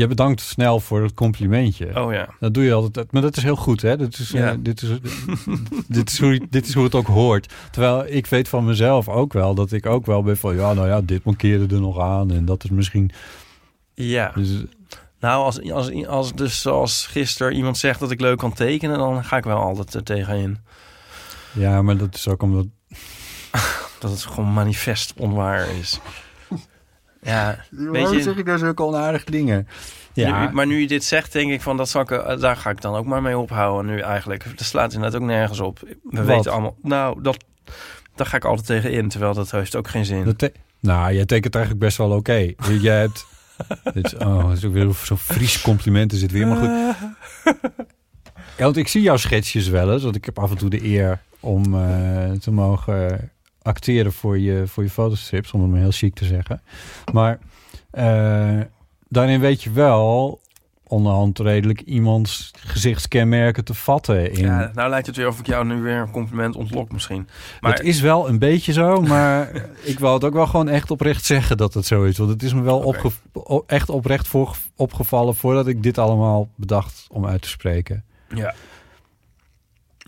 Je 0.00 0.06
bedankt 0.06 0.40
snel 0.40 0.80
voor 0.80 1.02
het 1.02 1.14
complimentje. 1.14 2.02
Oh 2.04 2.12
ja. 2.12 2.28
Dat 2.38 2.54
doe 2.54 2.64
je 2.64 2.72
altijd. 2.72 3.12
Maar 3.12 3.22
dat 3.22 3.36
is 3.36 3.42
heel 3.42 3.56
goed, 3.56 3.82
hè? 3.82 3.96
Dit 3.96 4.18
is, 4.18 4.32
eh, 4.32 4.40
Ja. 4.40 4.56
dit, 4.58 4.82
is, 4.82 4.88
dit, 5.88 6.10
is 6.10 6.18
hoe, 6.18 6.40
dit 6.50 6.66
is 6.66 6.74
hoe 6.74 6.84
het 6.84 6.94
ook 6.94 7.06
hoort. 7.06 7.52
Terwijl 7.70 8.04
ik 8.06 8.26
weet 8.26 8.48
van 8.48 8.64
mezelf 8.64 9.08
ook 9.08 9.32
wel... 9.32 9.54
dat 9.54 9.72
ik 9.72 9.86
ook 9.86 10.06
wel 10.06 10.22
ben 10.22 10.36
van... 10.36 10.56
Ja, 10.56 10.72
nou 10.72 10.88
ja, 10.88 11.00
dit 11.00 11.24
mankeerde 11.24 11.74
er 11.74 11.80
nog 11.80 11.98
aan. 11.98 12.30
En 12.30 12.44
dat 12.44 12.64
is 12.64 12.70
misschien... 12.70 13.10
Ja. 13.94 14.32
Dus, 14.34 14.48
Nou, 15.20 15.44
als, 15.44 15.70
als, 15.72 16.06
als 16.06 16.32
dus 16.34 16.60
zoals 16.60 17.06
gisteren 17.06 17.52
iemand 17.52 17.78
zegt 17.78 18.00
dat 18.00 18.10
ik 18.10 18.20
leuk 18.20 18.38
kan 18.38 18.52
tekenen... 18.52 18.98
dan 18.98 19.24
ga 19.24 19.36
ik 19.36 19.44
wel 19.44 19.58
altijd 19.58 19.94
er 19.94 20.02
tegenin. 20.02 20.58
ja, 21.52 21.82
maar 21.82 21.96
dat 21.96 22.14
is 22.14 22.28
ook 22.28 22.42
omdat... 22.42 22.66
Dat 24.00 24.10
het 24.10 24.22
gewoon 24.22 24.52
manifest 24.52 25.12
onwaar 25.16 25.68
is. 25.78 26.00
Ja, 27.22 27.64
Waarom 27.70 28.14
je... 28.16 28.22
zeg 28.22 28.36
ik 28.36 28.44
nou 28.46 28.58
zulke 28.58 28.82
onaardige 28.82 29.30
dingen? 29.30 29.68
Ja, 30.12 30.46
Nu- 30.46 30.52
maar 30.52 30.66
nu 30.66 30.80
je 30.80 30.86
dit 30.86 31.04
zegt, 31.04 31.32
denk 31.32 31.50
ik 31.52 31.60
van 31.60 31.76
dat 31.76 31.88
zal 31.88 32.00
ik, 32.02 32.10
eh, 32.10 32.38
daar 32.40 32.56
ga 32.56 32.70
ik 32.70 32.80
dan 32.80 32.94
ook 32.94 33.06
maar 33.06 33.22
mee 33.22 33.38
ophouden 33.38 33.92
nu 33.94 34.00
eigenlijk. 34.00 34.44
Dat 34.56 34.66
slaat 34.66 34.92
inderdaad 34.92 35.20
ook 35.20 35.26
nergens 35.26 35.60
op. 35.60 35.78
We 35.80 35.96
Wat? 36.10 36.26
weten 36.26 36.52
allemaal. 36.52 36.76
Nou, 36.82 37.22
dat, 37.22 37.44
daar 38.14 38.26
ga 38.26 38.36
ik 38.36 38.44
altijd 38.44 38.66
tegen 38.66 38.92
in, 38.92 39.08
terwijl 39.08 39.34
dat 39.34 39.50
heeft 39.50 39.76
ook 39.76 39.88
geen 39.88 40.04
zin. 40.04 40.36
Nou, 40.80 41.12
jij 41.14 41.24
tekent 41.24 41.54
eigenlijk 41.54 41.84
best 41.84 41.96
wel 41.96 42.10
oké. 42.10 42.52
Jij 42.80 42.98
hebt... 43.00 43.26
dit 43.94 44.04
is, 44.04 44.14
oh, 44.14 44.52
is 44.52 44.64
ook 44.64 44.72
weer 44.72 44.94
zo'n 45.02 45.16
Fries 45.18 45.60
compliment 45.62 46.12
is 46.12 46.22
het 46.22 46.30
weer, 46.30 46.46
maar 46.46 46.56
goed. 46.56 46.96
Ja, 48.56 48.64
want 48.64 48.76
ik 48.76 48.88
zie 48.88 49.02
jouw 49.02 49.16
schetsjes 49.16 49.68
wel 49.68 49.92
eens, 49.92 50.02
want 50.02 50.16
ik 50.16 50.24
heb 50.24 50.38
af 50.38 50.50
en 50.50 50.56
toe 50.56 50.70
de 50.70 50.84
eer 50.84 51.20
om 51.40 51.74
eh, 51.74 52.30
te 52.30 52.50
mogen 52.50 53.30
acteren 53.62 54.12
voor 54.12 54.38
je, 54.38 54.62
voor 54.66 54.82
je 54.82 54.90
fotostrips, 54.90 55.52
om 55.52 55.60
het 55.62 55.70
maar 55.70 55.80
heel 55.80 55.90
chic 55.90 56.14
te 56.14 56.24
zeggen. 56.24 56.62
Maar 57.12 57.38
eh, 57.90 58.60
daarin 59.08 59.40
weet 59.40 59.62
je 59.62 59.70
wel 59.70 60.40
onderhand 60.86 61.38
redelijk 61.38 61.80
iemands 61.80 62.50
gezichtskenmerken 62.58 63.64
te 63.64 63.74
vatten. 63.74 64.32
In. 64.32 64.44
Ja, 64.44 64.70
nou 64.74 64.90
lijkt 64.90 65.06
het 65.06 65.16
weer 65.16 65.28
of 65.28 65.38
ik 65.38 65.46
jou 65.46 65.64
nu 65.66 65.74
weer 65.82 65.96
een 65.96 66.10
compliment 66.10 66.56
ontlok 66.56 66.92
misschien. 66.92 67.28
Maar 67.60 67.72
het 67.72 67.82
is 67.82 68.00
wel 68.00 68.28
een 68.28 68.38
beetje 68.38 68.72
zo, 68.72 69.00
maar 69.00 69.50
ik 69.82 69.98
wil 69.98 70.12
het 70.12 70.24
ook 70.24 70.32
wel 70.32 70.46
gewoon 70.46 70.68
echt 70.68 70.90
oprecht 70.90 71.24
zeggen 71.24 71.56
dat 71.56 71.74
het 71.74 71.86
zo 71.86 72.02
is. 72.04 72.18
Want 72.18 72.30
het 72.30 72.42
is 72.42 72.54
me 72.54 72.60
wel 72.62 72.78
opge- 72.78 73.62
echt 73.66 73.88
oprecht 73.88 74.28
voor, 74.28 74.56
opgevallen 74.76 75.34
voordat 75.34 75.66
ik 75.66 75.82
dit 75.82 75.98
allemaal 75.98 76.48
bedacht 76.56 77.06
om 77.10 77.26
uit 77.26 77.42
te 77.42 77.48
spreken. 77.48 78.04
ja. 78.34 78.54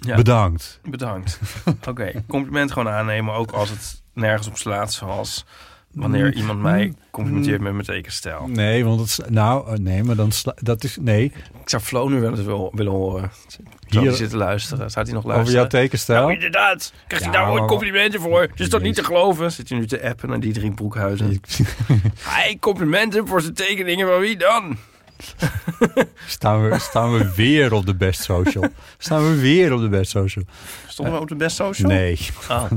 Ja, 0.07 0.17
Bedankt. 0.17 0.81
bedankt. 0.85 1.41
Oké, 1.88 2.25
compliment 2.29 2.73
gewoon 2.73 2.93
aannemen, 2.93 3.35
ook 3.35 3.51
als 3.51 3.71
het 3.71 4.03
nergens 4.15 4.49
op 4.49 4.57
slaat, 4.57 4.93
zoals 4.93 5.45
wanneer 5.93 6.35
iemand 6.35 6.61
mij 6.61 6.95
complimenteert 7.11 7.61
met 7.61 7.73
mijn 7.73 7.85
tekenstijl. 7.85 8.47
Nee, 8.47 8.85
want 8.85 9.01
het, 9.01 9.09
is- 9.09 9.21
nou, 9.29 9.69
eh, 9.73 9.79
nee, 9.79 10.03
maar 10.03 10.17
dan 10.17 10.33
sla- 10.33 10.57
dat 10.57 10.85
is 10.85 10.97
nee. 11.01 11.25
Ik 11.61 11.69
zou 11.69 11.83
Flo 11.83 12.09
nu 12.09 12.21
wel 12.21 12.31
eens 12.31 12.41
wil, 12.43 12.73
willen 12.75 12.93
horen. 12.93 13.31
Zou 13.47 13.62
Hier- 13.87 14.03
hij 14.03 14.12
zitten 14.19 14.38
luisteren? 14.38 14.91
Zou 14.91 15.05
hij 15.05 15.15
nog 15.15 15.25
Over 15.25 15.37
luisteren? 15.37 15.61
jouw 15.61 15.81
tekenstijl. 15.81 16.21
Nou, 16.21 16.33
inderdaad. 16.33 16.93
Krijgt 17.07 17.25
hij 17.25 17.35
Ja, 17.35 17.41
daar 17.41 17.51
ooit 17.51 17.59
maar- 17.61 17.69
complimenten 17.69 18.21
voor? 18.21 18.41
Het 18.43 18.61
is 18.61 18.69
toch 18.69 18.81
niet 18.83 18.95
te 18.95 19.05
geloven? 19.05 19.53
Zit 19.53 19.69
hij 19.69 19.79
nu 19.79 19.87
te 19.87 20.03
appen 20.09 20.29
naar 20.29 20.41
die 20.41 20.53
drie 20.53 20.71
broekhuizen? 20.73 21.41
Hij 22.21 22.57
complimenten 22.61 23.27
voor 23.27 23.41
zijn 23.41 23.55
tekeningen 23.55 24.09
van 24.09 24.21
wie 24.21 24.37
dan? 24.37 24.77
staan, 26.26 26.68
we, 26.70 26.78
staan 26.78 27.12
we 27.12 27.35
weer 27.35 27.72
op 27.72 27.87
de 27.87 27.94
best 27.94 28.22
social? 28.22 28.68
Staan 28.98 29.22
we 29.35 29.40
weer 29.40 29.72
op 29.72 29.80
de 29.80 29.88
best 29.88 30.11
social? 30.11 30.44
Stonden 30.88 31.14
we 31.14 31.20
op 31.20 31.28
de 31.28 31.37
best 31.37 31.56
social? 31.56 31.88
Nee, 31.90 32.18
Oh. 32.50 32.70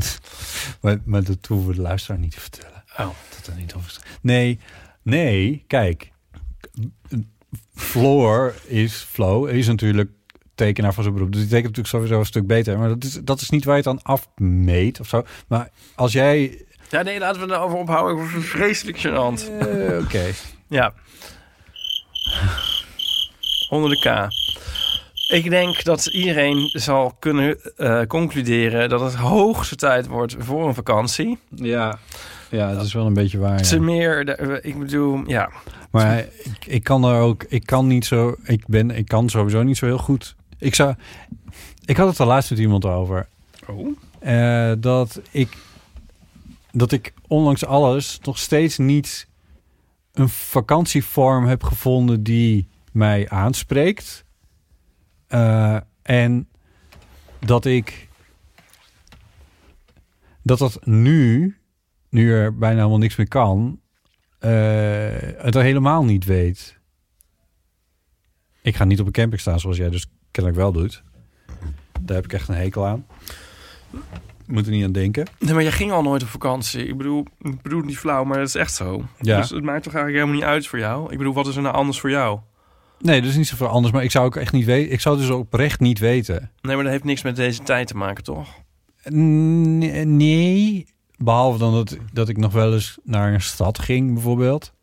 maar, 0.81 0.97
maar 1.05 1.23
dat 1.23 1.37
hoeven 1.47 1.67
we 1.69 1.75
de 1.75 1.81
luisteraar 1.81 2.19
niet 2.19 2.31
te 2.31 2.39
vertellen. 2.39 2.83
Oh. 2.97 3.07
Dat 3.35 3.47
er 3.47 3.55
niet 3.55 3.73
over 3.73 3.97
Nee, 4.21 4.59
nee, 5.01 5.63
kijk. 5.67 6.11
Floor 7.75 8.53
is, 8.65 8.93
Flo 9.09 9.45
is 9.45 9.67
natuurlijk 9.67 10.09
tekenaar 10.55 10.93
van 10.93 11.03
zijn 11.03 11.15
beroep. 11.15 11.31
Dus 11.31 11.41
die 11.41 11.49
tekent 11.49 11.75
natuurlijk 11.75 11.95
sowieso 11.95 12.19
een 12.19 12.25
stuk 12.25 12.47
beter. 12.47 12.77
Maar 12.79 12.87
dat 12.89 13.03
is, 13.03 13.19
dat 13.23 13.41
is 13.41 13.49
niet 13.49 13.63
waar 13.65 13.77
je 13.77 13.81
het 13.89 13.91
aan 13.91 14.01
afmeet 14.17 14.99
of 14.99 15.07
zo. 15.07 15.23
Maar 15.47 15.69
als 15.95 16.11
jij... 16.11 16.65
Ja, 16.89 17.01
nee, 17.01 17.19
laten 17.19 17.41
we 17.41 17.47
het 17.47 17.55
erover 17.55 17.77
ophouden. 17.77 18.23
Ik 18.25 18.31
word 18.31 18.43
vreselijk 18.45 18.97
gênant. 18.97 19.57
eh, 19.59 19.97
Oké. 20.03 20.23
Ja. 20.67 20.93
Onder 23.69 23.89
de 23.89 23.99
K. 23.99 24.27
Ik 25.33 25.49
denk 25.49 25.83
dat 25.83 26.05
iedereen 26.05 26.69
zal 26.71 27.15
kunnen 27.19 27.57
eh, 27.77 28.01
concluderen 28.07 28.89
dat 28.89 29.01
het 29.01 29.15
hoogste 29.15 29.75
tijd 29.75 30.07
wordt 30.07 30.35
voor 30.39 30.67
een 30.67 30.73
vakantie. 30.73 31.37
Ja. 31.55 31.99
ja, 32.49 32.73
dat 32.73 32.85
is 32.85 32.93
wel 32.93 33.05
een 33.05 33.13
beetje 33.13 33.37
waar. 33.37 33.61
Te 33.61 33.75
Ja. 33.75 33.81
meer, 33.81 34.25
de- 34.25 34.59
ik 34.61 34.79
bedoel, 34.79 35.23
ja. 35.27 35.49
Maar 35.91 36.17
ik, 36.19 36.65
ik 36.65 36.83
kan 36.83 37.03
er 37.03 37.19
ook... 37.19 37.43
Ik 37.43 37.65
kan 37.65 37.87
niet 37.87 38.05
zo... 38.05 38.35
Ik, 38.43 38.67
ben, 38.67 38.91
ik 38.91 39.07
kan 39.07 39.29
sowieso 39.29 39.63
niet 39.63 39.77
zo 39.77 39.85
heel 39.85 39.97
goed... 39.97 40.35
Ik 40.59 40.75
zou... 40.75 40.93
Ik 41.85 41.97
had 41.97 42.07
het 42.07 42.17
er 42.19 42.25
laatst 42.25 42.49
met 42.49 42.59
iemand 42.59 42.85
over. 42.85 43.27
Oh. 43.67 43.87
Eh, 44.19 44.71
dat 44.77 45.19
ik 45.31 45.57
dat 46.71 46.91
ik 46.91 47.13
ondanks 47.27 47.65
alles 47.65 48.19
nog 48.23 48.37
steeds 48.37 48.77
niet 48.77 49.27
een 50.15 50.29
vakantievorm 50.29 51.45
heb 51.45 51.63
gevonden 51.63 52.23
die 52.23 52.67
mij 52.91 53.29
aanspreekt. 53.29 54.25
Eh, 55.27 55.77
en 56.01 56.47
dat 57.39 57.65
ik 57.65 58.09
dat 60.41 60.57
dat 60.57 60.85
nu, 60.85 61.55
nu 62.09 62.33
er 62.33 62.57
bijna 62.57 62.77
helemaal 62.77 62.97
niks 62.97 63.15
meer 63.15 63.27
kan, 63.27 63.79
eh, 64.39 64.51
het 65.37 65.55
er 65.55 65.63
helemaal 65.63 66.05
niet 66.05 66.25
weet. 66.25 66.79
Ik 68.61 68.75
ga 68.75 68.83
niet 68.83 68.99
op 68.99 69.05
een 69.05 69.11
camping 69.11 69.41
staan 69.41 69.59
zoals 69.59 69.77
jij 69.77 69.89
dus 69.89 70.07
kennelijk 70.31 70.61
wel 70.61 70.71
doet. 70.71 71.03
Daar 72.01 72.15
heb 72.15 72.25
ik 72.25 72.33
echt 72.33 72.47
een 72.47 72.55
hekel 72.55 72.85
aan. 72.85 73.05
Moet 74.47 74.65
er 74.65 74.71
niet 74.71 74.83
aan 74.83 74.91
denken. 74.91 75.27
Nee, 75.39 75.53
maar 75.53 75.63
jij 75.63 75.71
ging 75.71 75.91
al 75.91 76.01
nooit 76.01 76.23
op 76.23 76.27
vakantie. 76.27 76.87
Ik 76.87 76.97
bedoel, 76.97 77.25
ik 77.39 77.61
bedoel 77.61 77.81
niet 77.81 77.97
flauw, 77.97 78.23
maar 78.23 78.39
het 78.39 78.47
is 78.47 78.55
echt 78.55 78.73
zo. 78.73 79.05
Ja. 79.19 79.37
Dus 79.37 79.49
het 79.49 79.63
maakt 79.63 79.83
toch 79.83 79.93
eigenlijk 79.93 80.23
helemaal 80.23 80.33
niet 80.33 80.53
uit 80.53 80.67
voor 80.67 80.79
jou? 80.79 81.11
Ik 81.11 81.17
bedoel, 81.17 81.33
wat 81.33 81.47
is 81.47 81.55
er 81.55 81.61
nou 81.61 81.75
anders 81.75 81.99
voor 81.99 82.09
jou? 82.09 82.39
Nee, 82.99 83.21
dus 83.21 83.35
niet 83.35 83.47
zoveel 83.47 83.67
anders. 83.67 83.93
Maar 83.93 84.03
ik 84.03 84.11
zou 84.11 84.25
ook 84.25 84.35
echt 84.35 84.51
niet 84.51 84.65
weten. 84.65 84.91
Ik 84.91 85.01
zou 85.01 85.17
dus 85.17 85.29
oprecht 85.29 85.79
niet 85.79 85.99
weten. 85.99 86.51
Nee, 86.61 86.75
maar 86.75 86.83
dat 86.83 86.93
heeft 86.93 87.03
niks 87.03 87.21
met 87.21 87.35
deze 87.35 87.63
tijd 87.63 87.87
te 87.87 87.97
maken, 87.97 88.23
toch? 88.23 88.49
Nee, 89.09 90.05
nee. 90.05 90.87
Behalve 91.17 91.59
dan 91.59 91.73
dat, 91.73 91.97
dat 92.13 92.29
ik 92.29 92.37
nog 92.37 92.53
wel 92.53 92.73
eens 92.73 92.97
naar 93.03 93.33
een 93.33 93.41
stad 93.41 93.79
ging, 93.79 94.13
bijvoorbeeld. 94.13 94.73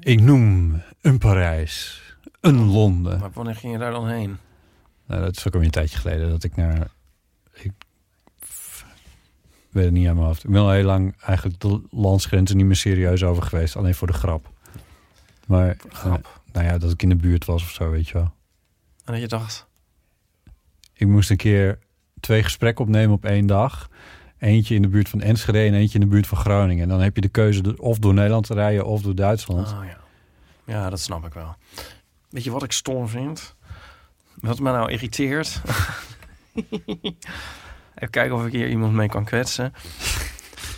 Ik 0.00 0.20
noem 0.20 0.82
een 1.00 1.18
Parijs, 1.18 2.02
een 2.40 2.64
Londen. 2.64 3.20
Maar 3.20 3.30
wanneer 3.32 3.54
ging 3.54 3.72
je 3.72 3.78
daar 3.78 3.92
dan 3.92 4.08
heen? 4.08 4.36
Nou, 5.06 5.22
dat 5.22 5.36
is 5.36 5.46
ook 5.46 5.52
alweer 5.52 5.66
een 5.66 5.72
tijdje 5.74 5.98
geleden 5.98 6.30
dat 6.30 6.44
ik 6.44 6.56
naar... 6.56 6.90
Ik 7.64 7.72
weet 9.70 9.84
het 9.84 9.92
niet 9.92 10.08
aan 10.08 10.14
mijn 10.14 10.26
hoofd. 10.26 10.44
Ik 10.44 10.50
ben 10.50 10.60
al 10.60 10.70
heel 10.70 10.84
lang 10.84 11.14
eigenlijk 11.20 11.60
de 11.60 11.80
landsgrenzen 11.90 12.56
niet 12.56 12.66
meer 12.66 12.76
serieus 12.76 13.22
over 13.22 13.42
geweest. 13.42 13.76
Alleen 13.76 13.94
voor 13.94 14.06
de 14.06 14.12
grap. 14.12 14.50
Maar, 15.46 15.76
grap? 15.88 16.40
nou 16.52 16.66
ja, 16.66 16.78
dat 16.78 16.90
ik 16.92 17.02
in 17.02 17.08
de 17.08 17.16
buurt 17.16 17.44
was 17.44 17.62
of 17.62 17.70
zo, 17.70 17.90
weet 17.90 18.06
je 18.08 18.12
wel. 18.12 18.32
En 19.04 19.12
dat 19.12 19.20
je 19.20 19.28
dacht, 19.28 19.66
Ik 20.92 21.06
moest 21.06 21.30
een 21.30 21.36
keer 21.36 21.78
twee 22.20 22.42
gesprekken 22.42 22.84
opnemen 22.84 23.14
op 23.14 23.24
één 23.24 23.46
dag. 23.46 23.88
Eentje 24.38 24.74
in 24.74 24.82
de 24.82 24.88
buurt 24.88 25.08
van 25.08 25.20
Enschede 25.20 25.58
en 25.58 25.74
eentje 25.74 25.94
in 25.98 26.04
de 26.04 26.10
buurt 26.10 26.26
van 26.26 26.38
Groningen. 26.38 26.82
En 26.82 26.88
dan 26.88 27.00
heb 27.00 27.14
je 27.14 27.20
de 27.20 27.28
keuze 27.28 27.62
de- 27.62 27.76
of 27.82 27.98
door 27.98 28.14
Nederland 28.14 28.46
te 28.46 28.54
rijden 28.54 28.86
of 28.86 29.02
door 29.02 29.14
Duitsland. 29.14 29.72
oh 29.72 29.84
ja. 29.84 29.98
Ja, 30.64 30.90
dat 30.90 31.00
snap 31.00 31.26
ik 31.26 31.32
wel. 31.32 31.56
Weet 32.30 32.44
je 32.44 32.50
wat 32.50 32.62
ik 32.62 32.72
stom 32.72 33.08
vind? 33.08 33.54
Wat 34.34 34.58
me 34.60 34.72
nou 34.72 34.90
irriteert? 34.90 35.60
Even 37.94 38.10
kijken 38.10 38.34
of 38.36 38.46
ik 38.46 38.52
hier 38.52 38.68
iemand 38.68 38.92
mee 38.92 39.08
kan 39.08 39.24
kwetsen. 39.24 39.72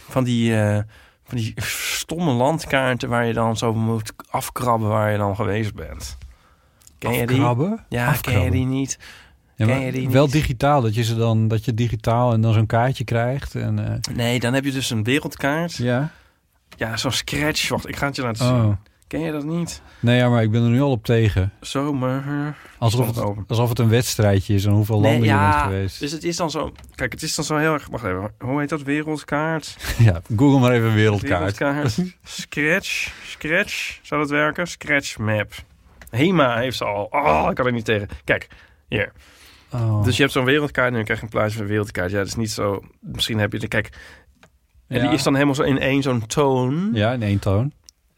Van 0.09 0.25
die, 0.25 0.57
eh, 0.61 0.79
van 1.25 1.37
die 1.39 1.55
stomme 1.57 2.33
landkaarten 2.33 3.09
waar 3.09 3.27
je 3.27 3.33
dan 3.33 3.57
zo 3.57 3.75
moet 3.75 4.13
afkrabben 4.31 4.89
waar 4.89 5.11
je 5.13 5.19
dan 5.19 5.37
geweest 5.37 5.75
bent. 5.75 6.19
Ken 6.99 7.13
je 7.13 7.27
die? 7.27 7.37
Afkrabben? 7.37 7.69
Ja, 7.71 7.77
ken 7.89 7.99
je 7.99 8.09
Afkrabben. 8.09 8.51
die 8.51 8.67
niet? 8.67 8.99
Ja, 9.57 9.67
Ken 9.67 9.81
je 9.81 9.93
die 9.93 10.09
wel 10.11 10.25
niet? 10.25 10.33
digitaal, 10.33 10.81
dat 10.81 10.95
je 10.95 11.03
ze 11.05 11.17
dan 11.17 11.49
dat 11.49 11.65
je 11.65 11.75
digitaal 11.75 12.33
en 12.33 12.41
dan 12.41 12.53
zo'n 12.53 12.67
kaartje 12.67 13.05
krijgt. 13.05 13.55
En, 13.55 13.93
eh, 13.93 14.15
Nee, 14.15 14.41
dan 14.41 14.53
heb 14.55 14.65
je 14.65 14.73
dus 14.73 14.91
een 14.91 15.03
wereldkaart. 15.05 15.77
ja. 15.77 16.11
Ja, 16.77 16.97
zo'n 16.97 17.13
scratch. 17.13 17.69
Wacht, 17.69 17.89
ik 17.89 17.97
ga 17.97 18.07
het 18.07 18.17
je 18.17 18.23
laten 18.23 18.47
zien. 18.47 18.79
Ken 19.13 19.21
je 19.21 19.33
dat 19.33 19.45
niet? 19.45 19.83
Nee, 20.01 20.17
ja, 20.17 20.29
maar 20.29 20.43
ik 20.43 20.51
ben 20.51 20.63
er 20.63 20.69
nu 20.71 20.81
al 20.81 20.91
op 20.91 21.05
tegen. 21.05 21.53
Zomer. 21.61 22.55
Alsof 22.79 23.07
het, 23.07 23.19
open. 23.21 23.45
alsof 23.49 23.69
het 23.69 23.79
een 23.79 23.89
wedstrijdje 23.89 24.55
is 24.55 24.65
en 24.65 24.73
hoeveel 24.73 25.01
Nee, 25.01 25.11
landen 25.11 25.29
je 25.29 25.39
bent 25.51 25.63
geweest. 25.63 26.01
dus 26.01 26.13
het 26.13 26.25
is 26.25 26.37
dan 26.37 26.51
zo... 26.51 26.73
Kijk, 26.95 27.13
het 27.13 27.23
is 27.23 27.35
dan 27.35 27.45
zo 27.45 27.57
heel 27.57 27.73
erg... 27.73 27.89
Wacht 27.91 28.05
even. 28.05 28.31
Hoe 28.39 28.61
heet 28.61 28.69
dat? 28.69 28.83
Wereldkaart? 28.83 29.77
Ja, 29.99 30.21
google 30.37 30.59
maar 30.61 30.73
even 30.73 30.95
wereldkaart. 30.95 31.59
Wereldkaart. 31.59 32.01
Scratch. 32.23 33.13
Scratch. 33.27 33.99
Zou 34.03 34.21
dat 34.21 34.31
werken? 34.31 34.67
Scratch 34.67 35.19
map. 35.19 35.53
Hema 36.11 36.57
heeft 36.59 36.77
ze 36.77 36.85
al. 36.85 37.07
Oh, 37.11 37.47
ik 37.51 37.55
kan 37.55 37.67
er 37.67 37.73
niet 37.73 37.85
tegen. 37.85 38.09
Kijk, 38.25 38.49
hier. 38.89 39.13
Oh. 39.73 40.05
Dus 40.05 40.15
je 40.17 40.23
hebt 40.23 40.35
zo'n 40.35 40.45
wereldkaart 40.45 40.89
en 40.89 40.95
dan 40.95 41.05
krijg 41.05 41.19
je 41.19 41.25
een 41.25 41.31
plaatje 41.33 41.53
van 41.53 41.63
een 41.63 41.69
wereldkaart. 41.69 42.11
Ja, 42.11 42.19
dat 42.19 42.27
is 42.27 42.35
niet 42.37 42.51
zo... 42.51 42.81
Misschien 43.01 43.39
heb 43.39 43.53
je 43.53 43.59
de... 43.59 43.69
Kijk, 43.69 43.89
en 44.89 44.97
Ja. 44.99 45.05
die 45.07 45.13
is 45.13 45.23
dan 45.23 45.33
helemaal 45.35 45.55
zo 45.55 45.63
in 45.63 45.79
één 45.79 46.03
zo'n 46.03 46.27
toon. 46.27 46.91
Ja, 46.93 47.13
in 47.13 47.23
één 47.23 47.39
toon. 47.39 47.73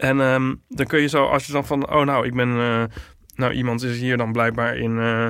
En 0.04 0.20
ehm, 0.20 0.54
dan 0.68 0.86
kun 0.86 1.00
je 1.00 1.08
zo, 1.08 1.24
als 1.26 1.46
je 1.46 1.52
dan 1.52 1.66
van, 1.66 1.90
oh 1.92 2.04
nou, 2.04 2.26
ik 2.26 2.34
ben, 2.34 2.48
eh, 2.48 2.82
nou 3.34 3.52
iemand 3.52 3.82
is 3.82 3.98
hier 3.98 4.16
dan 4.16 4.32
blijkbaar 4.32 4.76
in, 4.76 4.98
eh, 4.98 5.28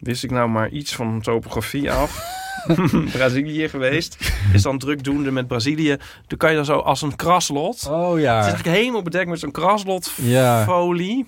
wist 0.00 0.24
ik 0.24 0.30
nou 0.30 0.48
maar 0.48 0.68
iets 0.68 0.94
van 0.94 1.20
topografie 1.20 1.92
af. 1.92 2.18
Brazilië 3.12 3.68
geweest. 3.68 4.32
Is 4.52 4.62
dan 4.62 4.78
drukdoende 4.78 5.30
met 5.30 5.48
Brazilië. 5.48 5.96
Dan 6.26 6.38
kan 6.38 6.50
je 6.50 6.56
dan 6.56 6.64
zo 6.64 6.78
als 6.78 7.02
een 7.02 7.16
kraslot. 7.16 7.86
Oh 7.90 8.08
Het 8.08 8.16
is 8.18 8.22
ja. 8.22 8.40
eigenlijk 8.42 8.76
helemaal 8.76 9.02
bedekt 9.02 9.28
met 9.28 9.38
zo'n 9.38 9.50
kraslot 9.50 10.12
Ja. 10.16 10.64
folie. 10.64 11.26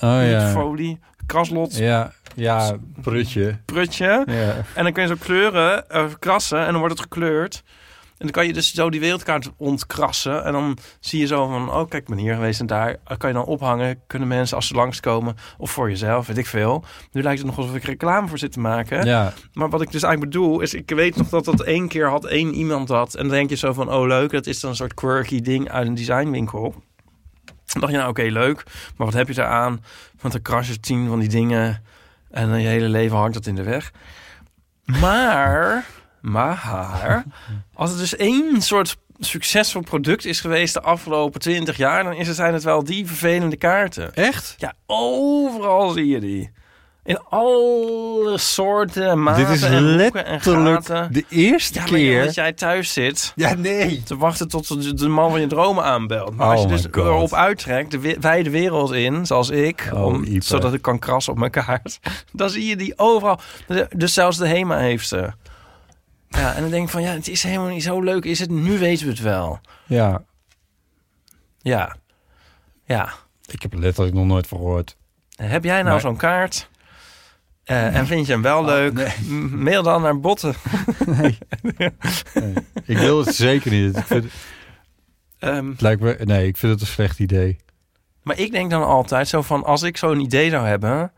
Oh, 0.00 0.22
ja. 0.30 0.50
folie. 0.50 0.98
Kraslot 1.26 1.76
Ja, 1.76 2.12
ja, 2.34 2.76
prutje. 3.02 3.58
prutje. 3.64 4.22
Ja. 4.26 4.64
En 4.74 4.82
dan 4.84 4.92
kun 4.92 5.02
je 5.02 5.08
zo 5.08 5.14
kleuren, 5.18 5.90
eh, 5.90 6.04
krassen 6.18 6.58
en 6.58 6.70
dan 6.70 6.78
wordt 6.78 6.92
het 6.98 7.02
gekleurd. 7.02 7.62
En 8.22 8.28
dan 8.28 8.36
kan 8.36 8.46
je 8.46 8.52
dus 8.52 8.74
zo 8.74 8.90
die 8.90 9.00
wereldkaart 9.00 9.50
ontkrassen. 9.56 10.44
En 10.44 10.52
dan 10.52 10.78
zie 11.00 11.20
je 11.20 11.26
zo 11.26 11.46
van, 11.48 11.68
oh 11.70 11.88
kijk, 11.88 12.02
ik 12.02 12.08
ben 12.08 12.18
hier 12.18 12.34
geweest 12.34 12.60
en 12.60 12.66
daar. 12.66 12.96
Eh, 13.04 13.16
Kan 13.16 13.28
je 13.28 13.34
dan 13.34 13.44
ophangen, 13.44 14.00
kunnen 14.06 14.28
mensen 14.28 14.56
als 14.56 14.66
ze 14.66 14.74
langskomen. 14.74 15.36
Of 15.58 15.70
voor 15.70 15.88
jezelf, 15.88 16.26
weet 16.26 16.38
ik 16.38 16.46
veel. 16.46 16.84
Nu 17.12 17.22
lijkt 17.22 17.38
het 17.38 17.46
nog 17.48 17.58
alsof 17.58 17.74
ik 17.74 17.84
reclame 17.84 18.28
voor 18.28 18.38
zit 18.38 18.52
te 18.52 18.60
maken. 18.60 19.04
ja. 19.06 19.32
Maar 19.52 19.68
wat 19.68 19.82
ik 19.82 19.90
dus 19.92 20.02
eigenlijk 20.02 20.32
bedoel, 20.32 20.60
is 20.60 20.74
ik 20.74 20.90
weet 20.90 21.16
nog 21.16 21.28
dat 21.28 21.44
dat 21.44 21.60
één 21.60 21.88
keer 21.88 22.08
had, 22.08 22.24
één 22.24 22.54
iemand 22.54 22.88
had. 22.88 23.14
En 23.14 23.22
dan 23.22 23.32
denk 23.32 23.50
je 23.50 23.56
zo 23.56 23.72
van, 23.72 23.92
oh 23.92 24.06
leuk, 24.06 24.30
dat 24.30 24.46
is 24.46 24.60
dan 24.60 24.70
een 24.70 24.76
soort 24.76 24.94
quirky 24.94 25.40
ding 25.40 25.70
uit 25.70 25.86
een 25.86 25.94
designwinkel. 25.94 26.74
Dan 27.66 27.80
dacht 27.80 27.92
je, 27.92 27.98
nou 27.98 28.10
oké, 28.10 28.22
leuk. 28.22 28.62
Maar 28.96 29.06
wat 29.06 29.16
heb 29.16 29.28
je 29.28 29.40
eraan? 29.42 29.84
Want 30.20 30.32
dan 30.32 30.42
kras 30.42 30.68
je 30.68 30.80
tien 30.80 31.08
van 31.08 31.18
die 31.18 31.28
dingen. 31.28 31.82
En 32.30 32.48
dan 32.48 32.60
je 32.60 32.68
hele 32.68 32.88
leven 32.88 33.16
hangt 33.16 33.34
dat 33.34 33.46
in 33.46 33.54
de 33.54 33.62
weg. 33.62 33.92
Maar, 34.84 35.84
maar, 36.22 37.24
als 37.74 37.90
het 37.90 37.98
dus 37.98 38.16
één 38.16 38.62
soort 38.62 38.96
succesvol 39.18 39.82
product 39.82 40.24
is 40.24 40.40
geweest 40.40 40.74
de 40.74 40.82
afgelopen 40.82 41.40
twintig 41.40 41.76
jaar... 41.76 42.04
dan 42.04 42.12
is 42.14 42.26
het, 42.26 42.36
zijn 42.36 42.52
het 42.52 42.62
wel 42.62 42.84
die 42.84 43.06
vervelende 43.06 43.56
kaarten. 43.56 44.14
Echt? 44.14 44.54
Ja, 44.58 44.72
overal 44.86 45.90
zie 45.90 46.06
je 46.06 46.20
die. 46.20 46.50
In 47.04 47.18
alle 47.28 48.38
soorten, 48.38 49.22
maten 49.22 49.44
Dit 49.46 49.54
is 49.54 49.62
en 49.62 49.70
hoeken 49.72 49.86
en 49.86 49.96
letterlijk 49.96 50.42
gaten. 50.86 51.12
de 51.12 51.24
eerste 51.28 51.78
Ja, 51.78 51.84
keer. 51.84 52.24
dat 52.24 52.34
jij 52.34 52.52
thuis 52.52 52.92
zit 52.92 53.32
Ja, 53.36 53.54
nee. 53.54 54.02
te 54.02 54.16
wachten 54.16 54.48
tot 54.48 54.98
de, 54.98 55.08
man 55.08 55.30
van 55.30 55.40
je 55.40 55.46
dromen 55.46 55.84
aanbelt. 55.84 56.34
Maar 56.36 56.46
Oh 56.46 56.52
als 56.52 56.60
je 56.62 56.66
my 56.68 56.72
dus 56.76 56.84
God. 56.90 56.96
erop 57.04 57.32
uittrekt, 57.32 57.90
de 57.90 58.16
wijde 58.20 58.50
wereld 58.50 58.92
in, 58.92 59.26
zoals 59.26 59.50
ik, 59.50 59.90
Oh, 59.94 60.04
om, 60.04 60.24
zodat 60.38 60.74
ik 60.74 60.82
kan 60.82 60.98
krassen 60.98 61.32
op 61.32 61.38
mijn 61.38 61.50
kaart, 61.50 61.98
dan 62.32 62.50
zie 62.50 62.66
je 62.66 62.76
die 62.76 62.98
overal. 62.98 63.40
Dus 63.96 64.12
zelfs 64.14 64.36
de 64.36 64.46
HEMA 64.48 64.78
heeft 64.78 65.08
ze. 65.08 65.32
Ja, 66.36 66.54
en 66.54 66.60
dan 66.62 66.70
denk 66.70 66.84
ik 66.84 66.90
van, 66.90 67.02
ja, 67.02 67.12
het 67.12 67.28
is 67.28 67.42
helemaal 67.42 67.68
niet 67.68 67.82
zo 67.82 68.00
leuk. 68.00 68.24
Is 68.24 68.38
het? 68.38 68.50
Nu 68.50 68.78
weten 68.78 69.04
we 69.06 69.10
het 69.12 69.20
wel. 69.20 69.60
Ja, 69.86 70.22
Ja. 71.58 71.96
Ja. 72.84 73.12
ik 73.50 73.62
heb 73.62 73.72
er 73.72 73.78
letterlijk 73.78 74.14
nog 74.16 74.26
nooit 74.26 74.46
van 74.46 74.58
gehoord. 74.58 74.96
Heb 75.36 75.64
jij 75.64 75.76
nou 75.78 75.88
Maar- 75.90 76.00
zo'n 76.00 76.16
kaart? 76.16 76.70
Eh, 77.64 77.96
en 77.96 78.06
vind 78.06 78.26
je 78.26 78.32
hem 78.32 78.42
wel 78.42 78.64
leuk? 78.64 79.16
M- 79.28 79.62
Mail 79.62 79.82
dan 79.82 80.02
naar 80.02 80.20
botten. 80.20 80.54
Nee. 81.14 81.38
Ik 82.84 82.98
wil 82.98 83.24
het 83.24 83.34
zeker 83.34 83.70
niet. 83.70 83.96
Ik 83.96 84.04
vind, 84.06 84.24
Ehm, 85.38 85.68
het 85.70 85.80
lijkt 85.80 86.00
me, 86.00 86.18
nee, 86.24 86.46
ik 86.46 86.56
vind 86.56 86.72
het 86.72 86.80
een 86.80 86.86
slecht 86.86 87.18
idee. 87.18 87.56
maar 88.22 88.38
ik 88.38 88.50
denk 88.52 88.70
dan 88.70 88.84
altijd 88.84 89.28
zo 89.28 89.42
van, 89.42 89.64
als 89.64 89.82
ik 89.82 89.96
zo'n 89.96 90.20
idee 90.20 90.50
zou 90.50 90.66
hebben... 90.66 91.12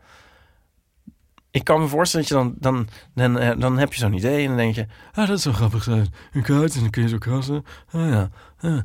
Ik 1.55 1.63
kan 1.63 1.81
me 1.81 1.87
voorstellen 1.87 2.27
dat 2.27 2.37
je 2.37 2.43
dan... 2.43 2.55
Dan, 2.59 2.87
dan, 3.13 3.39
eh, 3.39 3.59
dan 3.59 3.77
heb 3.77 3.93
je 3.93 3.99
zo'n 3.99 4.13
idee 4.13 4.41
en 4.41 4.47
dan 4.47 4.57
denk 4.57 4.75
je... 4.75 4.85
Ah, 5.13 5.27
dat 5.27 5.41
zou 5.41 5.55
grappig 5.55 5.83
zijn. 5.83 6.13
Een 6.33 6.41
kaart 6.41 6.75
en 6.75 6.79
dan 6.79 6.89
kun 6.89 7.01
je 7.01 7.07
zo 7.07 7.17
krassen. 7.17 7.65
Ah 7.91 8.09
ja. 8.09 8.29
ah, 8.61 8.79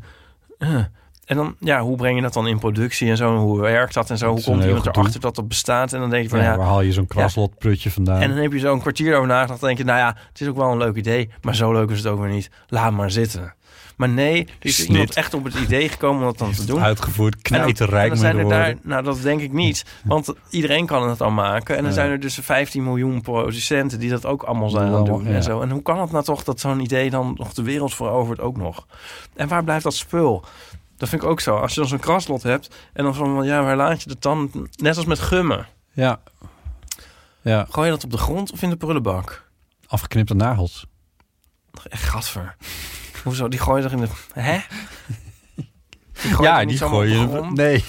ah. 0.58 0.84
En 1.24 1.36
dan, 1.36 1.56
ja, 1.58 1.80
hoe 1.80 1.96
breng 1.96 2.16
je 2.16 2.22
dat 2.22 2.32
dan 2.32 2.46
in 2.46 2.58
productie 2.58 3.10
en 3.10 3.16
zo? 3.16 3.36
Hoe 3.36 3.60
werkt 3.60 3.94
dat 3.94 4.10
en 4.10 4.18
zo? 4.18 4.26
Dat 4.26 4.34
Hoe 4.34 4.44
komt 4.44 4.64
iemand 4.64 4.86
erachter 4.86 5.20
dat 5.20 5.34
dat 5.34 5.48
bestaat? 5.48 5.92
En 5.92 6.00
dan 6.00 6.10
denk 6.10 6.22
je 6.22 6.28
van, 6.28 6.38
Ja, 6.38 6.44
ja, 6.44 6.56
waar 6.56 6.66
haal 6.66 6.80
je 6.80 6.92
zo'n 6.92 7.06
kraslotprutje 7.06 7.90
vandaan? 7.90 8.20
En 8.20 8.28
dan 8.28 8.38
heb 8.38 8.52
je 8.52 8.58
zo 8.58 8.72
een 8.72 8.80
kwartier 8.80 9.14
over 9.14 9.28
nagedacht. 9.28 9.60
Dan 9.60 9.68
denk 9.68 9.80
je, 9.80 9.84
nou 9.84 9.98
ja, 9.98 10.16
het 10.28 10.40
is 10.40 10.48
ook 10.48 10.56
wel 10.56 10.72
een 10.72 10.78
leuk 10.78 10.96
idee. 10.96 11.30
Maar 11.42 11.54
zo 11.54 11.72
leuk 11.72 11.90
is 11.90 11.98
het 11.98 12.06
ook 12.06 12.20
weer 12.20 12.30
niet. 12.30 12.50
Laat 12.68 12.92
maar 12.92 13.10
zitten. 13.10 13.54
Maar 14.00 14.08
nee, 14.08 14.44
er 14.44 14.66
is 14.66 14.86
iemand 14.86 15.14
echt 15.14 15.34
op 15.34 15.44
het 15.44 15.54
idee 15.54 15.88
gekomen 15.88 16.20
om 16.20 16.26
dat 16.26 16.38
dan 16.38 16.52
te 16.52 16.64
doen. 16.64 16.80
Uitgevoerd, 16.80 17.34
En 17.34 17.40
en 17.40 17.42
knijterrijk 17.42 18.08
dan 18.08 18.22
mee 18.22 18.32
zijn 18.32 18.38
er 18.38 18.48
daar, 18.48 18.74
Nou, 18.82 19.04
dat 19.04 19.22
denk 19.22 19.40
ik 19.40 19.52
niet. 19.52 19.84
Want 20.04 20.34
iedereen 20.50 20.86
kan 20.86 21.08
het 21.08 21.20
al 21.20 21.30
maken. 21.30 21.76
En 21.76 21.82
dan 21.84 21.92
zijn 21.92 22.10
er 22.10 22.20
dus 22.20 22.38
15 22.42 22.84
miljoen 22.84 23.20
producenten 23.20 23.98
die 23.98 24.10
dat 24.10 24.26
ook 24.26 24.42
allemaal 24.42 24.68
zijn 24.70 24.92
aan 24.92 25.04
doen. 25.04 25.26
En, 25.26 25.42
zo. 25.42 25.60
en 25.60 25.70
hoe 25.70 25.82
kan 25.82 26.00
het 26.00 26.10
nou 26.10 26.24
toch 26.24 26.44
dat 26.44 26.60
zo'n 26.60 26.80
idee 26.80 27.10
dan 27.10 27.34
nog 27.36 27.52
de 27.52 27.62
wereld 27.62 27.94
verovert 27.94 28.40
ook 28.40 28.56
nog? 28.56 28.86
En 29.34 29.48
waar 29.48 29.64
blijft 29.64 29.84
dat 29.84 29.94
spul? 29.94 30.44
Dat 30.96 31.08
vind 31.08 31.22
ik 31.22 31.28
ook 31.28 31.40
zo. 31.40 31.56
Als 31.56 31.74
je 31.74 31.80
dan 31.80 31.88
zo'n 31.88 31.98
kraslot 31.98 32.42
hebt 32.42 32.74
en 32.92 33.04
dan 33.04 33.14
van, 33.14 33.44
ja, 33.44 33.62
waar 33.62 33.76
laat 33.76 34.02
je 34.02 34.10
het 34.10 34.22
dan? 34.22 34.68
Net 34.76 34.96
als 34.96 35.06
met 35.06 35.18
gummen. 35.18 35.66
Ja. 35.92 36.20
Ja, 37.42 37.66
Gooi 37.70 37.86
je 37.86 37.92
dat 37.92 38.04
op 38.04 38.10
de 38.10 38.18
grond 38.18 38.52
of 38.52 38.62
in 38.62 38.70
de 38.70 38.76
prullenbak? 38.76 39.48
afgeknipte 39.86 40.34
nagels. 40.34 40.86
Echt 41.88 42.02
gadver. 42.02 42.56
Hoezo? 43.22 43.48
Die 43.48 43.58
gooi 43.58 43.82
je 43.82 43.88
toch 43.88 43.98
in 43.98 44.04
de... 44.04 44.40
Hè? 44.40 44.58
Die 46.22 46.32
gooi 46.34 46.48
je 46.48 46.54
ja, 46.54 46.60
niet 46.60 46.68
die 46.68 46.78
gooi 46.88 47.10
je... 47.18 47.50
Nee. 47.54 47.84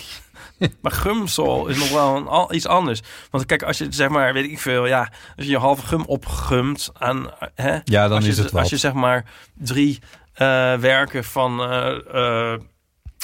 Maar 0.82 0.92
gumsel 0.92 1.68
is 1.68 1.78
nog 1.78 1.90
wel 1.90 2.16
een, 2.16 2.28
al, 2.28 2.54
iets 2.54 2.68
anders. 2.68 3.02
Want 3.32 3.46
kijk, 3.46 3.64
als 3.64 3.78
je 3.78 3.88
zeg 3.90 4.10
maar, 4.10 4.34
weet 4.34 4.52
ik 4.52 4.60
veel, 4.60 4.86
ja, 4.86 5.00
als 5.36 5.46
je 5.46 5.52
je 5.52 5.58
halve 5.58 5.86
gum 5.88 6.04
opgumt 6.06 6.92
aan, 6.98 7.30
hè, 7.56 7.80
Ja, 7.84 8.08
dan 8.08 8.16
als 8.16 8.26
je, 8.26 8.32
is 8.32 8.38
het 8.38 8.46
Als 8.46 8.54
wat. 8.54 8.70
je 8.70 8.78
zeg 8.78 8.94
maar 8.94 9.26
drie 9.54 10.00
eh, 10.34 10.74
werken 10.78 11.24
van 11.24 11.62
eh, 11.62 12.54
eh, 12.54 12.60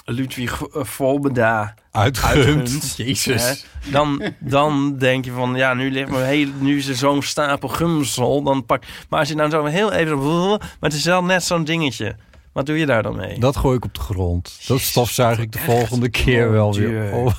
Ludwig 0.09 0.61
Volbeda 0.71 1.73
Uitgegund. 1.91 2.45
uitgunt, 2.45 2.93
Jezus. 2.97 3.43
hè, 3.43 3.91
dan, 3.91 4.21
dan 4.39 4.97
denk 4.97 5.25
je 5.25 5.31
van, 5.31 5.55
ja, 5.55 5.73
nu 5.73 5.91
ligt 5.91 6.09
me 6.09 6.21
heel, 6.21 6.47
nu 6.59 6.77
is 6.77 6.87
er 6.87 6.95
zo'n 6.95 7.21
stapel 7.21 7.67
gumsel, 7.69 8.43
dan 8.43 8.65
pak. 8.65 8.83
Maar 9.09 9.19
als 9.19 9.29
je 9.29 9.35
nou 9.35 9.49
zo 9.49 9.65
heel 9.65 9.91
even, 9.91 10.17
maar 10.19 10.59
het 10.79 10.93
is 10.93 11.03
wel 11.05 11.23
net 11.23 11.43
zo'n 11.43 11.63
dingetje. 11.63 12.15
Wat 12.53 12.65
doe 12.65 12.77
je 12.77 12.85
daar 12.85 13.03
dan 13.03 13.15
mee? 13.15 13.39
Dat 13.39 13.57
gooi 13.57 13.77
ik 13.77 13.85
op 13.85 13.93
de 13.93 13.99
grond. 13.99 14.59
Dat 14.67 14.79
stofzuig 14.79 15.39
ik 15.39 15.51
de 15.51 15.59
volgende 15.59 16.09
keer 16.09 16.51
wel 16.51 16.73
weer. 16.73 17.13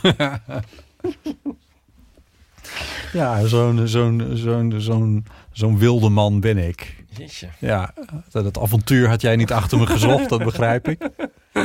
Ja, 3.13 3.47
zo'n 3.47 3.89
zo'n 3.89 4.31
zo'n 4.35 4.75
zo'n 4.79 5.27
zo'n 5.53 5.79
wilde 5.79 6.09
man 6.09 6.41
ben 6.41 6.59
ik. 6.59 7.05
Jeetje. 7.17 7.49
Ja, 7.59 7.95
dat 8.31 8.59
avontuur 8.59 9.09
had 9.09 9.21
jij 9.21 9.37
niet 9.37 9.53
achter 9.53 9.79
me 9.79 9.87
gezocht, 9.87 10.29
dat 10.29 10.45
begrijp 10.45 10.89
ik. 10.89 11.09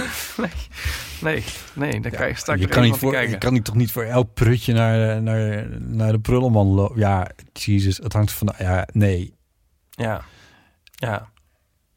Nee, 1.22 1.44
nee, 1.74 2.02
daar 2.02 2.12
kan 2.12 2.28
je 2.28 2.36
straks 2.36 2.60
je, 2.60 2.68
kan 2.68 2.84
niet 2.84 2.96
voor, 2.96 3.12
kijken. 3.12 3.32
je 3.32 3.38
kan 3.38 3.54
niet 3.54 3.66
toch 3.66 3.76
niet 3.76 3.91
voor 3.91 4.04
elk 4.04 4.34
prutje 4.34 4.74
naar, 4.74 5.22
naar, 5.22 5.68
naar 5.80 6.12
de 6.12 6.20
prullenman 6.20 6.68
lopen. 6.68 7.00
Ja, 7.00 7.30
jezus, 7.54 7.98
het 7.98 8.14
hangt 8.14 8.32
van... 8.32 8.54
Ja, 8.58 8.88
nee. 8.91 9.34
Ja, 9.89 10.22
ja. 10.94 11.30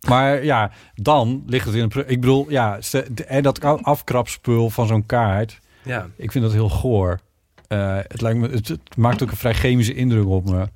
Maar 0.08 0.44
ja, 0.44 0.70
dan 0.94 1.42
ligt 1.46 1.66
het 1.66 1.74
in 1.74 1.82
een... 1.82 2.08
Ik 2.08 2.20
bedoel, 2.20 2.50
ja, 2.50 2.78
en 3.26 3.42
dat 3.42 3.60
afkrapspul 3.60 4.70
van 4.70 4.86
zo'n 4.86 5.06
kaart... 5.06 5.60
Ja, 5.82 6.06
Ik 6.16 6.32
vind 6.32 6.44
dat 6.44 6.52
heel 6.52 6.68
goor. 6.68 7.20
Eh, 7.68 7.96
het, 7.96 8.20
lijkt 8.20 8.38
me, 8.38 8.48
het, 8.48 8.68
het 8.68 8.96
maakt 8.96 9.22
ook 9.22 9.30
een 9.30 9.36
vrij 9.36 9.54
chemische 9.54 9.94
indruk 9.94 10.26
op 10.26 10.50
me. 10.50 10.68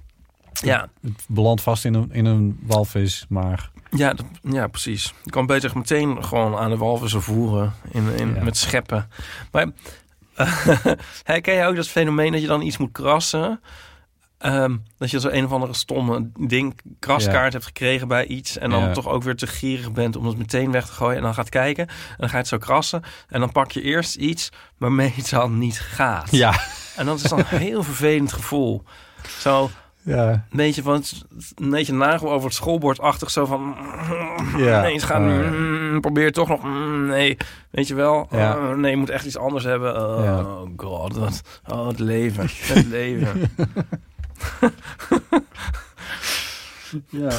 ja, 0.52 0.88
Het 1.02 1.24
belandt 1.28 1.62
vast 1.62 1.84
in 1.84 1.94
een, 1.94 2.12
in 2.12 2.24
een 2.24 2.58
walvis, 2.62 3.26
maar... 3.28 3.70
ja, 3.90 4.12
dat- 4.14 4.26
ja, 4.42 4.66
precies. 4.66 5.14
Je 5.24 5.30
kan 5.30 5.46
beter 5.46 5.70
meteen 5.74 6.24
gewoon 6.24 6.56
aan 6.56 6.70
de 6.70 6.76
walvissen 6.76 7.22
voeren 7.22 7.72
in, 7.90 8.08
in, 8.16 8.34
Ja. 8.34 8.42
met 8.42 8.56
scheppen. 8.56 9.10
Maar 9.52 9.66
herken 11.24 11.54
jij 11.54 11.66
ook 11.68 11.76
dat 11.76 11.88
fenomeen 11.88 12.32
dat 12.32 12.40
je 12.40 12.46
dan 12.46 12.62
iets 12.62 12.76
moet 12.78 12.92
krassen 12.92 13.60
Ehm, 14.38 14.76
dat 14.98 15.10
je 15.10 15.20
zo 15.20 15.28
een 15.28 15.44
of 15.44 15.52
andere 15.52 15.74
stomme 15.74 16.30
ding, 16.38 16.78
kraskaart 16.98 17.52
hebt 17.52 17.64
gekregen 17.64 18.08
bij 18.08 18.26
iets. 18.26 18.58
En 18.58 18.70
dan 18.70 18.82
Ja. 18.82 18.92
toch 18.92 19.08
ook 19.08 19.22
weer 19.22 19.36
te 19.36 19.46
gierig 19.46 19.92
bent 19.92 20.16
om 20.16 20.26
het 20.26 20.38
meteen 20.38 20.70
weg 20.72 20.86
te 20.86 20.92
gooien. 20.92 21.16
En 21.16 21.22
dan 21.22 21.34
gaat 21.34 21.48
kijken. 21.48 21.86
En 21.88 22.14
dan 22.18 22.26
ga 22.28 22.34
je 22.34 22.40
het 22.40 22.48
zo 22.48 22.58
krassen. 22.58 23.02
En 23.28 23.40
dan 23.40 23.52
pak 23.52 23.70
je 23.72 23.82
eerst 23.82 24.14
iets 24.14 24.48
waarmee 24.78 25.12
het 25.16 25.30
dan 25.30 25.58
niet 25.58 25.80
gaat. 25.80 26.30
Ja. 26.30 26.60
En 26.96 27.06
dat 27.06 27.16
is 27.16 27.22
dan 27.22 27.38
een 27.38 27.44
heel 27.58 27.82
vervelend 27.82 28.32
gevoel. 28.32 28.82
Zo 29.38 29.70
Ja. 30.02 30.30
een 30.30 30.42
beetje 30.56 30.82
van 30.82 31.02
een 31.56 31.70
beetje 31.70 31.92
nagel 31.92 32.30
over 32.32 32.46
het 32.46 32.54
schoolbordachtig. 32.56 33.30
Zo 33.30 33.44
van. 33.46 33.76
Ja. 34.56 34.80
Nee, 34.90 34.94
nu. 35.18 35.44
Oh, 35.44 35.50
mm, 35.50 36.00
probeer 36.00 36.32
toch 36.32 36.48
nog. 36.48 36.62
mm, 36.62 37.06
nee, 37.06 37.36
weet 37.70 37.88
je 37.88 37.94
wel. 37.94 38.26
Ja. 38.30 38.56
Oh, 38.56 38.76
nee, 38.76 38.90
je 38.90 38.96
moet 38.96 39.10
echt 39.10 39.24
iets 39.26 39.36
anders 39.38 39.64
hebben. 39.64 39.96
Oh, 40.16 40.24
Ja. 40.24 40.44
god. 40.76 41.16
Wat, 41.16 41.42
oh, 41.68 41.86
het 41.88 41.98
leven. 41.98 42.46
Het 42.50 42.86
leven. 42.98 43.40
Ja. 47.08 47.30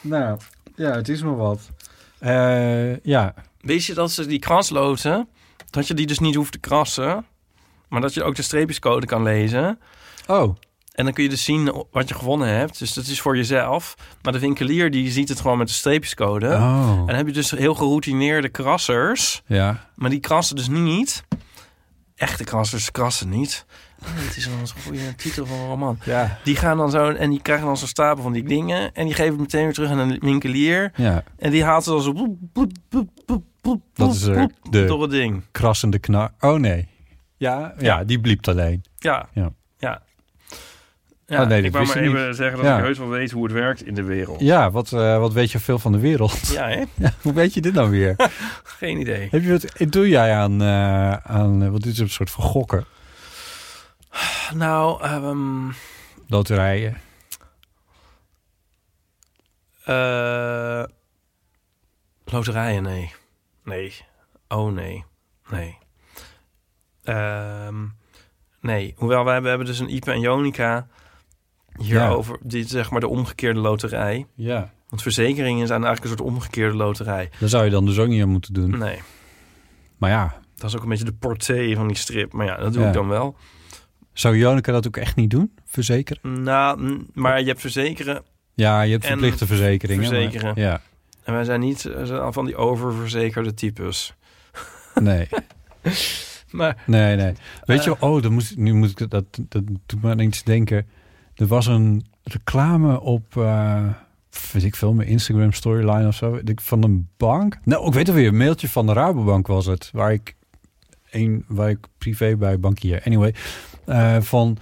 Nou, 0.00 0.38
ja, 0.74 0.90
het 0.92 1.08
is 1.08 1.22
maar 1.22 1.36
wat. 1.36 1.70
Eh, 2.18 2.96
ja. 3.00 3.34
Wist 3.60 3.86
je 3.86 3.94
dat 3.94 4.10
ze 4.10 4.26
die 4.26 4.38
krasloten, 4.38 5.28
dat 5.70 5.86
je 5.86 5.94
die 5.94 6.06
dus 6.06 6.18
niet 6.18 6.34
hoeft 6.34 6.52
te 6.52 6.58
krassen, 6.58 7.26
maar 7.88 8.00
dat 8.00 8.14
je 8.14 8.22
ook 8.22 8.34
de 8.34 8.42
streepjescode 8.42 9.06
kan 9.06 9.22
lezen. 9.22 9.78
Oh. 10.26 10.54
En 10.98 11.04
dan 11.04 11.12
kun 11.12 11.22
je 11.22 11.28
dus 11.28 11.44
zien 11.44 11.72
wat 11.90 12.08
je 12.08 12.14
gewonnen 12.14 12.48
hebt. 12.48 12.78
Dus 12.78 12.92
dat 12.94 13.06
is 13.06 13.20
voor 13.20 13.36
jezelf. 13.36 13.94
Maar 14.22 14.32
de 14.32 14.38
winkelier 14.38 14.90
die 14.90 15.10
ziet 15.10 15.28
het 15.28 15.40
gewoon 15.40 15.58
met 15.58 15.66
de 15.68 15.72
streepjescode. 15.74 16.46
Oh. 16.46 16.96
En 17.00 17.06
dan 17.06 17.14
heb 17.14 17.26
je 17.26 17.32
dus 17.32 17.50
heel 17.50 17.74
geroutineerde 17.74 18.48
krassers. 18.48 19.42
Ja. 19.46 19.90
Maar 19.94 20.10
die 20.10 20.20
krassen 20.20 20.56
dus 20.56 20.68
niet. 20.68 21.24
Echte 22.16 22.44
krassers 22.44 22.90
krassen 22.90 23.28
niet. 23.28 23.64
Oh, 24.02 24.08
Het 24.14 24.36
is 24.36 24.46
wel 24.46 24.58
een 24.58 24.82
goede 24.82 25.14
titel 25.14 25.46
van 25.46 25.58
een 25.58 25.66
roman. 25.66 25.98
Ja. 26.04 26.38
Die 26.44 26.56
gaan 26.56 26.76
dan 26.76 26.90
zo 26.90 27.10
en 27.10 27.30
die 27.30 27.42
krijgen 27.42 27.66
dan 27.66 27.76
zo'n 27.76 27.88
stapel 27.88 28.22
van 28.22 28.32
die 28.32 28.44
dingen. 28.44 28.94
En 28.94 29.04
die 29.04 29.14
geven 29.14 29.30
het 29.32 29.40
meteen 29.40 29.64
weer 29.64 29.72
terug 29.74 29.90
aan 29.90 29.98
een 29.98 30.18
winkelier. 30.20 30.92
Ja. 30.96 31.22
En 31.36 31.50
die 31.50 31.64
haalt 31.64 31.84
ze 31.84 31.90
dan 31.90 32.02
zo 32.02 32.12
boep, 32.12 32.36
boep, 32.52 32.72
boep, 32.88 33.10
boep, 33.26 33.44
boep, 33.60 33.82
Dat 33.94 34.14
is 34.14 34.22
er 34.22 34.34
boep, 34.36 34.52
de- 34.70 34.84
door 34.84 35.02
het 35.02 35.10
ding. 35.10 35.42
Krassende 35.50 35.98
knar. 35.98 36.30
Oh 36.40 36.58
nee. 36.58 36.88
Ja, 37.36 37.74
ja, 37.78 38.04
die 38.04 38.20
bliept 38.20 38.48
alleen. 38.48 38.84
Ja. 38.98 39.28
Ja. 39.32 39.52
Ja. 41.30 41.42
Oh, 41.42 41.48
nee, 41.48 41.62
ik 41.62 41.72
wou 41.72 41.86
maar 41.86 41.96
even 41.96 42.26
niet. 42.26 42.36
zeggen 42.36 42.56
dat 42.56 42.66
Ja. 42.66 42.76
ik 42.78 42.84
heus 42.84 42.98
wel 42.98 43.08
weet 43.08 43.30
hoe 43.30 43.44
het 43.44 43.52
werkt 43.52 43.86
in 43.86 43.94
de 43.94 44.02
wereld. 44.02 44.40
Ja, 44.40 44.70
wat, 44.70 44.92
eh, 44.92 45.18
wat 45.18 45.32
weet 45.32 45.52
je 45.52 45.58
veel 45.58 45.78
van 45.78 45.92
de 45.92 45.98
wereld? 45.98 46.48
Ja, 46.52 46.68
hè? 46.68 46.84
Ja, 46.94 47.12
hoe 47.22 47.32
weet 47.32 47.54
je 47.54 47.60
dit 47.60 47.72
nou 47.74 47.90
weer? 47.90 48.16
Geen 48.78 48.98
idee. 49.00 49.28
Heb 49.30 49.42
je 49.42 49.50
wat, 49.50 49.92
doe 49.92 50.08
jij 50.08 50.34
aan, 50.34 50.62
eh, 50.62 51.12
aan 51.12 51.62
eh, 51.62 51.68
wat 51.68 51.84
is 51.84 51.90
het, 51.90 51.98
een 52.00 52.10
soort 52.10 52.30
van 52.30 52.44
gokken? 52.44 52.84
Nou, 54.54 55.02
ehm 55.02 55.68
Loterijen? 56.26 56.96
loterijen, 62.24 62.82
nee. 62.82 63.12
Nee. 63.64 63.94
Oh, 64.48 64.72
nee. 64.72 65.04
Nee. 65.50 65.78
Ehm, 67.04 67.84
nee. 68.60 68.94
Hoewel, 68.96 69.24
wij 69.24 69.32
hebben, 69.32 69.42
we 69.42 69.48
hebben 69.58 69.66
dus 69.66 69.78
een 69.78 69.94
Ipe 69.94 70.12
en 70.12 70.20
Jonica 70.20 70.86
hierover. 71.78 72.38
Die 72.42 72.64
is 72.64 72.70
zeg 72.70 72.90
maar 72.90 73.00
de 73.00 73.08
omgekeerde 73.08 73.60
loterij. 73.60 74.26
Ja. 74.34 74.72
Want 74.88 75.02
verzekeringen 75.02 75.66
zijn 75.66 75.84
eigenlijk 75.84 76.12
een 76.12 76.18
soort 76.18 76.30
omgekeerde 76.34 76.76
loterij. 76.76 77.30
Daar 77.40 77.48
zou 77.48 77.64
je 77.64 77.70
dan 77.70 77.86
dus 77.86 77.98
ook 77.98 78.08
niet 78.08 78.22
aan 78.22 78.28
moeten 78.28 78.52
doen. 78.52 78.78
Nee. 78.78 78.98
Maar 79.98 80.10
ja, 80.10 80.40
Dat 80.54 80.70
is 80.70 80.76
ook 80.76 80.82
een 80.82 80.88
beetje 80.88 81.04
de 81.04 81.12
portée 81.12 81.76
van 81.76 81.86
die 81.86 81.96
strip. 81.96 82.32
Maar 82.32 82.46
ja, 82.46 82.56
dat 82.56 82.72
doe 82.72 82.82
Ja. 82.82 82.88
ik 82.88 82.94
dan 82.94 83.08
wel. 83.08 83.36
zou 84.12 84.36
Jonica 84.36 84.72
dat 84.72 84.86
ook 84.86 84.96
echt 84.96 85.16
niet 85.16 85.30
doen? 85.30 85.52
Verzekeren? 85.66 86.42
Nou, 86.42 87.04
maar 87.14 87.40
je 87.40 87.46
hebt 87.46 87.60
verzekeren. 87.60 88.22
Ja, 88.54 88.82
je 88.82 88.92
hebt 88.92 89.06
verplichte 89.06 89.46
verzekeringen. 89.46 90.02
maar- 90.02 90.20
verzekeren. 90.20 90.52
ja, 90.56 90.80
En 91.22 91.32
wij 91.34 91.44
zijn 91.44 91.60
niet 91.60 91.84
eh, 91.84 92.26
van 92.30 92.44
die 92.44 92.56
oververzekerde 92.56 93.54
types. 93.54 94.14
nee. 94.94 95.28
Maar 96.50 96.82
Nee, 96.86 97.16
nee. 97.16 97.32
Weet 97.64 97.78
Eh. 97.78 97.84
je, 97.84 98.00
oh, 98.00 98.22
dan 98.22 98.32
moest, 98.32 98.56
nu 98.56 98.72
moet 98.74 99.00
ik 99.00 99.10
dat, 99.10 99.24
dat 99.48 99.62
doet 99.86 100.02
me 100.02 100.10
aan 100.10 100.18
iets 100.18 100.42
denken. 100.44 100.86
Er 101.38 101.46
was 101.46 101.66
een 101.66 102.06
reclame 102.22 103.00
op, 103.00 103.36
eh 103.36 103.88
weet 104.52 104.64
ik 104.64 104.76
veel, 104.76 104.94
mijn 104.94 105.08
Instagram 105.08 105.52
storyline 105.52 106.06
of 106.06 106.14
zo, 106.14 106.40
van 106.54 106.82
een 106.82 107.08
bank. 107.16 107.58
Nou, 107.64 107.86
ik 107.86 107.92
weet 107.92 108.08
alweer, 108.08 108.28
een 108.28 108.36
mailtje 108.36 108.68
van 108.68 108.86
de 108.86 108.92
Rabobank 108.92 109.46
was 109.46 109.66
het, 109.66 109.90
waar 109.92 110.12
ik 110.12 110.36
een, 111.10 111.44
waar 111.48 111.70
ik 111.70 111.78
privé 111.98 112.36
bij 112.36 112.60
bankier. 112.60 113.02
Anyway, 113.04 113.34
eh, 113.84 114.20
van 114.20 114.58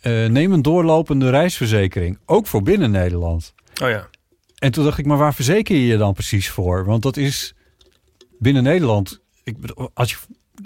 eh, 0.00 0.26
neem 0.26 0.52
een 0.52 0.62
doorlopende 0.62 1.30
reisverzekering, 1.30 2.18
ook 2.26 2.46
voor 2.46 2.62
binnen 2.62 2.90
Nederland. 2.90 3.54
Oh 3.82 3.88
ja. 3.88 4.08
En 4.58 4.72
toen 4.72 4.84
dacht 4.84 4.98
ik, 4.98 5.06
maar 5.06 5.16
waar 5.16 5.34
verzeker 5.34 5.76
je 5.76 5.86
je 5.86 5.96
dan 5.96 6.12
precies 6.12 6.50
voor? 6.50 6.84
Want 6.84 7.02
dat 7.02 7.16
is 7.16 7.54
binnen 8.38 8.62
Nederland. 8.62 9.20
Ik 9.42 9.56
als 9.94 10.10
je 10.10 10.16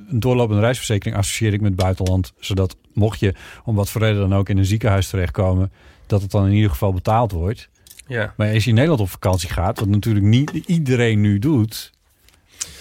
een 0.09 0.21
doorlopende 0.21 0.61
reisverzekering 0.61 1.17
associeer 1.17 1.53
ik 1.53 1.61
met 1.61 1.77
buitenland, 1.77 2.33
zodat 2.39 2.77
mocht 2.95 3.21
je 3.21 3.35
om 3.65 3.75
wat 3.75 3.91
voor 3.91 4.01
reden 4.01 4.21
dan 4.21 4.35
ook 4.35 4.49
in 4.49 4.59
een 4.59 4.65
ziekenhuis 4.65 5.09
terechtkomen, 5.09 5.73
dat 6.07 6.23
het 6.23 6.31
dan 6.31 6.47
in 6.47 6.53
ieder 6.53 6.71
geval 6.71 6.93
betaald 6.93 7.33
wordt. 7.33 7.69
Ja. 8.07 8.35
Maar 8.37 8.53
als 8.53 8.63
je 8.63 8.69
in 8.69 8.75
Nederland 8.75 9.03
op 9.03 9.11
vakantie 9.11 9.49
gaat, 9.49 9.79
wat 9.79 9.89
natuurlijk 9.89 10.25
niet 10.25 10.51
iedereen 10.51 11.21
nu 11.21 11.39
doet, 11.39 11.93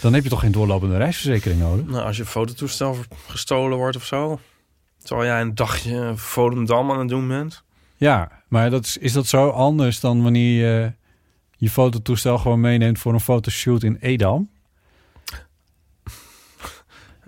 dan 0.01 0.13
heb 0.13 0.23
je 0.23 0.29
toch 0.29 0.39
geen 0.39 0.51
doorlopende 0.51 0.97
reisverzekering 0.97 1.59
nodig? 1.59 1.85
Nou, 1.85 2.05
als 2.05 2.17
je 2.17 2.25
fototoestel 2.25 2.97
gestolen 3.27 3.77
wordt 3.77 3.95
of 3.95 4.05
zo. 4.05 4.39
Terwijl 5.03 5.27
jij 5.27 5.41
een 5.41 5.55
dagje 5.55 6.11
Volendam 6.15 6.91
aan 6.91 6.99
het 6.99 7.09
doen 7.09 7.27
bent. 7.27 7.63
Ja, 7.97 8.31
maar 8.47 8.69
dat 8.69 8.85
is, 8.85 8.97
is 8.97 9.13
dat 9.13 9.27
zo 9.27 9.49
anders 9.49 9.99
dan 9.99 10.23
wanneer 10.23 10.61
je 10.61 10.93
je 11.57 11.69
fototoestel 11.69 12.37
gewoon 12.37 12.59
meeneemt 12.59 12.99
voor 12.99 13.13
een 13.13 13.19
fotoshoot 13.19 13.83
in 13.83 13.97
Edam? 13.99 14.49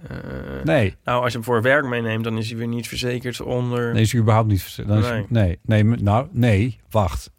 Eh, 0.08 0.18
Nee. 0.64 0.95
Nou, 1.04 1.24
als 1.24 1.32
je 1.32 1.38
hem 1.38 1.47
voor 1.47 1.62
werk 1.62 1.86
meeneemt, 1.86 2.24
dan 2.24 2.38
is 2.38 2.49
hij 2.49 2.58
weer 2.58 2.68
niet 2.68 2.88
verzekerd 2.88 3.41
onder... 3.41 3.93
Nee, 3.93 4.01
is 4.01 4.12
hij 4.12 4.22
überhaupt 4.22 4.47
niet 4.49 4.62
verzekerd. 4.62 5.01
Nee. 5.01 5.26
Nee. 5.30 5.60
nee, 5.62 5.84
nee, 5.84 6.01
nou, 6.01 6.28
nee, 6.32 6.80
wacht. 6.89 7.32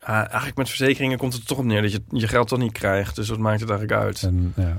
Ah, 0.00 0.16
eigenlijk 0.16 0.56
met 0.56 0.68
verzekeringen 0.68 1.18
komt 1.18 1.32
het 1.32 1.46
toch 1.46 1.58
op 1.58 1.64
neer 1.64 1.82
dat 1.82 1.92
je 1.92 2.02
je 2.08 2.28
geld 2.28 2.48
toch 2.48 2.58
niet 2.58 2.72
krijgt. 2.72 3.16
Dus 3.16 3.28
wat 3.28 3.38
maakt 3.38 3.60
het 3.60 3.70
eigenlijk 3.70 4.00
uit? 4.02 4.22
En, 4.22 4.52
ja. 4.56 4.76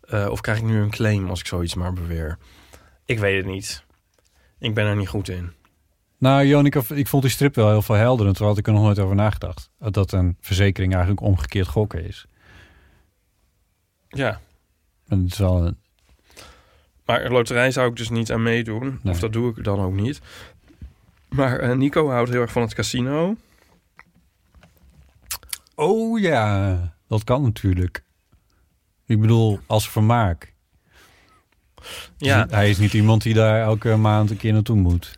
Eh, 0.00 0.28
of 0.30 0.40
krijg 0.40 0.58
ik 0.58 0.64
nu 0.64 0.80
een 0.80 0.90
claim 0.90 1.28
als 1.28 1.40
ik 1.40 1.46
zoiets 1.46 1.74
maar 1.74 1.92
beweer? 1.92 2.38
Ik 3.04 3.18
weet 3.18 3.36
het 3.36 3.46
niet. 3.46 3.84
Ik 4.58 4.74
ben 4.74 4.86
er 4.86 4.96
niet 4.96 5.08
goed 5.08 5.28
in. 5.28 5.50
Nou, 6.18 6.46
Jonica, 6.46 6.82
ik 6.94 7.08
vond 7.08 7.22
die 7.22 7.32
strip 7.32 7.54
wel 7.54 7.68
heel 7.68 7.82
verhelderend, 7.82 8.34
terwijl 8.36 8.54
had 8.56 8.66
ik 8.66 8.66
er 8.66 8.72
nog 8.72 8.82
nooit 8.82 8.98
over 8.98 9.14
nagedacht. 9.14 9.70
Dat 9.78 10.12
een 10.12 10.36
verzekering 10.40 10.92
eigenlijk 10.92 11.22
omgekeerd 11.22 11.68
gokken 11.68 12.04
is. 12.04 12.26
Ja. 14.08 14.40
En 15.08 15.22
het 15.22 15.32
is 15.32 15.38
wel 15.38 15.66
een, 15.66 15.76
Maar 17.12 17.30
loterij 17.30 17.70
zou 17.70 17.88
ik 17.90 17.96
dus 17.96 18.08
niet 18.10 18.32
aan 18.32 18.42
meedoen. 18.42 18.98
Nee. 19.02 19.12
Of 19.12 19.20
dat 19.20 19.32
doe 19.32 19.50
ik 19.56 19.64
dan 19.64 19.80
ook 19.80 19.92
niet. 19.92 20.20
Maar 21.28 21.58
eh, 21.58 21.76
Nico 21.76 22.10
houdt 22.10 22.30
heel 22.30 22.40
erg 22.40 22.52
van 22.52 22.62
het 22.62 22.74
casino. 22.74 23.36
Oh 25.74 26.20
ja, 26.20 26.78
dat 27.08 27.24
kan 27.24 27.42
natuurlijk. 27.42 28.02
Ik 29.06 29.20
bedoel, 29.20 29.60
als 29.66 29.90
vermaak. 29.90 30.52
Ja. 32.16 32.42
Dus 32.42 32.52
hij 32.54 32.70
is 32.70 32.78
niet 32.78 32.92
iemand 32.92 33.22
die 33.22 33.34
daar 33.34 33.60
elke 33.62 33.96
maand 33.96 34.30
een 34.30 34.36
keer 34.36 34.52
naartoe 34.52 34.76
moet. 34.76 35.16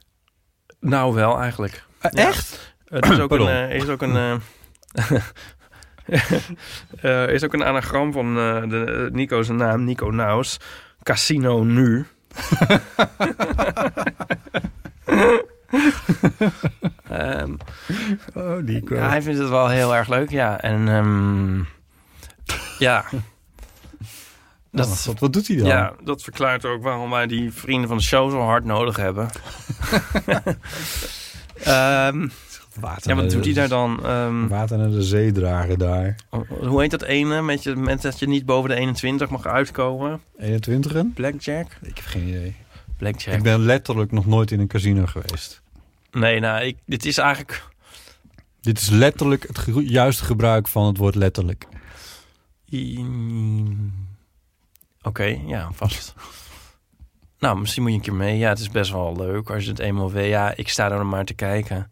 Nou 0.81 1.15
wel, 1.15 1.41
eigenlijk. 1.41 1.85
Ja. 2.01 2.11
echt? 2.11 2.75
Het 2.85 3.05
is 3.11 3.19
ook 3.19 3.31
een... 3.33 3.39
Pardon. 3.39 3.49
eh, 3.49 3.75
is 3.75 3.89
ook 3.89 4.03
een... 4.03 4.17
eh, 4.17 4.41
eh, 7.01 7.29
is 7.29 7.45
ook 7.45 7.53
een 7.53 7.65
anagram 7.65 8.13
van 8.13 8.39
eh, 8.39 8.69
de, 8.69 9.09
Nico's 9.13 9.49
naam, 9.49 9.85
Nico 9.85 10.11
Naus. 10.11 10.59
Casino 11.05 11.63
nu. 11.65 12.07
Ehm, 17.09 17.55
Oh, 18.35 18.69
ja, 18.89 19.09
hij 19.09 19.23
vindt 19.23 19.39
het 19.41 19.49
wel 19.49 19.69
heel 19.69 19.95
erg 19.95 20.09
leuk, 20.09 20.31
ja. 20.31 20.61
En 20.61 20.89
ehm, 20.89 21.59
ja, 22.89 23.05
Dat, 24.71 25.05
wat, 25.05 25.19
wat 25.19 25.33
doet 25.33 25.49
hij 25.49 25.57
dan? 25.57 25.67
ja, 25.67 25.93
dat 26.05 26.23
verklaart 26.23 26.65
ook 26.65 26.83
waarom 26.83 27.11
wij 27.11 27.27
die 27.27 27.53
vrienden 27.53 27.89
van 27.89 27.97
de 27.97 28.03
show 28.03 28.31
zo 28.31 28.41
hard 28.41 28.65
nodig 28.65 28.97
hebben. 28.97 29.29
Ehm, 31.65 32.29
Water 32.81 33.11
ja, 33.11 33.23
wat 33.23 33.31
doet 33.31 33.45
hij 33.45 33.55
daar 33.55 33.69
dan? 33.69 34.05
Ehm, 34.05 34.47
Water 34.49 34.79
naar 34.79 34.91
de 34.91 35.03
zee 35.03 35.33
dragen 35.33 35.79
daar. 35.79 36.17
hoe 36.49 36.81
heet 36.81 36.91
dat 36.91 37.03
ene 37.03 37.43
met, 37.43 37.63
je, 37.63 37.77
met 37.77 38.03
dat 38.03 38.19
je 38.19 38.27
niet 38.29 38.47
boven 38.47 38.71
de 38.71 38.77
21 38.77 39.31
mag 39.31 39.47
uitkomen? 39.47 40.21
21 40.39 41.03
Blackjack? 41.15 41.67
Ik 41.83 41.97
heb 41.97 42.05
geen 42.05 42.29
idee. 42.29 42.55
Blackjack. 42.97 43.35
Ik 43.35 43.43
ben 43.43 43.61
letterlijk 43.61 44.13
nog 44.13 44.27
nooit 44.27 44.51
in 44.51 44.61
een 44.61 44.67
casino 44.67 45.07
geweest. 45.07 45.63
Nee, 46.11 46.41
nou, 46.41 46.65
ik, 46.65 46.77
dit 46.87 47.05
is 47.07 47.19
eigenlijk... 47.19 47.65
Dit 48.61 48.81
is 48.81 48.89
letterlijk 48.91 49.47
het 49.47 49.59
ge- 49.59 49.85
juiste 49.89 50.25
gebruik 50.25 50.69
van 50.69 50.87
het 50.87 50.97
woord 50.97 51.15
letterlijk. 51.15 51.67
Oké, 55.03 55.39
ja, 55.47 55.69
vast. 55.73 56.15
Nou, 57.39 57.59
misschien 57.61 57.83
moet 57.83 57.91
je 57.91 57.97
een 57.99 58.03
keer 58.05 58.15
mee. 58.15 58.39
Ja, 58.39 58.49
het 58.49 58.59
is 58.59 58.71
best 58.71 58.91
wel 58.91 59.17
leuk 59.17 59.51
als 59.51 59.65
je 59.65 59.71
het 59.71 59.79
eenmaal 59.79 60.11
weet. 60.13 60.29
Ja, 60.29 60.53
ik 60.57 60.69
sta 60.69 60.91
er 60.91 61.07
maar 61.07 61.25
te 61.25 61.35
kijken. 61.35 61.91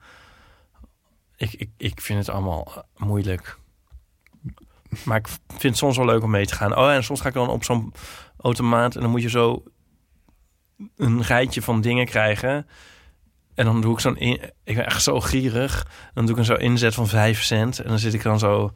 Ik, 1.42 1.52
ik, 1.52 1.70
ik 1.76 2.00
vind 2.00 2.18
het 2.18 2.28
allemaal 2.28 2.72
eh, 2.74 3.06
moeilijk. 3.06 3.58
Maar 5.04 5.16
ik 5.16 5.28
vind 5.48 5.62
het 5.62 5.76
soms 5.76 5.96
wel 5.96 6.06
leuk 6.06 6.22
om 6.22 6.30
mee 6.30 6.46
te 6.46 6.54
gaan. 6.54 6.76
Oh, 6.76 6.92
en 6.92 7.04
soms 7.04 7.20
ga 7.20 7.28
ik 7.28 7.34
dan 7.34 7.48
op 7.48 7.64
zo'n 7.64 7.92
automaat... 8.36 8.94
en 8.94 9.00
dan 9.00 9.10
moet 9.10 9.22
je 9.22 9.30
zo 9.30 9.62
een 10.96 11.22
rijtje 11.22 11.62
van 11.62 11.80
dingen 11.80 12.06
krijgen... 12.06 12.66
En 13.54 13.64
dan 13.64 13.80
doe 13.80 13.92
ik 13.92 14.00
zo'n... 14.00 14.16
Ik 14.16 14.52
ben 14.64 14.86
echt 14.86 15.02
zo 15.02 15.20
gierig. 15.20 15.86
Dan 16.14 16.24
doe 16.26 16.34
ik 16.34 16.38
een 16.38 16.44
zo 16.46 16.54
inzet 16.54 16.94
van 16.94 17.08
5 17.08 17.42
cent. 17.42 17.78
En 17.78 17.88
dan 17.88 17.98
zit 17.98 18.14
ik 18.14 18.22
dan 18.22 18.38
zo... 18.38 18.72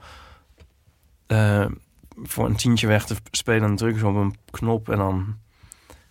eh, 1.27 1.67
voor 2.23 2.47
een 2.47 2.57
tientje 2.57 2.87
weg 2.87 3.07
te 3.07 3.17
spelen. 3.31 3.61
Dan 3.61 3.77
druk 3.77 3.95
ik 3.95 4.01
zo 4.01 4.09
op 4.09 4.14
een 4.14 4.37
knop. 4.51 4.89
En 4.89 4.99
dan 4.99 5.39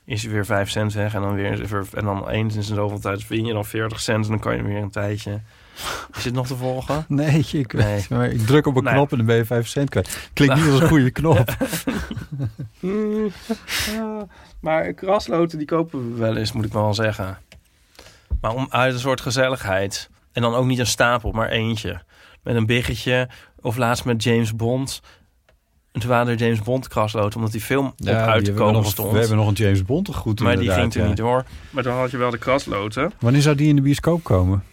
is 0.06 0.26
er 0.26 0.32
weer 0.32 0.46
5 0.46 0.70
cent 0.70 0.94
weg. 0.94 1.14
En 1.14 1.22
dan 1.22 1.34
weer... 1.34 1.86
En 1.94 2.06
dan 2.06 2.30
eens 2.30 2.56
in 2.56 2.64
zoveel 2.64 3.00
tijd 3.00 3.24
vind 3.24 3.48
je 3.48 3.54
dan 3.54 3.66
40 3.66 4.00
cent. 4.00 4.24
En 4.24 4.32
dan 4.32 4.40
kan 4.40 4.56
je 4.56 4.64
weer 4.64 4.82
een 4.82 4.92
tijdje... 4.92 5.42
Is 6.18 6.24
dit 6.24 6.34
nog 6.34 6.48
te 6.48 6.56
volgen? 6.56 7.06
Nee, 7.08 7.46
ik, 7.52 7.72
weet, 7.72 8.10
maar 8.10 8.30
ik 8.30 8.46
druk 8.46 8.66
op 8.66 8.76
een 8.76 8.84
Nee. 8.84 8.94
knop 8.94 9.12
en 9.12 9.18
dan 9.18 9.26
ben 9.26 9.36
je 9.36 9.46
5 9.46 9.68
cent 9.68 9.90
kwijt. 9.90 10.30
Klinkt 10.34 10.56
niet 10.56 10.72
als 10.72 10.80
een 10.82 10.88
goede 10.88 11.12
knop. 11.12 11.56
Ja, 13.96 14.28
maar 14.62 14.94
krasloten 14.94 15.58
die 15.58 15.68
kopen 15.68 16.12
we 16.14 16.20
wel 16.20 16.36
eens, 16.38 16.52
moet 16.52 16.66
ik 16.66 16.74
wel 16.74 16.94
zeggen. 16.94 17.38
Maar 18.42 18.54
om 18.54 18.68
uit 18.70 18.94
een 18.94 19.00
soort 19.00 19.22
gezelligheid. 19.22 20.10
En 20.32 20.42
dan 20.42 20.54
ook 20.54 20.66
niet 20.66 20.80
een 20.80 20.88
stapel, 20.88 21.32
maar 21.32 21.50
eentje. 21.50 22.02
Met 22.44 22.56
een 22.56 22.66
biggetje. 22.66 23.30
Of 23.62 23.78
laatst 23.78 24.06
met 24.06 24.24
James 24.24 24.56
Bond. 24.56 25.02
En 25.92 26.00
toen 26.02 26.10
waren 26.10 26.28
er 26.28 26.36
James 26.36 26.62
Bond 26.62 26.88
krasloten, 26.88 27.36
omdat 27.36 27.52
die 27.52 27.62
film 27.62 27.94
Ja, 27.96 28.22
op 28.22 28.30
uit 28.30 28.46
te 28.46 28.54
komen 28.54 28.74
nog, 28.74 28.86
stond. 28.88 29.12
We 29.12 29.20
hebben 29.20 29.38
nog 29.38 29.48
een 29.48 29.54
James 29.54 29.84
Bond 29.84 30.16
goed 30.16 30.40
maar 30.40 30.58
die 30.58 30.72
ging 30.72 30.92
toen 30.92 31.02
ja. 31.02 31.08
niet 31.08 31.18
door. 31.18 31.46
Maar 31.70 31.84
dan 31.84 31.98
had 31.98 32.12
je 32.12 32.18
wel 32.18 32.30
de 32.30 32.38
krasloten. 32.38 33.12
Wanneer 33.20 33.42
zou 33.42 33.56
die 33.56 33.68
in 33.68 33.76
de 33.76 33.82
bioscoop 33.82 34.24
komen? 34.24 34.64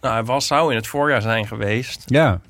Nou, 0.00 0.14
hij 0.14 0.24
was, 0.24 0.46
zou 0.46 0.70
in 0.70 0.76
het 0.76 0.86
voorjaar 0.86 1.22
zijn 1.22 1.46
geweest. 1.46 2.02
Ja, 2.06 2.40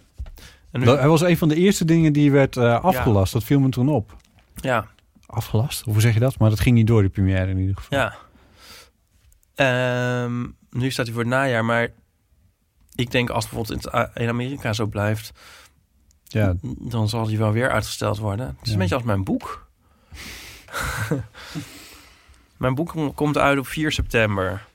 En 0.70 0.80
nu, 0.80 0.86
dat, 0.86 0.98
hij 0.98 1.08
was 1.08 1.20
een 1.20 1.36
van 1.38 1.48
de 1.48 1.54
eerste 1.56 1.84
dingen 1.84 2.12
die 2.12 2.30
werd 2.30 2.56
eh, 2.56 2.84
afgelast. 2.84 3.32
Dat 3.32 3.44
viel 3.44 3.60
me 3.60 3.68
toen 3.68 3.88
op. 3.88 4.16
ja, 4.54 4.86
Afgelast? 5.26 5.84
Hoe 5.84 6.00
zeg 6.00 6.14
je 6.14 6.20
dat? 6.20 6.38
Maar 6.38 6.50
dat 6.50 6.60
ging 6.60 6.76
niet 6.76 6.86
door, 6.86 7.00
die 7.00 7.10
première 7.10 7.50
in 7.50 7.58
ieder 7.58 7.76
geval. 7.76 7.98
Ja. 7.98 8.14
Ehm, 9.54 10.46
nu 10.70 10.90
staat 10.90 11.04
hij 11.06 11.14
voor 11.14 11.24
het 11.24 11.32
najaar, 11.32 11.64
maar 11.64 11.88
ik 12.94 13.10
denk 13.10 13.30
als 13.30 13.48
bijvoorbeeld 13.48 13.86
in, 14.14 14.28
Amerika 14.28 14.72
zo 14.72 14.86
blijft, 14.86 15.32
Ja, 16.24 16.54
dan 16.78 17.08
zal 17.08 17.26
die 17.26 17.38
wel 17.38 17.52
weer 17.52 17.70
uitgesteld 17.70 18.18
worden. 18.18 18.46
Het 18.46 18.56
is 18.62 18.66
Ja. 18.66 18.72
een 18.72 18.78
beetje 18.78 18.94
als 18.94 19.04
mijn 19.04 19.24
boek. 19.24 19.66
mijn 22.56 22.74
boek 22.74 22.88
kom- 22.88 23.14
komt 23.14 23.38
uit 23.38 23.58
op 23.58 23.66
4 23.66 23.92
september. 23.92 24.66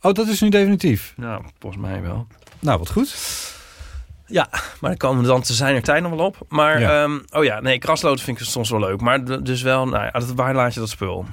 Oh, 0.00 0.12
dat 0.12 0.26
is 0.28 0.40
nu 0.40 0.48
definitief. 0.48 1.12
Nou, 1.16 1.42
volgens 1.58 1.82
mij 1.82 2.02
wel. 2.02 2.26
Nou, 2.58 2.78
wat 2.78 2.90
goed. 2.90 3.16
Ja, 4.26 4.48
maar 4.50 4.90
dan 4.90 4.96
komen 4.96 5.22
we 5.22 5.28
dan 5.28 5.42
te 5.42 5.54
zijn 5.54 5.74
er 5.74 5.82
tijd 5.82 6.02
nog 6.02 6.10
wel 6.12 6.26
op. 6.26 6.36
Maar, 6.48 6.80
Ja. 6.80 7.02
ehm, 7.02 7.18
oh 7.30 7.44
ja, 7.44 7.60
nee, 7.60 7.78
krasloten 7.78 8.24
vind 8.24 8.40
ik 8.40 8.46
soms 8.46 8.70
wel 8.70 8.80
leuk. 8.80 9.00
Maar 9.00 9.42
dus 9.42 9.62
wel, 9.62 9.86
nou 9.88 10.04
ja, 10.04 10.10
dat- 10.10 10.32
waar 10.34 10.54
laat 10.54 10.74
je 10.74 10.80
dat 10.80 10.88
spul? 10.88 11.26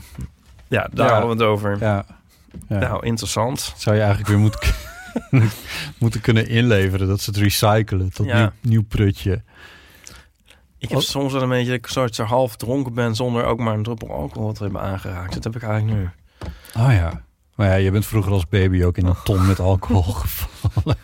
Ja, 0.67 0.87
daar 0.93 1.05
Ja. 1.07 1.11
hadden 1.11 1.37
we 1.37 1.43
het 1.43 1.51
over. 1.51 1.77
Ja. 1.79 2.05
ja. 2.69 2.77
Nou, 2.79 3.05
interessant. 3.05 3.73
Zou 3.77 3.95
je 3.95 4.01
eigenlijk 4.01 4.29
weer 4.31 4.39
moeten, 4.39 4.73
moeten 5.97 6.21
kunnen 6.21 6.47
inleveren 6.47 7.07
dat 7.07 7.21
ze 7.21 7.29
het 7.29 7.39
recyclen 7.39 8.13
tot 8.13 8.25
nieuw, 8.25 8.51
nieuw 8.61 8.83
prutje. 8.83 9.41
Ik 10.77 10.91
heb 10.91 10.99
Wat? 10.99 11.03
soms 11.03 11.33
wel 11.33 11.41
een 11.41 11.49
beetje 11.49 11.65
dat 11.69 11.75
ik 11.77 11.87
soort 11.87 12.17
half 12.17 12.55
dronken 12.55 12.93
ben 12.93 13.15
zonder 13.15 13.45
ook 13.45 13.59
maar 13.59 13.73
een 13.73 13.83
druppel 13.83 14.11
alcohol 14.11 14.53
te 14.53 14.63
hebben 14.63 14.81
aangeraakt. 14.81 15.33
Dat 15.33 15.43
heb 15.43 15.55
ik 15.55 15.63
eigenlijk 15.63 15.97
nu. 15.99 16.09
Oh 16.83 16.91
ja. 16.93 17.21
Maar 17.55 17.67
ja, 17.67 17.73
je 17.73 17.91
bent 17.91 18.05
vroeger 18.05 18.31
als 18.31 18.47
baby 18.47 18.83
ook 18.83 18.97
in 18.97 19.05
een 19.05 19.15
ton 19.23 19.47
met 19.47 19.59
alcohol 19.59 20.01
gevallen. 20.23 20.97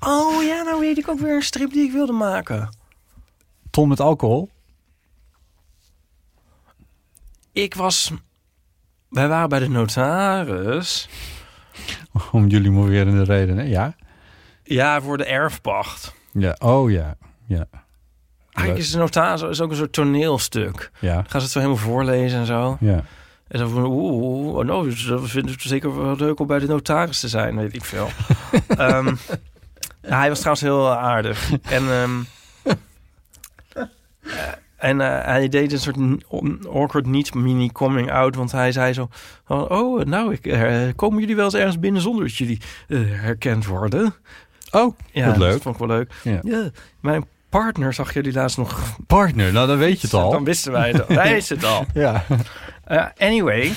Oh 0.00 0.42
ja, 0.42 0.62
nou 0.62 0.80
weet 0.80 0.98
ik 0.98 1.08
ook 1.08 1.18
weer 1.18 1.34
een 1.34 1.42
strip 1.42 1.72
die 1.72 1.84
ik 1.86 1.92
wilde 1.92 2.12
maken. 2.12 2.76
Ton 3.70 3.88
met 3.88 4.00
alcohol? 4.00 4.50
Ik 7.52 7.74
was... 7.74 8.12
Wij 9.08 9.28
waren 9.28 9.48
bij 9.48 9.58
de 9.58 9.68
notaris. 9.68 11.08
Om 12.32 12.46
jullie 12.46 12.70
moverende 12.70 13.22
redenen, 13.22 13.68
ja. 13.68 13.94
Ja, 14.62 15.00
voor 15.00 15.16
de 15.16 15.24
erfpacht. 15.24 16.14
Ja, 16.32 16.56
oh 16.58 16.90
ja. 16.90 17.16
Ja, 17.46 17.66
Eigenlijk 18.50 18.86
is 18.86 18.90
de 18.92 18.98
notaris 18.98 19.42
is 19.42 19.60
ook 19.60 19.70
een 19.70 19.76
soort 19.76 19.92
toneelstuk. 19.92 20.90
ja, 21.00 21.14
Dan 21.14 21.22
gaan 21.28 21.40
ze 21.40 21.46
het 21.46 21.50
zo 21.50 21.58
helemaal 21.58 21.82
voorlezen 21.82 22.38
en 22.38 22.46
zo. 22.46 22.76
ja. 22.80 23.04
En 23.50 23.58
dan 23.58 23.68
van, 23.68 23.84
oeh, 23.84 24.56
oh, 24.56 24.64
nou, 24.64 24.88
dus 24.88 25.04
dat 25.06 25.28
vind 25.28 25.50
ik 25.50 25.60
zeker 25.60 26.04
wel 26.04 26.16
leuk 26.16 26.40
om 26.40 26.46
bij 26.46 26.58
de 26.58 26.66
notaris 26.66 27.20
te 27.20 27.28
zijn, 27.28 27.56
weet 27.56 27.74
ik 27.74 27.84
veel. 27.84 28.08
Ehm, 28.68 29.06
ja, 30.02 30.18
hij 30.18 30.28
was 30.28 30.38
trouwens 30.38 30.64
heel 30.64 30.90
aardig. 30.96 31.50
En, 31.62 31.82
ehm, 31.90 32.10
eh, 33.72 33.82
en 34.76 35.00
eh, 35.00 35.24
hij 35.24 35.48
deed 35.48 35.72
een 35.72 35.78
soort 35.78 35.96
awkward 36.72 37.06
niet 37.06 37.34
mini 37.34 37.72
coming 37.72 38.12
out, 38.12 38.34
want 38.34 38.52
hij 38.52 38.72
zei 38.72 38.92
zo, 38.92 39.08
van, 39.44 39.68
oh, 39.68 40.04
nou, 40.04 40.32
ik, 40.32 40.46
eh, 40.46 40.88
komen 40.96 41.20
jullie 41.20 41.36
wel 41.36 41.44
eens 41.44 41.54
ergens 41.54 41.78
binnen 41.78 42.02
zonder 42.02 42.24
dat 42.24 42.36
jullie 42.36 42.60
eh, 42.88 42.98
herkend 43.04 43.66
worden? 43.66 44.14
Oh, 44.70 44.96
Ja, 45.12 45.26
wat 45.26 45.36
leuk. 45.36 45.52
dat 45.52 45.62
vond 45.62 45.74
ik 45.80 45.86
wel 45.86 45.96
leuk. 45.96 46.12
Ja. 46.22 46.40
Ja, 46.42 46.70
mijn 47.00 47.24
partner 47.48 47.92
zag 47.94 48.14
jullie 48.14 48.32
laatst 48.32 48.56
nog. 48.56 48.96
Partner, 49.06 49.52
nou 49.52 49.66
dan 49.66 49.78
weet 49.78 50.00
je 50.00 50.06
het 50.06 50.16
al. 50.16 50.30
Dan 50.30 50.44
wisten 50.44 50.72
wij 50.72 50.90
het 50.90 51.08
al. 51.08 51.14
Wij 51.22 51.32
wisten 51.34 51.56
het 51.56 51.66
al. 51.66 51.86
Ja. 51.94 52.24
Uh, 52.90 53.06
anyway. 53.18 53.72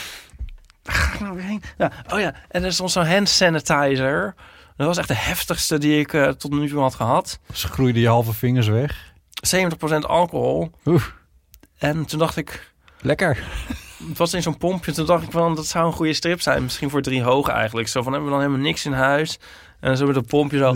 Nou 1.20 1.36
weer 1.36 1.44
heen? 1.46 1.62
Ja, 1.78 1.92
oh 2.14 2.20
ja, 2.20 2.34
en 2.48 2.64
er 2.64 2.74
stond 2.74 2.92
zo'n 2.92 3.06
hand 3.06 3.30
sanitizer. 3.30 4.36
Dat 4.78 4.88
was 4.88 4.98
echt 4.98 5.08
de 5.08 5.14
heftigste 5.16 5.78
die 5.78 6.00
ik 6.00 6.14
eh, 6.14 6.28
tot 6.28 6.52
nu 6.52 6.70
toe 6.70 6.82
had 6.82 6.96
gehad. 6.96 7.40
Ze 7.54 7.68
groeiden 7.68 8.02
je 8.02 8.08
halve 8.08 8.34
vingers 8.34 8.68
weg. 8.68 9.14
70% 9.56 9.60
alcohol. 10.00 10.72
Oeh, 10.86 11.04
En 11.78 12.06
toen 12.06 12.20
dacht 12.20 12.38
ik, 12.38 12.72
lekker. 13.02 13.44
het 14.08 14.18
was 14.18 14.34
in 14.34 14.42
zo'n 14.42 14.58
pompje. 14.58 14.92
Toen 14.92 15.06
dacht 15.06 15.24
ik 15.24 15.32
van, 15.32 15.56
dat 15.56 15.66
zou 15.66 15.86
een 15.86 15.94
goede 15.94 16.14
strip 16.14 16.42
zijn. 16.42 16.64
Misschien 16.64 16.90
voor 16.90 17.02
drie 17.02 17.24
hoog 17.24 17.48
eigenlijk. 17.48 17.88
Zo 17.88 18.02
van, 18.02 18.12
hebben 18.12 18.30
we 18.30 18.36
dan 18.38 18.46
helemaal 18.46 18.66
niks 18.66 18.86
in 18.86 18.94
huis. 18.94 19.40
En 19.80 19.98
zo 19.98 20.06
met 20.06 20.16
een 20.16 20.26
pompje 20.26 20.58
zo. 20.58 20.76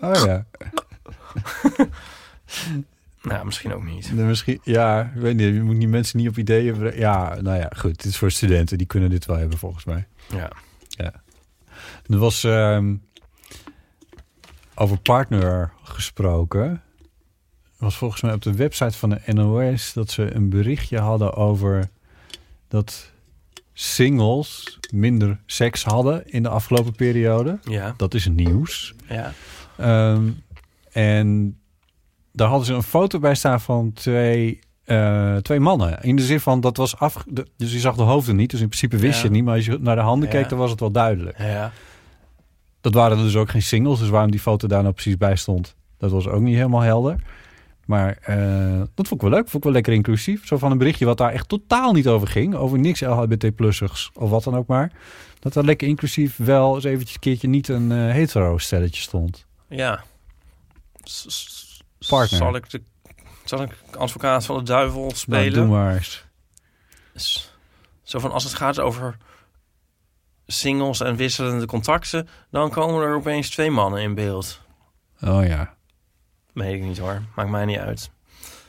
Oh 0.00 0.24
ja. 0.24 0.44
Nou, 3.26 3.44
misschien 3.44 3.74
ook 3.74 3.84
niet. 3.84 4.12
Misschien, 4.12 4.60
ja, 4.62 5.12
ik 5.14 5.20
weet 5.20 5.36
niet. 5.36 5.54
Je 5.54 5.62
moet 5.62 5.78
die 5.78 5.88
mensen 5.88 6.18
niet 6.18 6.28
op 6.28 6.38
ideeën 6.38 6.76
brengen. 6.76 6.98
Ja, 6.98 7.40
nou 7.40 7.58
ja, 7.58 7.70
goed. 7.76 8.02
Dit 8.02 8.04
is 8.04 8.16
voor 8.16 8.30
studenten. 8.30 8.78
Die 8.78 8.86
kunnen 8.86 9.10
dit 9.10 9.26
wel 9.26 9.36
hebben, 9.36 9.58
volgens 9.58 9.84
mij. 9.84 10.06
Ja. 10.28 10.50
Er 12.06 12.18
was 12.18 12.44
ehm, 12.44 12.96
over 14.74 14.98
partner 14.98 15.72
gesproken. 15.82 16.82
Was 17.78 17.96
volgens 17.96 18.22
mij 18.22 18.32
op 18.32 18.42
de 18.42 18.54
website 18.54 18.98
van 18.98 19.10
de 19.10 19.32
NOS 19.32 19.92
dat 19.92 20.10
ze 20.10 20.34
een 20.34 20.48
berichtje 20.48 20.98
hadden 20.98 21.34
over 21.34 21.88
dat 22.68 23.10
singles 23.72 24.78
minder 24.92 25.40
seks 25.46 25.84
hadden 25.84 26.30
in 26.30 26.42
de 26.42 26.48
afgelopen 26.48 26.92
periode. 26.92 27.58
Ja. 27.62 27.94
Dat 27.96 28.14
is 28.14 28.28
nieuws. 28.28 28.94
Ja. 29.08 29.32
Ehm, 29.76 30.30
en 30.92 31.58
daar 32.36 32.48
hadden 32.48 32.66
ze 32.66 32.74
een 32.74 32.82
foto 32.82 33.18
bij 33.18 33.34
staan 33.34 33.60
van 33.60 33.92
twee, 33.92 34.58
eh, 34.84 35.36
twee 35.36 35.60
mannen. 35.60 36.02
In 36.02 36.16
de 36.16 36.22
zin 36.22 36.40
van, 36.40 36.60
dat 36.60 36.76
was 36.76 36.96
af... 36.98 37.24
de- 37.28 37.46
dus 37.56 37.72
je 37.72 37.78
zag 37.78 37.96
de 37.96 38.02
hoofden 38.02 38.36
niet, 38.36 38.50
dus 38.50 38.60
in 38.60 38.66
principe 38.68 38.96
wist 38.96 39.12
Ja. 39.14 39.18
je 39.18 39.24
het 39.24 39.32
niet. 39.32 39.44
Maar 39.44 39.54
als 39.56 39.64
je 39.66 39.78
naar 39.80 39.96
de 39.96 40.02
handen 40.02 40.28
keek, 40.28 40.48
dan 40.48 40.58
was 40.58 40.70
het 40.70 40.80
wel 40.80 40.90
duidelijk. 40.90 41.38
Ja. 41.38 41.72
Dat 42.80 42.94
waren 42.94 43.16
dus 43.18 43.36
ook 43.36 43.50
geen 43.50 43.62
singles, 43.62 43.98
dus 43.98 44.08
waarom 44.08 44.30
die 44.30 44.40
foto 44.40 44.68
daar 44.68 44.82
nou 44.82 44.94
precies 44.94 45.16
bij 45.16 45.36
stond... 45.36 45.74
dat 45.98 46.10
was 46.10 46.26
ook 46.28 46.40
niet 46.42 46.54
helemaal 46.56 46.80
helder. 46.80 47.16
Maar 47.86 48.16
eh, 48.22 48.78
dat 48.94 49.08
vond 49.08 49.22
ik 49.22 49.28
wel 49.28 49.30
leuk, 49.30 49.42
vond 49.48 49.54
ik 49.54 49.62
wel 49.62 49.72
lekker 49.72 49.92
inclusief. 49.92 50.46
Zo 50.46 50.56
van 50.58 50.70
een 50.70 50.78
berichtje 50.78 51.04
wat 51.04 51.18
daar 51.18 51.32
echt 51.32 51.48
totaal 51.48 51.92
niet 51.92 52.08
over 52.08 52.28
ging. 52.28 52.54
Over 52.54 52.78
niks 52.78 53.00
LHBT-plussers 53.00 54.10
of 54.14 54.30
wat 54.30 54.44
dan 54.44 54.56
ook 54.56 54.66
maar. 54.66 54.92
Dat 55.40 55.52
daar 55.52 55.64
lekker 55.64 55.88
inclusief 55.88 56.36
wel 56.36 56.74
eens 56.74 56.84
eventjes 56.84 57.14
een 57.14 57.20
keertje 57.20 57.48
niet 57.48 57.68
een 57.68 57.92
eh, 57.92 57.98
hetero-stelletje 58.10 59.02
stond. 59.02 59.46
Ja. 59.68 60.02
S- 61.02 61.26
Partner. 62.08 62.38
Zal 62.38 62.54
ik 62.56 62.70
de 62.70 62.82
zal 63.44 63.62
ik 63.62 63.70
advocaat 63.98 64.44
van 64.44 64.56
de 64.56 64.62
duivel 64.62 65.00
Nou, 65.00 65.14
spelen? 65.14 65.52
doe 65.52 65.66
maar 65.66 65.94
eens. 65.94 66.24
Zo 68.02 68.18
van 68.18 68.32
als 68.32 68.44
het 68.44 68.54
gaat 68.54 68.80
over 68.80 69.16
singles 70.46 71.00
en 71.00 71.16
wisselende 71.16 71.66
contacten, 71.66 72.28
dan 72.50 72.70
komen 72.70 73.02
er 73.02 73.14
opeens 73.14 73.50
twee 73.50 73.70
mannen 73.70 74.00
in 74.02 74.14
beeld. 74.14 74.60
Oh 75.22 75.46
ja. 75.46 75.74
Weet 76.52 76.74
ik 76.74 76.82
niet 76.82 76.98
hoor, 76.98 77.22
maakt 77.36 77.50
mij 77.50 77.64
niet 77.64 77.78
uit. 77.78 78.10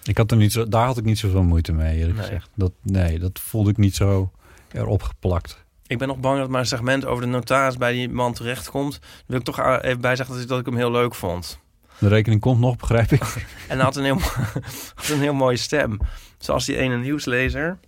Ik 0.03 0.17
had 0.17 0.31
er 0.31 0.37
niet 0.37 0.51
zo, 0.51 0.67
daar 0.67 0.85
had 0.85 0.97
ik 0.97 1.03
niet 1.03 1.19
zoveel 1.19 1.43
moeite 1.43 1.73
mee, 1.73 1.97
eerlijk 1.97 2.17
Nee. 2.17 2.25
gezegd. 2.25 2.49
Dat, 2.55 2.71
nee, 2.81 3.19
dat 3.19 3.39
voelde 3.39 3.69
ik 3.69 3.77
niet 3.77 3.95
zo 3.95 4.31
erop 4.71 5.03
geplakt. 5.03 5.65
Ik 5.87 5.97
ben 5.97 6.07
nog 6.07 6.17
bang 6.17 6.39
dat 6.39 6.49
mijn 6.49 6.65
segment 6.65 7.05
over 7.05 7.23
de 7.23 7.29
notaris 7.29 7.77
bij 7.77 7.91
die 7.91 8.09
man 8.09 8.33
terechtkomt. 8.33 8.99
Dan 9.01 9.09
wil 9.25 9.37
ik 9.39 9.43
toch 9.45 9.59
a- 9.59 9.81
even 9.81 10.01
bijzeggen 10.01 10.33
dat 10.35 10.43
ik, 10.43 10.49
dat 10.49 10.59
ik 10.59 10.65
hem 10.65 10.75
heel 10.75 10.91
leuk 10.91 11.15
vond. 11.15 11.59
De 11.99 12.07
rekening 12.07 12.41
komt 12.41 12.59
nog, 12.59 12.75
begrijp 12.75 13.11
ik. 13.11 13.23
En 13.67 13.75
hij 13.75 13.85
had 13.85 13.95
een 13.95 14.03
heel, 14.03 14.19
had 14.95 15.09
een 15.09 15.19
heel 15.19 15.33
mooie 15.33 15.57
stem. 15.57 15.99
Zoals 16.37 16.65
die 16.65 16.77
ene 16.77 16.97
nieuwslezer. 16.97 17.79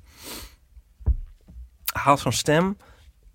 had 1.94 2.20
zo'n 2.20 2.32
stem. 2.32 2.78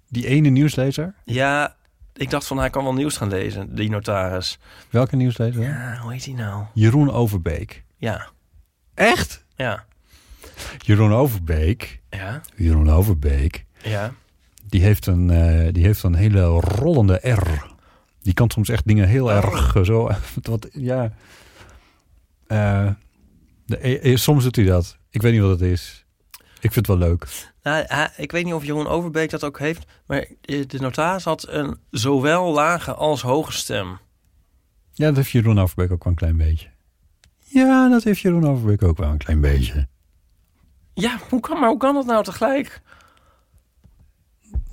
Die 0.09 0.27
ene 0.27 0.49
nieuwslezer? 0.49 1.15
Ja, 1.25 1.77
ik 2.13 2.31
dacht 2.31 2.47
van 2.47 2.59
hij 2.59 2.71
kan 2.71 2.85
wel 2.85 2.95
nieuws 2.95 3.17
gaan 3.17 3.29
lezen, 3.29 3.75
die 3.75 3.91
notaris. 3.91 4.59
Welke 4.91 5.17
nieuwslezer? 5.17 5.63
Ja, 5.63 5.99
hoe 6.03 6.13
heet 6.13 6.25
hij 6.25 6.35
nou? 6.35 6.65
Jeroen 6.75 7.11
Overbeek. 7.13 7.85
Ja, 7.97 8.29
Echt? 8.95 9.45
ja, 9.57 9.85
Jeroen 10.79 11.13
Overbeek. 11.13 12.01
ja, 12.11 12.41
Jeroen 12.57 12.91
Overbeek. 12.91 13.65
ja. 13.83 14.13
Die 14.69 14.83
heeft 14.83 15.07
een, 15.07 15.31
eh, 15.31 15.73
die 15.73 15.85
heeft 15.85 16.03
een 16.03 16.15
hele 16.15 16.43
rollende 16.45 17.15
R. 17.31 17.74
Die 18.25 18.35
kan 18.35 18.51
soms 18.51 18.69
echt 18.69 18.87
dingen 18.87 19.09
heel 19.09 19.25
Oh. 19.25 19.33
erg 19.37 19.77
eh, 19.77 19.83
zo. 19.83 20.11
Wat, 20.43 20.69
ja. 20.73 21.13
Eh, 22.47 22.91
de, 23.67 23.79
eh, 23.79 24.17
soms 24.17 24.43
doet 24.45 24.57
hij 24.57 24.65
dat. 24.65 24.99
Ik 25.11 25.23
weet 25.23 25.33
niet 25.33 25.41
wat 25.41 25.51
het 25.51 25.61
is. 25.61 26.05
Ik 26.61 26.73
vind 26.73 26.87
het 26.87 26.99
wel 26.99 27.09
leuk. 27.09 27.27
Nou, 27.63 28.09
ik 28.17 28.33
weet 28.33 28.45
niet 28.45 28.55
of 28.55 28.65
Jeroen 28.65 28.87
Overbeek 28.87 29.31
dat 29.31 29.45
ook 29.45 29.59
heeft, 29.59 29.85
maar 30.07 30.27
de 30.41 30.79
notaris 30.81 31.25
had 31.25 31.49
een 31.49 31.79
zowel 31.91 32.53
lage 32.53 32.95
als 32.95 33.23
hoge 33.23 33.53
stem. 33.53 33.99
Ja, 34.93 35.07
dat 35.07 35.17
heeft 35.17 35.31
Jeroen 35.31 35.59
Overbeek 35.61 35.91
ook 35.93 36.05
wel 36.05 36.13
een 36.13 36.19
klein 36.19 36.37
beetje. 36.37 36.69
Ja, 37.39 37.89
dat 37.89 38.05
heeft 38.05 38.21
Jeroen 38.21 38.47
Overbeek 38.49 38.83
ook 38.83 38.97
wel 38.97 39.09
een 39.11 39.19
klein 39.19 39.41
beetje. 39.41 39.89
Ja, 40.95 41.19
hoe 41.29 41.41
kan, 41.41 41.61
maar 41.61 41.69
hoe 41.69 41.79
kan 41.79 41.95
dat 41.95 42.07
nou 42.07 42.25
tegelijk? 42.25 42.83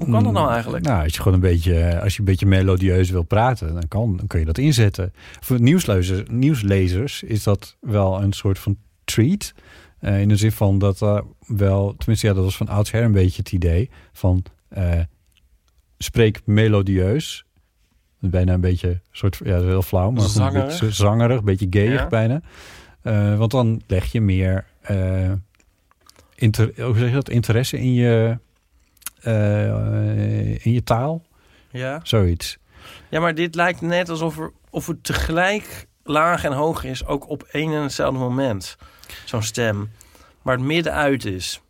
Hoe 0.03 0.11
kan 0.11 0.23
dat 0.23 0.33
nou 0.33 0.45
Mm, 0.45 0.51
eigenlijk? 0.53 0.85
Nou, 0.85 1.03
als 1.03 1.13
je 1.13 1.17
gewoon 1.17 1.33
een 1.33 1.39
beetje, 1.39 2.01
als 2.01 2.13
je 2.13 2.19
een 2.19 2.25
beetje 2.25 2.45
melodieus 2.45 3.09
wil 3.09 3.23
praten, 3.23 3.73
dan 3.73 3.87
kan, 3.87 4.17
dan 4.17 4.27
kun 4.27 4.39
je 4.39 4.45
dat 4.45 4.57
inzetten. 4.57 5.13
Voor 5.39 5.61
nieuwslezers, 5.61 6.21
nieuwslezers 6.31 7.23
is 7.23 7.43
dat 7.43 7.77
wel 7.81 8.21
een 8.21 8.33
soort 8.33 8.59
van 8.59 8.77
treat. 9.03 9.53
Eh, 9.99 10.21
in 10.21 10.27
de 10.27 10.35
zin 10.35 10.51
van 10.51 10.79
dat 10.79 10.99
wel, 11.47 11.95
tenminste, 11.97 12.27
ja, 12.27 12.33
dat 12.33 12.43
was 12.43 12.57
van 12.57 12.67
oudsher 12.67 13.03
een 13.03 13.11
beetje 13.11 13.37
het 13.41 13.51
idee 13.51 13.89
van 14.13 14.43
eh, 14.69 14.99
spreek 15.97 16.41
melodieus. 16.45 17.45
Bijna 18.19 18.53
een 18.53 18.61
beetje, 18.61 18.99
soort, 19.11 19.39
ja, 19.43 19.59
heel 19.61 19.81
flauw, 19.81 20.11
maar 20.11 20.21
goed, 20.21 20.29
een 20.29 20.35
Zangerig. 20.35 20.65
beetje 20.79 20.91
zangerig, 20.91 21.37
een 21.39 21.45
beetje 21.45 21.67
gayig 21.69 21.99
Ja. 21.99 22.07
bijna. 22.07 22.41
Eh, 23.01 23.37
want 23.37 23.51
dan 23.51 23.81
leg 23.87 24.11
je 24.11 24.21
meer 24.21 24.65
eh, 24.81 25.31
inter, 26.35 26.71
hoe 26.83 26.97
zeg 26.97 27.07
je 27.07 27.13
dat, 27.13 27.29
interesse 27.29 27.77
in 27.79 27.93
je, 27.93 28.27
eh, 28.29 28.35
in 30.63 30.71
je 30.73 30.81
taal. 30.83 31.25
Ja. 31.71 31.99
Zoiets. 32.03 32.57
ja, 33.09 33.19
maar 33.19 33.35
dit 33.35 33.55
lijkt 33.55 33.81
net 33.81 34.09
alsof 34.09 34.37
er, 34.37 34.51
of 34.69 34.87
het 34.87 35.03
tegelijk 35.03 35.87
laag 36.03 36.43
en 36.43 36.53
hoog 36.53 36.83
is, 36.83 37.05
ook 37.05 37.29
op 37.29 37.43
één 37.43 37.73
en 37.73 37.81
hetzelfde 37.81 38.19
moment. 38.19 38.77
Zo'n 39.25 39.43
stem. 39.43 39.89
Maar 40.41 40.55
het 40.55 40.65
midden 40.65 40.93
uit 40.93 41.25
is. 41.25 41.61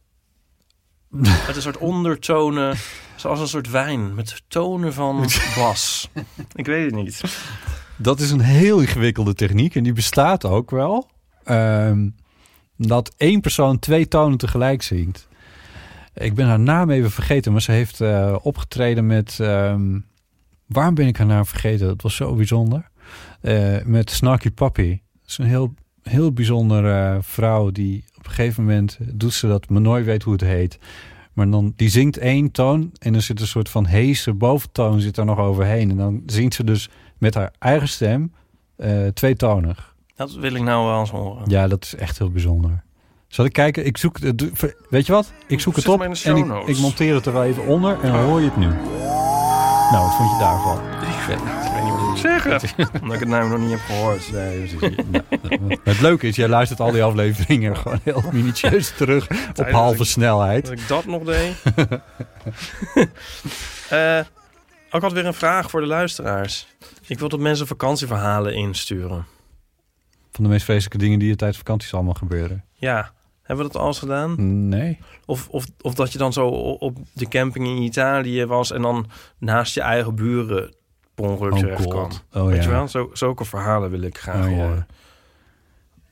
Met 1.48 1.56
een 1.56 1.62
soort 1.62 1.78
ondertonen, 1.78 2.78
zoals 3.16 3.40
een 3.40 3.48
soort 3.48 3.70
wijn. 3.70 4.16
Met 4.16 4.42
tonen 4.48 4.94
van 4.94 5.28
bas. 5.56 6.10
Ik 6.54 6.66
weet 6.66 6.86
het 6.86 6.94
niet. 6.94 7.22
Dat 7.98 8.20
is 8.20 8.32
een 8.32 8.42
heel 8.42 8.80
ingewikkelde 8.80 9.34
techniek 9.34 9.76
en 9.76 9.84
die 9.84 9.94
bestaat 9.94 10.46
ook 10.46 10.70
wel. 10.70 11.10
Ehm, 11.44 12.10
dat 12.78 13.14
één 13.18 13.42
persoon 13.42 13.80
twee 13.80 14.08
tonen 14.08 14.38
tegelijk 14.38 14.82
zingt. 14.82 15.28
Ik 16.14 16.34
ben 16.34 16.48
haar 16.48 16.60
naam 16.60 16.90
even 16.90 17.12
vergeten, 17.12 17.52
maar 17.52 17.62
ze 17.62 17.72
heeft 17.72 18.02
eh, 18.02 18.36
opgetreden 18.42 19.06
met... 19.06 19.38
ehm, 19.40 20.00
waarom 20.66 20.94
ben 20.94 21.08
ik 21.08 21.18
haar 21.18 21.28
naam 21.28 21.46
vergeten? 21.46 21.88
Dat 21.88 22.02
was 22.02 22.16
zo 22.16 22.36
bijzonder. 22.36 22.90
Eh, 23.42 23.84
met 23.84 24.10
Snarky 24.10 24.52
Pappy. 24.52 24.90
Dat 24.90 25.30
is 25.30 25.38
een 25.38 25.46
heel, 25.46 25.74
heel 26.04 26.32
bijzondere 26.34 27.20
vrouw 27.22 27.72
die 27.72 28.06
op 28.18 28.26
een 28.26 28.32
gegeven 28.32 28.64
moment 28.64 28.98
doet 29.14 29.34
ze 29.34 29.48
dat, 29.48 29.70
maar 29.70 29.82
nooit 29.82 30.06
weet 30.06 30.24
hoe 30.24 30.34
het 30.34 30.42
heet. 30.42 30.80
Maar 31.34 31.50
dan, 31.50 31.74
die 31.76 31.90
zingt 31.90 32.18
één 32.18 32.52
toon 32.52 32.92
en 33.00 33.16
er 33.16 33.22
zit 33.22 33.40
een 33.40 33.48
soort 33.48 33.70
van 33.70 33.86
heese 33.86 34.34
boventoon 34.34 35.02
zit 35.02 35.18
er 35.18 35.26
nog 35.26 35.40
overheen. 35.40 35.90
En 35.90 35.98
dan 35.98 36.24
zingt 36.26 36.54
ze 36.54 36.64
dus 36.64 36.90
met 37.18 37.34
haar 37.34 37.54
eigen 37.60 37.88
stem 37.88 38.34
eh 38.76 39.08
tweetonig. 39.08 39.96
Dat 40.16 40.34
wil 40.34 40.54
ik 40.54 40.62
nou 40.62 40.86
wel 40.88 41.00
eens 41.00 41.10
horen. 41.10 41.50
Ja, 41.50 41.68
dat 41.68 41.84
is 41.84 41.96
echt 41.96 42.18
heel 42.18 42.32
bijzonder. 42.32 42.84
Zal 43.32 43.46
ik 43.46 43.54
kijken? 43.54 43.86
Ik 43.86 43.98
zoek, 43.98 44.20
het- 44.20 44.38
doe- 44.38 44.52
weet 44.90 45.06
je 45.06 45.12
wat? 45.12 45.32
Ik 45.48 45.60
zoek 45.60 45.76
het 45.76 45.88
op 45.88 46.02
en 46.02 46.12
ik, 46.12 46.68
ik 46.68 46.78
monteer 46.78 47.14
het 47.16 47.26
er 47.26 47.34
wel 47.34 47.44
even 47.44 47.66
onder 47.66 48.00
en 48.02 48.12
dan 48.12 48.22
hoor 48.24 48.40
je 48.40 48.46
het 48.46 48.58
nu. 48.58 48.66
Nou, 49.92 50.06
wat 50.06 50.16
vond 50.16 50.32
je 50.32 50.38
daarvan? 50.40 50.78
Ik 51.02 51.28
weet, 51.28 51.38
ik 51.38 51.72
weet 51.74 51.84
niet 51.84 51.92
wat 51.92 52.00
ik 52.02 52.08
moet 52.08 52.20
zeggen. 52.20 52.52
Omdat 53.02 53.14
ik 53.14 53.20
het 53.20 53.30
nou 53.30 53.50
nog 53.50 53.60
niet 53.60 53.70
heb 53.70 53.80
gehoord. 53.80 54.32
Nee. 54.32 54.76
Nou, 55.60 55.80
het 55.84 56.02
leuke 56.02 56.28
is, 56.28 56.36
jij 56.36 56.48
luistert 56.48 56.80
al 56.80 56.92
die 56.92 57.04
afleveringen 57.04 57.78
gewoon 57.78 58.00
heel 58.04 58.24
minutieus 58.32 58.94
terug 58.98 59.28
op 59.56 59.70
halve 59.72 60.02
ik- 60.02 60.08
snelheid. 60.10 60.64
Dat 60.66 60.80
ik 60.80 60.88
dat 60.88 61.06
nog 61.06 61.24
deed. 61.24 61.54
Eh, 63.90 64.20
ik 64.92 65.02
had 65.02 65.12
weer 65.12 65.26
een 65.26 65.34
vraag 65.34 65.70
voor 65.70 65.82
de 65.82 65.88
luisteraars. 65.88 66.68
Ik 67.08 67.20
wil 67.20 67.30
dat 67.30 67.40
mensen 67.40 67.68
vakantieverhalen 67.68 68.54
insturen. 68.54 69.26
Van 70.32 70.44
de 70.44 70.50
meest 70.50 70.64
vreselijke 70.66 70.98
dingen 70.98 71.20
die 71.20 71.28
je 71.28 71.36
tijdens 71.36 71.58
vakanties 71.60 71.94
allemaal 71.94 72.14
gebeuren. 72.14 72.64
Ja, 72.74 73.12
hebben 73.56 73.66
we 73.66 73.72
dat 73.72 73.82
al 73.82 73.88
eens 73.88 74.00
gedaan? 74.00 74.68
Nee. 74.70 75.00
Of, 75.26 75.48
of, 75.50 75.66
of 75.82 75.94
dat 75.94 76.12
je 76.12 76.18
dan 76.18 76.34
zo 76.34 76.48
op 76.48 76.98
de 77.14 77.28
camping 77.28 77.68
in 77.68 77.78
Italië 77.82 78.46
was... 78.46 78.72
en 78.72 78.82
dan 78.82 79.06
naast 79.38 79.74
je 79.74 79.82
eigen 79.82 80.16
buren 80.16 80.76
per 81.16 81.26
ongeluk 81.26 81.52
Oh 81.54 81.60
terecht 81.60 81.88
kwam. 81.88 82.10
Oh 82.34 82.46
Weet 82.46 82.56
ja. 82.56 82.62
je 82.64 82.70
wel? 82.70 82.88
Zo, 82.88 83.10
zulke 83.14 83.46
verhalen 83.46 83.90
wil 83.90 84.02
ik 84.02 84.18
graag 84.18 84.46
Oh, 84.48 84.54
horen. 84.54 84.88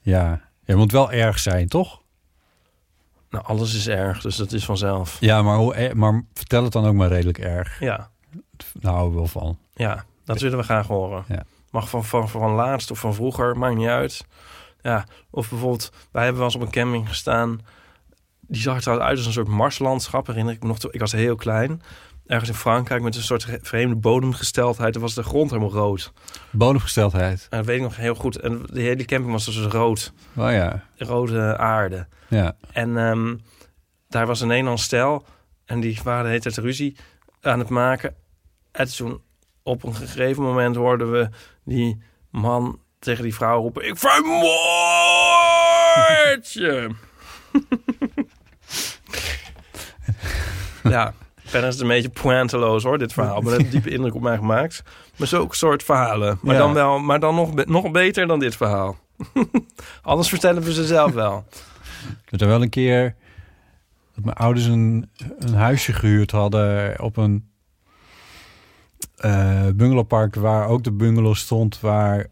Ja. 0.02 0.22
ja, 0.30 0.42
het 0.66 0.76
moet 0.78 0.92
wel 0.92 1.12
erg 1.12 1.40
zijn, 1.40 1.68
toch? 1.68 2.02
Nou, 3.30 3.46
alles 3.46 3.74
is 3.76 3.88
erg, 3.88 4.22
dus 4.22 4.36
dat 4.36 4.52
is 4.52 4.66
vanzelf. 4.66 5.18
Ja, 5.20 5.42
maar, 5.42 5.58
hoe, 5.58 5.74
er- 5.76 5.98
maar 5.98 6.24
vertel 6.34 6.64
het 6.64 6.72
dan 6.74 6.86
ook 6.86 6.94
maar 6.94 7.08
redelijk 7.08 7.38
erg. 7.38 7.80
Ja, 7.80 8.10
Daar 8.74 8.94
houden 8.94 9.12
we 9.14 9.18
wel 9.18 9.28
van. 9.28 9.58
ja 9.74 10.06
dat 10.26 10.40
willen 10.42 10.58
we 10.58 10.64
graag 10.64 10.88
horen. 10.88 11.24
Ja. 11.28 11.44
Mag 11.72 11.90
van, 11.90 12.06
van, 12.06 12.30
van 12.30 12.52
laatst 12.52 12.92
of 12.92 13.00
van 13.00 13.14
vroeger, 13.14 13.58
maakt 13.58 13.76
niet 13.76 13.88
uit. 13.88 14.26
Ja, 14.82 15.06
of 15.30 15.50
bijvoorbeeld, 15.50 15.92
wij 16.12 16.22
hebben 16.24 16.42
wel 16.42 16.52
eens 16.52 16.62
op 16.62 16.66
een 16.68 16.72
camping 16.72 17.08
gestaan. 17.08 17.60
Die 18.42 18.62
zag 18.62 18.76
er 18.76 18.82
trouwens 18.82 19.10
uit 19.10 19.18
als 19.18 19.26
een 19.28 19.34
soort 19.34 19.48
marslandschap, 19.48 20.28
herinner 20.28 20.54
ik 20.54 20.62
me 20.62 20.68
nog. 20.68 20.92
Ik 20.92 21.00
was 21.00 21.12
heel 21.12 21.36
klein. 21.36 21.82
Ergens 22.26 22.50
in 22.50 22.56
Frankrijk 22.56 23.02
met 23.02 23.16
een 23.16 23.22
soort 23.22 23.46
re- 23.46 23.60
vreemde 23.62 23.96
bodemgesteldheid. 23.96 24.94
Dan 24.94 25.02
was 25.02 25.14
de 25.14 25.24
grond 25.24 25.50
helemaal 25.50 25.72
rood. 25.72 26.14
Bodemgesteldheid. 26.52 27.48
En 27.50 27.58
dat 27.58 27.66
weet 27.66 27.76
ik 27.78 27.82
nog 27.82 27.96
heel 27.96 28.16
goed. 28.16 28.40
En 28.40 28.62
de 28.66 28.82
hele 28.82 29.06
camping 29.06 29.32
was 29.32 29.46
dus 29.46 29.58
rood. 29.58 30.14
Oh 30.36 30.52
ja. 30.52 30.84
Rode 30.98 31.58
aarde. 31.58 32.08
Ja. 32.28 32.56
En 32.72 32.98
ehm, 32.98 33.36
daar 34.08 34.28
was 34.28 34.42
een 34.42 34.48
Nederlands 34.48 34.84
stel. 34.84 35.26
En 35.66 35.80
die 35.80 36.00
waren 36.04 36.24
de 36.24 36.30
hele 36.30 36.42
tijd 36.42 36.58
ruzie 36.58 36.98
aan 37.42 37.60
het 37.60 37.70
maken. 37.70 38.16
En 38.72 38.96
toen 38.96 39.22
op 39.64 39.84
een 39.84 39.96
gegeven 39.96 40.44
moment 40.44 40.76
hoorden 40.76 41.12
we 41.12 41.30
die 41.64 42.02
man 42.30 42.80
tegen 43.00 43.24
die 43.24 43.34
vrouw 43.36 43.62
roepen... 43.62 43.88
Ik 43.88 43.98
vermoord 43.98 44.52
je! 46.52 46.90
ja, 50.90 51.14
verder 51.44 51.68
is 51.68 51.74
het 51.74 51.84
een 51.84 51.88
beetje 51.90 52.10
pointeloos 52.10 52.84
hoor, 52.84 52.98
dit 52.98 53.14
verhaal. 53.14 53.42
Maar 53.42 53.52
dat 53.52 53.60
heeft 53.62 53.72
diepe 53.72 53.90
indruk 53.90 54.16
op 54.16 54.22
mij 54.22 54.38
gemaakt. 54.38 54.84
Maar 55.16 55.28
zulke 55.28 55.56
soort 55.56 55.84
verhalen. 55.84 56.40
Maar 56.42 56.54
Ja. 56.56 56.60
dan, 56.62 56.74
wel, 56.74 57.00
maar 57.00 57.20
dan 57.20 57.36
nog, 57.36 57.66
nog 57.66 57.92
beter 57.92 58.28
dan 58.28 58.40
dit 58.40 58.56
verhaal. 58.56 58.98
Anders 60.02 60.30
vertellen 60.30 60.64
we 60.64 60.74
ze 60.74 60.86
zelf 60.86 61.12
wel. 61.12 61.46
Ik 62.24 62.30
heb 62.30 62.42
er 62.42 62.48
wel 62.48 62.62
een 62.62 62.70
keer 62.70 63.16
dat 64.16 64.24
mijn 64.24 64.38
ouders 64.38 64.66
een, 64.66 65.10
een 65.40 65.54
huisje 65.54 65.94
gehuurd 65.94 66.32
hadden 66.32 67.00
op 67.02 67.18
een 67.18 67.48
eh 69.16 69.68
bungalowpark 69.76 70.36
waar 70.36 70.68
ook 70.68 70.84
de 70.84 70.92
bungalow 70.92 71.36
stond 71.36 71.80
waar 71.80 72.28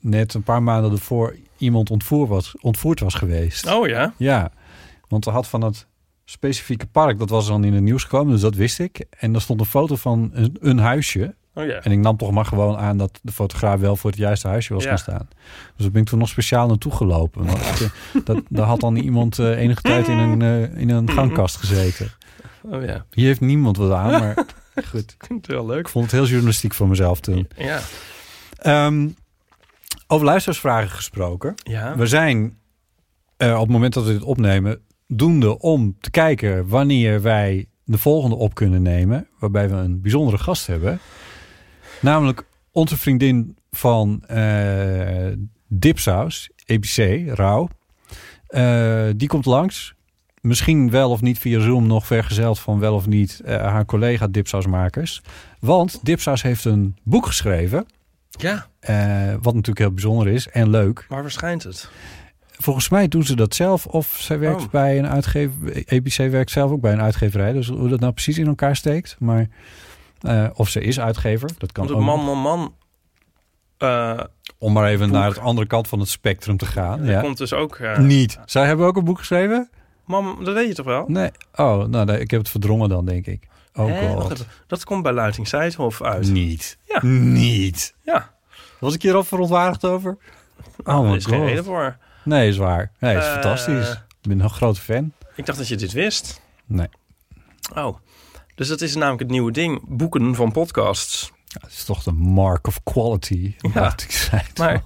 net 0.00 0.34
een 0.34 0.42
paar 0.42 0.62
maanden 0.62 0.92
ervoor 0.92 1.36
iemand 1.58 1.90
ontvoer 1.90 2.26
was, 2.26 2.54
ontvoerd 2.60 3.00
was 3.00 3.14
geweest. 3.14 3.66
Oh 3.72 3.88
ja? 3.88 4.12
Ja, 4.16 4.50
want 5.08 5.26
er 5.26 5.32
had 5.32 5.46
van 5.48 5.62
het 5.62 5.86
specifieke 6.24 6.86
park, 6.86 7.18
dat 7.18 7.30
was 7.30 7.46
dan 7.46 7.64
in 7.64 7.72
het 7.74 7.82
nieuws 7.82 8.02
gekomen, 8.02 8.32
dus 8.32 8.40
dat 8.40 8.54
wist 8.54 8.78
ik. 8.78 9.04
En 9.18 9.34
er 9.34 9.40
stond 9.40 9.60
een 9.60 9.66
foto 9.66 9.96
van 9.96 10.30
een, 10.32 10.56
een 10.60 10.78
huisje. 10.78 11.34
Oh 11.54 11.64
ja. 11.66 11.72
En 11.82 11.92
ik 11.92 11.98
nam 11.98 12.16
toch 12.16 12.30
maar 12.30 12.44
gewoon 12.44 12.76
aan 12.76 12.96
dat 12.96 13.18
de 13.22 13.32
fotograaf 13.32 13.80
wel 13.80 13.96
voor 13.96 14.10
het 14.10 14.18
juiste 14.18 14.48
huisje 14.48 14.74
was 14.74 14.82
Ja. 14.82 14.88
gaan 14.88 14.98
staan. 14.98 15.28
Dus 15.76 15.82
daar 15.84 15.90
ben 15.90 16.02
ik 16.02 16.08
toen 16.08 16.18
nog 16.18 16.28
speciaal 16.28 16.66
naartoe 16.68 16.92
gelopen. 16.92 17.44
Want 17.46 17.58
eh, 17.60 17.88
dat, 18.24 18.42
daar 18.48 18.66
had 18.66 18.80
dan 18.80 18.96
iemand 18.96 19.38
eh, 19.38 19.58
enige 19.58 19.82
tijd 19.82 20.08
in 20.08 20.18
een, 20.18 20.42
eh, 20.42 20.80
in 20.80 20.90
een 20.90 21.10
gangkast 21.10 21.56
gezeten. 21.56 22.10
Oh 22.62 22.84
ja. 22.84 23.04
Hier 23.10 23.26
heeft 23.26 23.40
niemand 23.40 23.76
wat 23.76 23.92
aan, 23.92 24.10
maar 24.10 24.34
goed. 24.90 25.14
Ik 25.18 25.24
vind 25.26 25.46
het 25.46 25.56
wel 25.56 25.66
leuk. 25.66 25.78
Ik 25.78 25.88
vond 25.88 26.04
het 26.04 26.14
heel 26.14 26.26
journalistiek 26.26 26.74
van 26.74 26.88
mezelf 26.88 27.20
toen. 27.20 27.48
Ja. 27.56 27.80
Ehm, 28.60 29.08
over 30.06 30.26
luistersvragen 30.26 30.90
gesproken. 30.90 31.54
Ja. 31.62 31.96
We 31.96 32.06
zijn 32.06 32.58
eh, 33.36 33.54
op 33.54 33.60
het 33.60 33.70
moment 33.70 33.94
dat 33.94 34.04
we 34.04 34.12
dit 34.12 34.22
opnemen 34.22 34.80
doende 35.06 35.58
om 35.58 35.96
te 36.00 36.10
kijken 36.10 36.68
wanneer 36.68 37.22
wij 37.22 37.66
de 37.84 37.98
volgende 37.98 38.36
op 38.36 38.54
kunnen 38.54 38.82
nemen. 38.82 39.28
Waarbij 39.38 39.68
we 39.68 39.76
een 39.76 40.00
bijzondere 40.00 40.38
gast 40.38 40.66
hebben. 40.66 40.98
Namelijk 42.00 42.46
onze 42.70 42.98
vriendin 42.98 43.56
van 43.70 44.24
eh 44.26 45.32
Dipsaus, 45.72 46.50
EBC, 46.64 47.28
Rauw. 47.36 47.68
Eh, 48.46 49.08
die 49.16 49.28
komt 49.28 49.46
langs. 49.46 49.94
misschien 50.40 50.90
wel 50.90 51.10
of 51.10 51.20
niet 51.20 51.38
via 51.38 51.60
Zoom 51.60 51.86
nog 51.86 52.06
vergezeld 52.06 52.58
van 52.58 52.78
wel 52.78 52.94
of 52.94 53.06
niet 53.06 53.40
haar 53.46 53.84
collega 53.84 54.26
Dipsausmakers. 54.26 55.22
Want 55.58 55.98
Dipsaus 56.02 56.42
heeft 56.42 56.64
een 56.64 56.96
boek 57.02 57.26
geschreven, 57.26 57.86
Ja, 58.30 58.66
eh, 58.80 58.94
wat 59.42 59.54
natuurlijk 59.54 59.78
heel 59.78 59.90
bijzonder 59.92 60.28
is 60.28 60.48
en 60.48 60.70
leuk. 60.70 61.06
maar 61.08 61.22
waar 61.22 61.30
schijnt 61.30 61.62
het? 61.62 61.90
Volgens 62.50 62.88
mij 62.88 63.08
doen 63.08 63.22
ze 63.22 63.36
dat 63.36 63.54
zelf 63.54 63.86
of 63.86 64.16
zij 64.20 64.38
werkt 64.38 64.62
Oh. 64.62 64.70
bij 64.70 64.98
een 64.98 65.08
uitgever. 65.08 65.84
ABC 65.86 66.16
werkt 66.30 66.50
zelf 66.50 66.70
ook 66.70 66.80
bij 66.80 66.92
een 66.92 67.00
uitgeverij, 67.00 67.52
dus 67.52 67.68
hoe 67.68 67.88
dat 67.88 68.00
nou 68.00 68.12
precies 68.12 68.38
in 68.38 68.46
elkaar 68.46 68.76
steekt. 68.76 69.16
Maar 69.18 69.48
eh, 70.20 70.46
of 70.54 70.68
ze 70.68 70.80
is 70.80 71.00
uitgever, 71.00 71.50
dat 71.58 71.72
kan 71.72 71.86
Want 71.86 71.98
ook. 71.98 72.04
man, 72.04 72.24
man, 72.24 72.38
man... 72.38 72.74
eh, 73.78 74.20
Om 74.58 74.72
maar 74.72 74.88
even 74.88 75.08
boek. 75.08 75.18
naar 75.18 75.34
de 75.34 75.40
andere 75.40 75.66
kant 75.66 75.88
van 75.88 75.98
het 75.98 76.08
spectrum 76.08 76.56
te 76.56 76.66
gaan. 76.66 77.04
Ja. 77.04 77.20
komt 77.20 77.38
dus 77.38 77.52
ook... 77.52 77.80
Niet. 77.98 78.38
Zij 78.44 78.66
hebben 78.66 78.86
ook 78.86 78.96
een 78.96 79.04
boek 79.04 79.18
geschreven? 79.18 79.70
Mam, 80.04 80.44
dat 80.44 80.54
weet 80.54 80.68
je 80.68 80.74
toch 80.74 80.86
wel? 80.86 81.04
Nee. 81.08 81.30
Oh, 81.54 81.84
nou, 81.84 82.04
nee, 82.04 82.20
ik 82.20 82.30
heb 82.30 82.40
het 82.40 82.48
verdrongen 82.48 82.88
dan, 82.88 83.04
denk 83.04 83.26
ik. 83.26 83.48
Oh 83.74 83.86
Hè? 83.86 84.08
God. 84.08 84.32
even. 84.32 84.46
Dat 84.66 84.84
komt 84.84 85.02
bij 85.02 85.12
Luiting 85.12 85.48
Seidhof 85.48 86.02
uit. 86.02 86.28
Niet. 86.30 86.78
Ja. 86.86 87.04
Niet. 87.06 87.94
Ja, 88.02 88.34
Was 88.78 88.94
ik 88.94 89.02
hier 89.02 89.14
al 89.14 89.24
verontwaardigd 89.24 89.84
over? 89.84 90.16
Oh 90.84 90.94
er 91.04 91.10
my 91.10 91.16
is 91.16 91.24
geen 91.26 91.44
reden 91.44 91.64
voor. 91.64 91.96
Nee, 92.24 92.48
is 92.48 92.56
waar. 92.56 92.92
Nee, 92.98 93.16
is 93.16 93.24
Eh, 93.24 93.32
fantastisch. 93.32 93.90
Ik 93.90 94.28
ben 94.28 94.40
een 94.40 94.50
grote 94.50 94.80
fan. 94.80 95.12
Ik 95.36 95.46
dacht 95.46 95.58
dat 95.58 95.68
je 95.68 95.76
dit 95.76 95.92
wist. 95.92 96.40
Nee. 96.66 96.88
Oh. 97.74 97.96
Dus 98.54 98.68
dat 98.68 98.80
is 98.80 98.94
namelijk 98.94 99.20
het 99.22 99.30
nieuwe 99.30 99.52
ding. 99.52 99.80
Boeken 99.88 100.34
van 100.34 100.52
podcasts. 100.52 101.32
Het 101.60 101.70
is 101.72 101.84
toch 101.84 102.02
de 102.02 102.12
mark 102.12 102.66
of 102.66 102.82
quality. 102.82 103.54
Ja. 103.74 103.94
Zeggen. 104.08 104.52
Maar- 104.56 104.82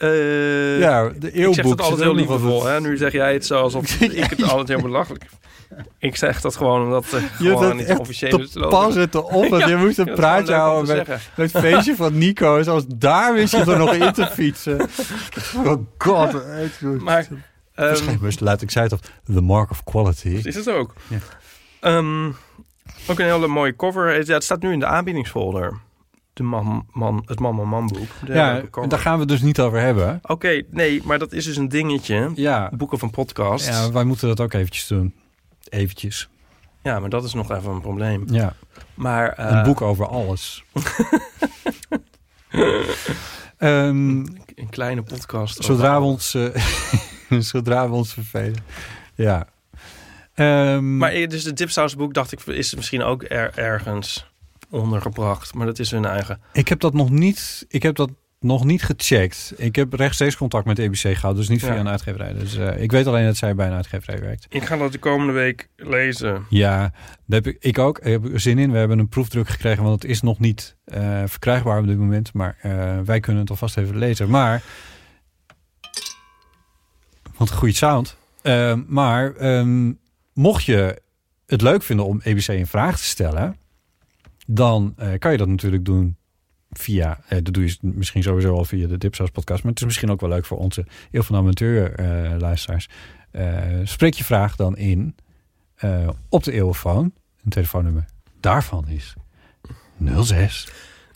eh, 0.00 0.78
ja, 0.78 1.08
de 1.08 1.32
ik 1.32 1.34
zeg 1.34 1.34
eeuwboek. 1.34 1.76
dat 1.76 1.80
altijd 1.80 2.00
heel 2.00 2.14
liefdevol. 2.14 2.64
Hè? 2.64 2.80
Nu 2.80 2.96
zeg 2.96 3.12
jij 3.12 3.32
het 3.32 3.46
zo 3.46 3.60
alsof 3.62 3.90
ik 4.00 4.30
het 4.30 4.42
altijd 4.42 4.68
heel 4.68 4.80
belachelijk 4.80 5.24
Ik 5.98 6.16
zeg 6.16 6.40
dat 6.40 6.56
gewoon 6.56 6.82
omdat 6.82 7.10
het 7.10 7.22
Je 7.38 7.48
gewoon 7.48 7.76
niet 7.76 7.98
officieel 7.98 8.40
is. 8.40 8.52
pas 8.52 8.94
te 9.10 9.22
op. 9.24 9.44
Ja, 9.58 9.66
je 9.66 9.76
moest 9.76 9.98
een 9.98 10.06
het 10.06 10.14
praatje 10.14 10.54
houden 10.54 10.96
met, 10.96 11.08
het 11.34 11.50
feestje 11.50 11.96
van 11.96 12.18
Nico. 12.18 12.62
Zelfs 12.62 12.84
daar 12.88 13.34
wist 13.34 13.52
je 13.56 13.60
er 13.60 13.78
nog 13.78 13.94
in 13.94 14.12
te 14.12 14.26
fietsen. 14.26 14.80
Oh 15.64 15.82
god. 15.98 16.42
Maar 17.00 17.26
Verschijnbaar 17.74 18.32
laat 18.38 18.62
ik 18.62 18.70
zei 18.70 18.84
het 18.84 18.92
of 18.92 19.00
the 19.34 19.40
mark 19.40 19.70
of 19.70 19.84
quality. 19.84 20.40
is 20.42 20.54
het 20.54 20.68
ook. 20.68 20.94
Ja. 21.08 21.18
Ehm, 21.80 22.26
ook 23.06 23.18
een 23.18 23.24
hele 23.24 23.46
mooie 23.46 23.76
cover. 23.76 24.26
Ja, 24.26 24.34
het 24.34 24.44
staat 24.44 24.62
nu 24.62 24.72
in 24.72 24.78
de 24.78 24.86
aanbiedingsfolder. 24.86 25.80
De 26.32 26.42
man, 26.42 26.86
man, 26.92 27.22
het 27.26 27.40
Man 27.40 27.54
Man 27.54 27.68
Man 27.68 27.86
boek. 27.86 28.08
Ja, 28.26 28.62
daar 28.88 28.98
gaan 28.98 29.18
we 29.18 29.26
dus 29.26 29.40
niet 29.40 29.60
over 29.60 29.80
hebben. 29.80 30.20
Oké, 30.22 30.62
nee, 30.70 31.02
maar 31.04 31.18
dat 31.18 31.32
is 31.32 31.44
dus 31.44 31.56
een 31.56 31.68
dingetje. 31.68 32.30
Ja, 32.34 32.70
Boeken 32.76 32.98
van 32.98 33.10
podcasts. 33.10 33.68
Ja. 33.68 33.82
ja 33.82 33.92
wij 33.92 34.04
moeten 34.04 34.28
dat 34.28 34.40
ook 34.40 34.52
eventjes 34.52 34.86
doen. 34.86 35.14
Eventjes. 35.68 36.28
maar 36.82 37.08
dat 37.08 37.24
is 37.24 37.34
nog 37.34 37.50
even 37.50 37.72
een 37.72 37.80
probleem. 37.80 38.24
Ja, 38.26 38.54
Maar 38.94 39.28
eh, 39.32 39.46
een 39.50 39.62
boek 39.62 39.80
over 39.80 40.06
alles. 40.06 40.64
Ehm, 43.58 44.18
een 44.54 44.68
kleine 44.70 45.02
podcast. 45.02 45.64
zodra, 45.64 46.00
we 46.00 46.06
ons, 46.06 46.34
eh, 46.34 47.38
zodra 47.38 47.88
we 47.88 47.94
ons 47.94 48.12
vervelen. 48.12 48.64
Ja. 49.14 49.46
Ehm, 50.34 50.96
Maar 50.96 51.10
eh, 51.10 51.28
dus 51.28 51.44
de 51.44 51.52
dipsausboek 51.52 52.14
dacht 52.14 52.32
ik 52.32 52.40
is 52.40 52.74
misschien 52.74 53.02
ook 53.02 53.24
er, 53.28 53.52
ergens 53.54 54.29
ondergebracht. 54.70 55.54
Maar 55.54 55.66
dat 55.66 55.78
is 55.78 55.90
hun 55.90 56.04
eigen. 56.04 56.40
ik 56.52 56.68
heb 56.68 56.80
dat 56.80 56.94
nog 56.94 57.10
niet. 57.10 57.66
Ik 57.68 57.82
heb 57.82 57.94
dat 57.94 58.10
nog 58.40 58.64
niet 58.64 58.82
gecheckt. 58.82 59.52
Ik 59.56 59.76
heb 59.76 59.92
rechtstreeks 59.92 60.36
contact 60.36 60.66
met 60.66 60.78
EBC 60.78 61.16
gehad, 61.16 61.36
dus 61.36 61.48
niet 61.48 61.60
via 61.60 61.76
een 61.76 61.88
uitgeverij. 61.88 62.32
Dus 62.32 62.56
eh, 62.56 62.82
ik 62.82 62.90
weet 62.90 63.06
alleen 63.06 63.24
dat 63.24 63.36
zij 63.36 63.54
bij 63.54 63.66
een 63.66 63.72
uitgeverij 63.72 64.20
werkt. 64.20 64.46
Ik 64.48 64.64
ga 64.64 64.76
dat 64.76 64.92
de 64.92 64.98
komende 64.98 65.32
week 65.32 65.68
lezen. 65.76 66.46
Ja, 66.48 66.78
daar 67.26 67.42
heb 67.42 67.46
ik, 67.46 67.56
ik 67.60 67.78
ook. 67.78 67.98
Ik 67.98 68.12
heb 68.12 68.32
er 68.32 68.40
zin 68.40 68.58
in. 68.58 68.72
We 68.72 68.78
hebben 68.78 68.98
een 68.98 69.08
proefdruk 69.08 69.48
gekregen, 69.48 69.82
want 69.82 70.02
het 70.02 70.10
is 70.10 70.20
nog 70.20 70.38
niet 70.38 70.76
eh, 70.84 71.22
verkrijgbaar 71.26 71.78
op 71.78 71.86
dit 71.86 71.98
moment. 71.98 72.32
Maar 72.32 72.56
eh, 72.60 72.98
wij 73.04 73.20
kunnen 73.20 73.42
het 73.42 73.50
alvast 73.50 73.76
even 73.76 73.98
lezen. 73.98 74.30
Maar, 74.30 74.62
want 77.36 77.50
een 77.50 77.56
goede 77.56 77.74
sound. 77.74 78.16
Maar 78.86 79.34
ehm, 79.36 79.92
mocht 80.32 80.64
je 80.64 81.02
het 81.46 81.62
leuk 81.62 81.82
vinden 81.82 82.06
om 82.06 82.20
EBC 82.22 82.48
een 82.48 82.66
vraag 82.66 82.96
te 82.96 83.04
stellen, 83.04 83.56
dan 84.54 84.94
eh, 84.96 85.18
kan 85.18 85.32
je 85.32 85.38
dat 85.38 85.48
natuurlijk 85.48 85.84
doen 85.84 86.16
via, 86.70 87.20
eh, 87.28 87.38
dat 87.42 87.54
doe 87.54 87.64
je 87.64 87.76
misschien 87.80 88.22
sowieso 88.22 88.54
al 88.54 88.64
via 88.64 88.86
de 88.86 88.98
Dipsaus 88.98 89.30
podcast, 89.30 89.62
maar 89.62 89.72
het 89.72 89.80
is 89.80 89.86
misschien 89.86 90.10
ook 90.10 90.20
wel 90.20 90.30
leuk 90.30 90.44
voor 90.44 90.58
onze 90.58 90.86
heel 91.10 91.22
van 91.22 91.36
amateur 91.36 91.94
eh, 91.94 92.38
luisteraars. 92.38 92.88
Spreek 93.84 94.14
je 94.14 94.24
vraag 94.24 94.56
dan 94.56 94.76
in 94.76 95.14
op 96.28 96.44
de 96.44 96.52
eeuwenfoon. 96.52 97.12
Een 97.44 97.50
telefoonnummer 97.50 98.04
daarvan 98.40 98.88
is 98.88 99.14
06 100.20 100.68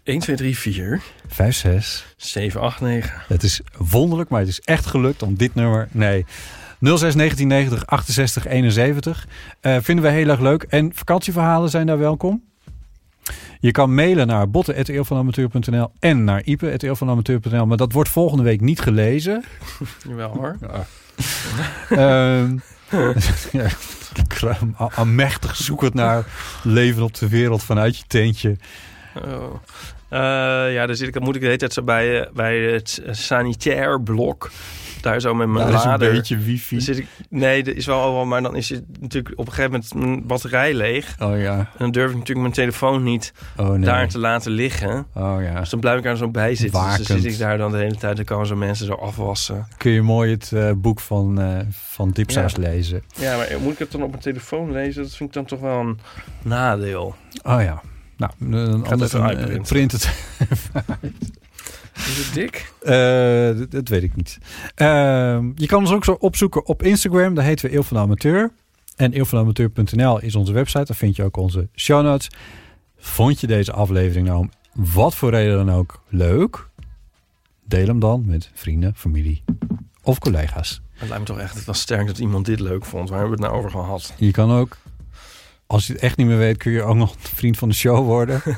1, 0.05 0.19
2, 0.19 0.37
3, 0.37 0.59
4, 0.59 1.03
56. 1.29 2.15
7, 2.17 2.61
8, 2.61 2.81
9. 2.81 3.23
Het 3.29 3.43
is 3.43 3.61
wonderlijk, 3.79 4.31
maar 4.31 4.41
het 4.41 4.49
is 4.49 4.61
echt 4.61 4.87
gelukt 4.87 5.23
om 5.23 5.35
dit 5.37 5.55
nummer. 5.55 5.89
Nee. 5.91 6.25
06 6.81 7.15
1990 7.15 7.87
68 7.87 8.47
71. 8.47 9.29
Eh, 9.61 9.77
vinden 9.81 10.05
we 10.05 10.11
heel 10.11 10.29
erg 10.29 10.41
leuk. 10.41 10.63
En 10.63 10.95
vakantieverhalen 10.95 11.71
zijn 11.71 11.87
daar 11.87 11.99
welkom. 11.99 12.43
Je 13.61 13.71
kan 13.71 13.95
mailen 13.95 14.27
naar 14.27 14.51
botten.eeuwvanamateur.nl 14.51 15.91
en 15.99 16.25
naar 16.25 16.43
ipe.eeuwvanamateur.nl. 16.45 17.67
Maar 17.67 17.77
dat 17.77 17.93
wordt 17.93 18.09
volgende 18.09 18.45
week 18.45 18.61
niet 18.61 18.81
gelezen. 18.81 19.45
Jawel 20.09 20.31
hoor. 20.31 20.57
Ja, 20.61 20.87
amechtig 24.95 25.57
zoekend 25.57 25.95
naar 25.95 26.25
leven 26.63 27.03
op 27.03 27.15
de 27.15 27.29
wereld 27.29 27.63
vanuit 27.63 27.97
je 27.97 28.05
tentje. 28.07 28.57
Oh. 29.15 29.55
Eh, 30.09 30.21
ja, 30.73 30.87
daar 30.87 30.95
zit 30.97 31.09
ik, 31.09 31.21
moet 31.21 31.35
ik 31.35 31.41
de 31.41 31.47
hele 31.47 31.59
tijd 31.59 31.73
zo 31.73 31.83
bij, 31.83 32.21
eh, 32.21 32.33
bij 32.33 32.59
het 32.59 33.03
eh, 33.07 33.13
sanitair 33.15 34.01
blok. 34.01 34.51
Daar 35.05 35.21
zo 35.21 35.35
met 35.35 35.49
mijn 35.49 35.67
Daar 35.67 35.75
is 35.75 35.85
een 35.85 35.91
lader. 35.91 36.13
beetje 36.13 36.37
wifi. 36.39 36.81
Zit 36.81 36.99
ik, 36.99 37.07
nee, 37.31 37.63
er 37.63 37.77
is 37.77 37.87
wel 37.87 38.01
al, 38.01 38.25
maar 38.25 38.43
dan 38.43 38.57
is 38.57 38.69
het 38.69 38.85
natuurlijk 39.01 39.39
op 39.39 39.47
een 39.47 39.53
gegeven 39.53 39.71
moment 39.71 39.95
mijn 39.95 40.27
batterij 40.27 40.75
leeg. 40.75 41.17
Oh 41.21 41.41
ja. 41.41 41.57
En 41.59 41.67
dan 41.79 41.91
durf 41.91 42.07
ik 42.11 42.13
natuurlijk 42.17 42.41
mijn 42.41 42.53
telefoon 42.53 43.03
niet 43.03 43.33
Oh 43.57 43.69
nee. 43.71 43.79
daar 43.81 44.09
te 44.09 44.19
laten 44.19 44.51
liggen. 44.53 45.07
Oh 45.15 45.37
ja. 45.43 45.59
Dus 45.61 45.69
dan 45.71 45.81
blijf 45.81 45.99
ik 45.99 46.05
er 46.05 46.17
zo 46.17 46.29
bij 46.29 46.55
zitten. 46.55 46.97
Dus 46.97 47.07
dan 47.07 47.19
zit 47.19 47.33
ik 47.33 47.39
daar 47.39 47.59
dan 47.59 47.71
de 47.71 47.77
hele 47.79 47.97
tijd. 47.97 48.17
Dan 48.17 48.25
kan 48.25 48.47
zo 48.47 48.57
mensen 48.57 48.87
zo 48.87 48.93
afwassen. 48.93 49.67
Kun 49.77 49.91
je 49.93 50.03
mooi 50.03 50.31
het 50.31 50.53
eh, 50.53 50.71
boek 50.77 51.01
van, 51.01 51.41
eh 51.41 51.59
van 51.71 52.11
Dipsaus 52.11 52.53
Ja. 52.53 52.61
lezen. 52.63 53.03
Ja, 53.15 53.37
maar 53.37 53.49
moet 53.61 53.73
ik 53.73 53.79
het 53.79 53.93
dan 53.93 54.03
op 54.03 54.11
mijn 54.11 54.23
telefoon 54.23 54.73
lezen? 54.73 55.03
Dat 55.03 55.15
vind 55.15 55.29
ik 55.29 55.35
dan 55.35 55.45
toch 55.45 55.61
wel 55.61 55.81
een 55.81 55.99
nadeel. 56.43 57.15
Oh 57.43 57.63
ja. 57.63 57.81
Nou, 58.17 58.33
een, 58.41 58.53
het 58.53 58.91
anders 58.93 59.13
even 59.13 59.55
een, 59.55 59.65
Is 61.97 62.25
het 62.25 62.35
dik? 62.35 62.73
Eh, 62.81 63.71
dat, 63.71 63.89
weet 63.89 64.03
ik 64.03 64.17
niet. 64.17 64.39
Ehm, 64.75 65.51
je 65.55 65.67
kan 65.67 65.81
ons 65.81 65.93
ook 65.93 66.05
zo 66.05 66.13
opzoeken 66.13 66.67
op 66.67 66.83
Instagram. 66.83 67.35
Daar 67.35 67.45
heten 67.45 67.69
we 67.71 67.77
Eeuw 67.77 67.83
van 67.83 67.97
de 67.97 68.03
Amateur. 68.03 68.53
En 68.97 69.13
eeuwvanamateur.nl 69.13 70.21
is 70.21 70.35
onze 70.35 70.53
website. 70.53 70.85
Daar 70.85 70.97
vind 70.97 71.17
je 71.17 71.25
ook 71.25 71.37
onze 71.37 71.69
show 71.75 72.05
notes. 72.05 72.29
Vond 72.97 73.41
je 73.41 73.47
deze 73.47 73.73
aflevering 73.73 74.27
nou 74.27 74.39
om 74.39 74.51
wat 74.73 75.15
voor 75.15 75.31
reden 75.31 75.67
dan 75.67 75.75
ook 75.75 76.03
leuk? 76.09 76.69
Deel 77.67 77.87
hem 77.87 77.99
dan 77.99 78.23
met 78.27 78.51
vrienden, 78.55 78.93
familie 78.97 79.45
of 80.03 80.19
collega's. 80.19 80.83
Het 80.93 81.09
lijkt 81.09 81.29
me 81.29 81.35
toch 81.35 81.45
echt 81.45 81.65
wel 81.65 81.75
sterk 81.75 82.07
dat 82.07 82.19
iemand 82.19 82.47
dit 82.47 82.61
leuk 82.61 82.85
vond. 82.85 83.09
Waar 83.09 83.19
hebben 83.19 83.39
we 83.39 83.45
het 83.45 83.53
nou 83.53 83.65
over 83.65 83.79
gehad? 83.81 84.15
Je 84.17 84.31
kan 84.31 84.51
ook, 84.51 84.77
als 85.67 85.87
je 85.87 85.93
het 85.93 86.03
echt 86.03 86.17
niet 86.17 86.27
meer 86.27 86.39
weet, 86.39 86.57
kun 86.57 86.73
je 86.73 86.83
ook 86.83 86.97
nog 86.97 87.15
vriend 87.19 87.59
van 87.59 87.69
de 87.69 87.75
show 87.75 88.05
worden. 88.05 88.43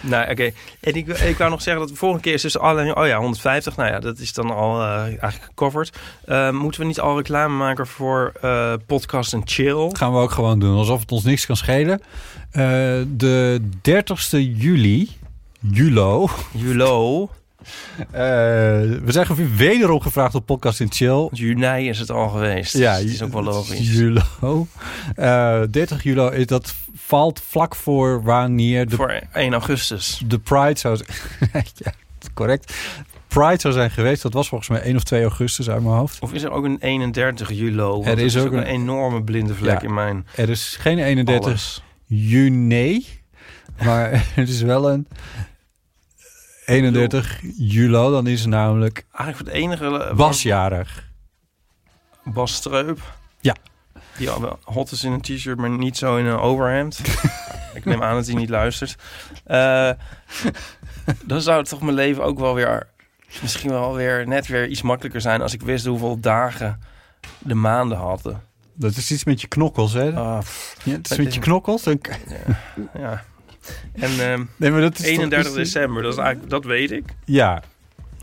Nou, 0.00 0.30
oké. 0.30 0.50
En 0.80 0.94
ik, 0.94 1.06
ik 1.06 1.38
wou 1.38 1.50
nog 1.50 1.62
zeggen 1.62 1.82
dat 1.82 1.92
de 1.92 1.98
volgende 1.98 2.24
keer 2.24 2.34
is 2.34 2.42
dus 2.42 2.58
alleen... 2.58 2.96
Oh 2.96 3.06
ja, 3.06 3.18
150. 3.18 3.76
Nou 3.76 3.90
ja, 3.90 4.00
dat 4.00 4.18
is 4.18 4.32
dan 4.32 4.50
al 4.50 4.80
eh, 4.80 5.00
eigenlijk 5.00 5.44
gecoverd. 5.44 5.98
Eh, 6.24 6.50
moeten 6.50 6.80
we 6.80 6.86
niet 6.86 7.00
al 7.00 7.16
reclame 7.16 7.56
maken 7.56 7.86
voor 7.86 8.32
eh, 8.40 8.72
podcast 8.86 9.32
en 9.32 9.42
chill? 9.44 9.74
Dat 9.74 9.98
gaan 9.98 10.12
we 10.12 10.18
ook 10.18 10.30
gewoon 10.30 10.58
doen, 10.58 10.76
alsof 10.76 11.00
het 11.00 11.12
ons 11.12 11.24
niks 11.24 11.46
kan 11.46 11.56
schelen. 11.56 12.02
De 13.16 13.60
30ste 13.88 14.38
juli, 14.38 15.10
julo, 15.60 16.28
Julo. 16.52 17.28
Eh, 17.98 18.04
we 18.12 19.02
zijn 19.06 19.56
wederom 19.56 20.00
gevraagd 20.00 20.34
op 20.34 20.46
podcast 20.46 20.80
in 20.80 20.92
chill. 20.92 21.28
Juni 21.32 21.88
is 21.88 21.98
het 21.98 22.10
al 22.10 22.28
geweest. 22.28 22.76
Ja, 22.76 22.92
dus 22.94 23.02
het 23.02 23.12
is 23.12 23.22
ook 23.22 23.32
wel 23.32 23.42
logisch. 23.42 23.92
Julo. 23.94 24.66
Eh 25.14 25.60
30 25.70 26.02
juli, 26.02 26.28
is- 26.36 26.46
dat 26.46 26.74
valt 26.94 27.42
vlak 27.48 27.74
voor 27.74 28.22
wanneer 28.22 28.88
de, 28.88 28.96
Voor 28.96 29.20
1 29.32 29.52
augustus. 29.52 30.22
de 30.26 30.38
Pride 30.38 30.78
zou 30.78 30.96
zijn. 30.96 31.08
ja, 31.74 31.92
correct. 32.34 32.74
Pride 33.28 33.60
zou 33.60 33.74
zijn 33.74 33.90
geweest. 33.90 34.22
Dat 34.22 34.32
was 34.32 34.48
volgens 34.48 34.70
mij 34.70 34.80
1 34.82 34.96
of 34.96 35.02
2 35.02 35.22
augustus 35.22 35.70
uit 35.70 35.82
mijn 35.82 35.94
hoofd. 35.94 36.20
Of 36.20 36.32
is 36.32 36.42
er 36.42 36.50
ook 36.50 36.64
een 36.64 36.76
31 36.80 37.50
juli? 37.50 37.76
Want 37.76 38.06
Er 38.06 38.18
is 38.18 38.36
ook 38.36 38.52
een, 38.52 38.58
een- 38.58 38.64
enorme 38.64 39.22
blinde 39.22 39.54
vlek 39.54 39.80
Ja. 39.80 39.88
in 39.88 39.94
mijn 39.94 40.26
Er 40.36 40.48
is 40.50 40.76
geen 40.80 40.98
31 40.98 41.44
alles. 41.46 41.82
juni, 42.06 43.06
maar 43.84 44.24
het 44.34 44.48
is 44.56 44.62
wel 44.62 44.90
een 44.90 45.06
31 46.72 47.40
juli, 47.56 47.92
dan 47.92 48.26
is 48.26 48.46
namelijk 48.46 49.06
Eigenlijk 49.12 49.54
het 49.54 49.62
enige... 49.62 49.98
eh, 49.98 50.14
Bas 50.16 50.42
jarig. 50.42 51.10
Bas 52.24 52.54
Streup. 52.54 53.00
Ja. 53.40 53.56
Die 54.16 54.30
al 54.30 54.40
wel 54.40 54.58
hot 54.64 54.90
is 54.90 55.04
in 55.04 55.12
een 55.12 55.20
t-shirt, 55.20 55.58
maar 55.58 55.70
niet 55.70 55.96
zo 55.96 56.16
in 56.16 56.26
een 56.26 56.38
overhemd. 56.38 57.00
ik 57.74 57.84
neem 57.84 58.02
aan 58.02 58.14
dat 58.14 58.26
hij 58.26 58.34
niet 58.34 58.48
luistert. 58.48 58.96
Eh, 59.44 59.90
dan 61.24 61.40
zou 61.40 61.58
het 61.58 61.68
toch 61.68 61.80
mijn 61.82 61.94
leven 61.94 62.24
ook 62.24 62.38
wel 62.38 62.54
weer... 62.54 62.90
Misschien 63.42 63.70
wel 63.70 63.94
weer 63.94 64.26
net 64.28 64.46
weer 64.46 64.68
iets 64.68 64.82
makkelijker 64.82 65.20
zijn... 65.20 65.42
als 65.42 65.54
ik 65.54 65.62
wist 65.62 65.86
hoeveel 65.86 66.20
dagen 66.20 66.80
de 67.38 67.54
maanden 67.54 67.98
hadden. 67.98 68.42
Dat 68.74 68.96
is 68.96 69.10
iets 69.10 69.24
met 69.24 69.40
je 69.40 69.46
knokkels, 69.46 69.92
hè? 69.92 70.12
Ah, 70.12 70.38
Ja, 70.84 70.92
het 70.92 71.10
is 71.10 71.16
met 71.18 71.34
je 71.34 71.40
knokkels. 71.40 71.82
Dan... 71.82 72.00
ja. 72.98 73.24
En 73.92 74.10
ehm, 74.20 74.44
Nee, 74.56 74.70
maar 74.70 74.80
dat 74.80 74.92
is 74.92 74.98
toch- 74.98 75.06
31 75.06 75.50
is- 75.50 75.56
december, 75.56 76.02
dat, 76.02 76.12
is 76.12 76.18
eigenlijk, 76.18 76.50
dat 76.50 76.64
weet 76.64 76.90
ik. 76.90 77.04
Ja, 77.24 77.62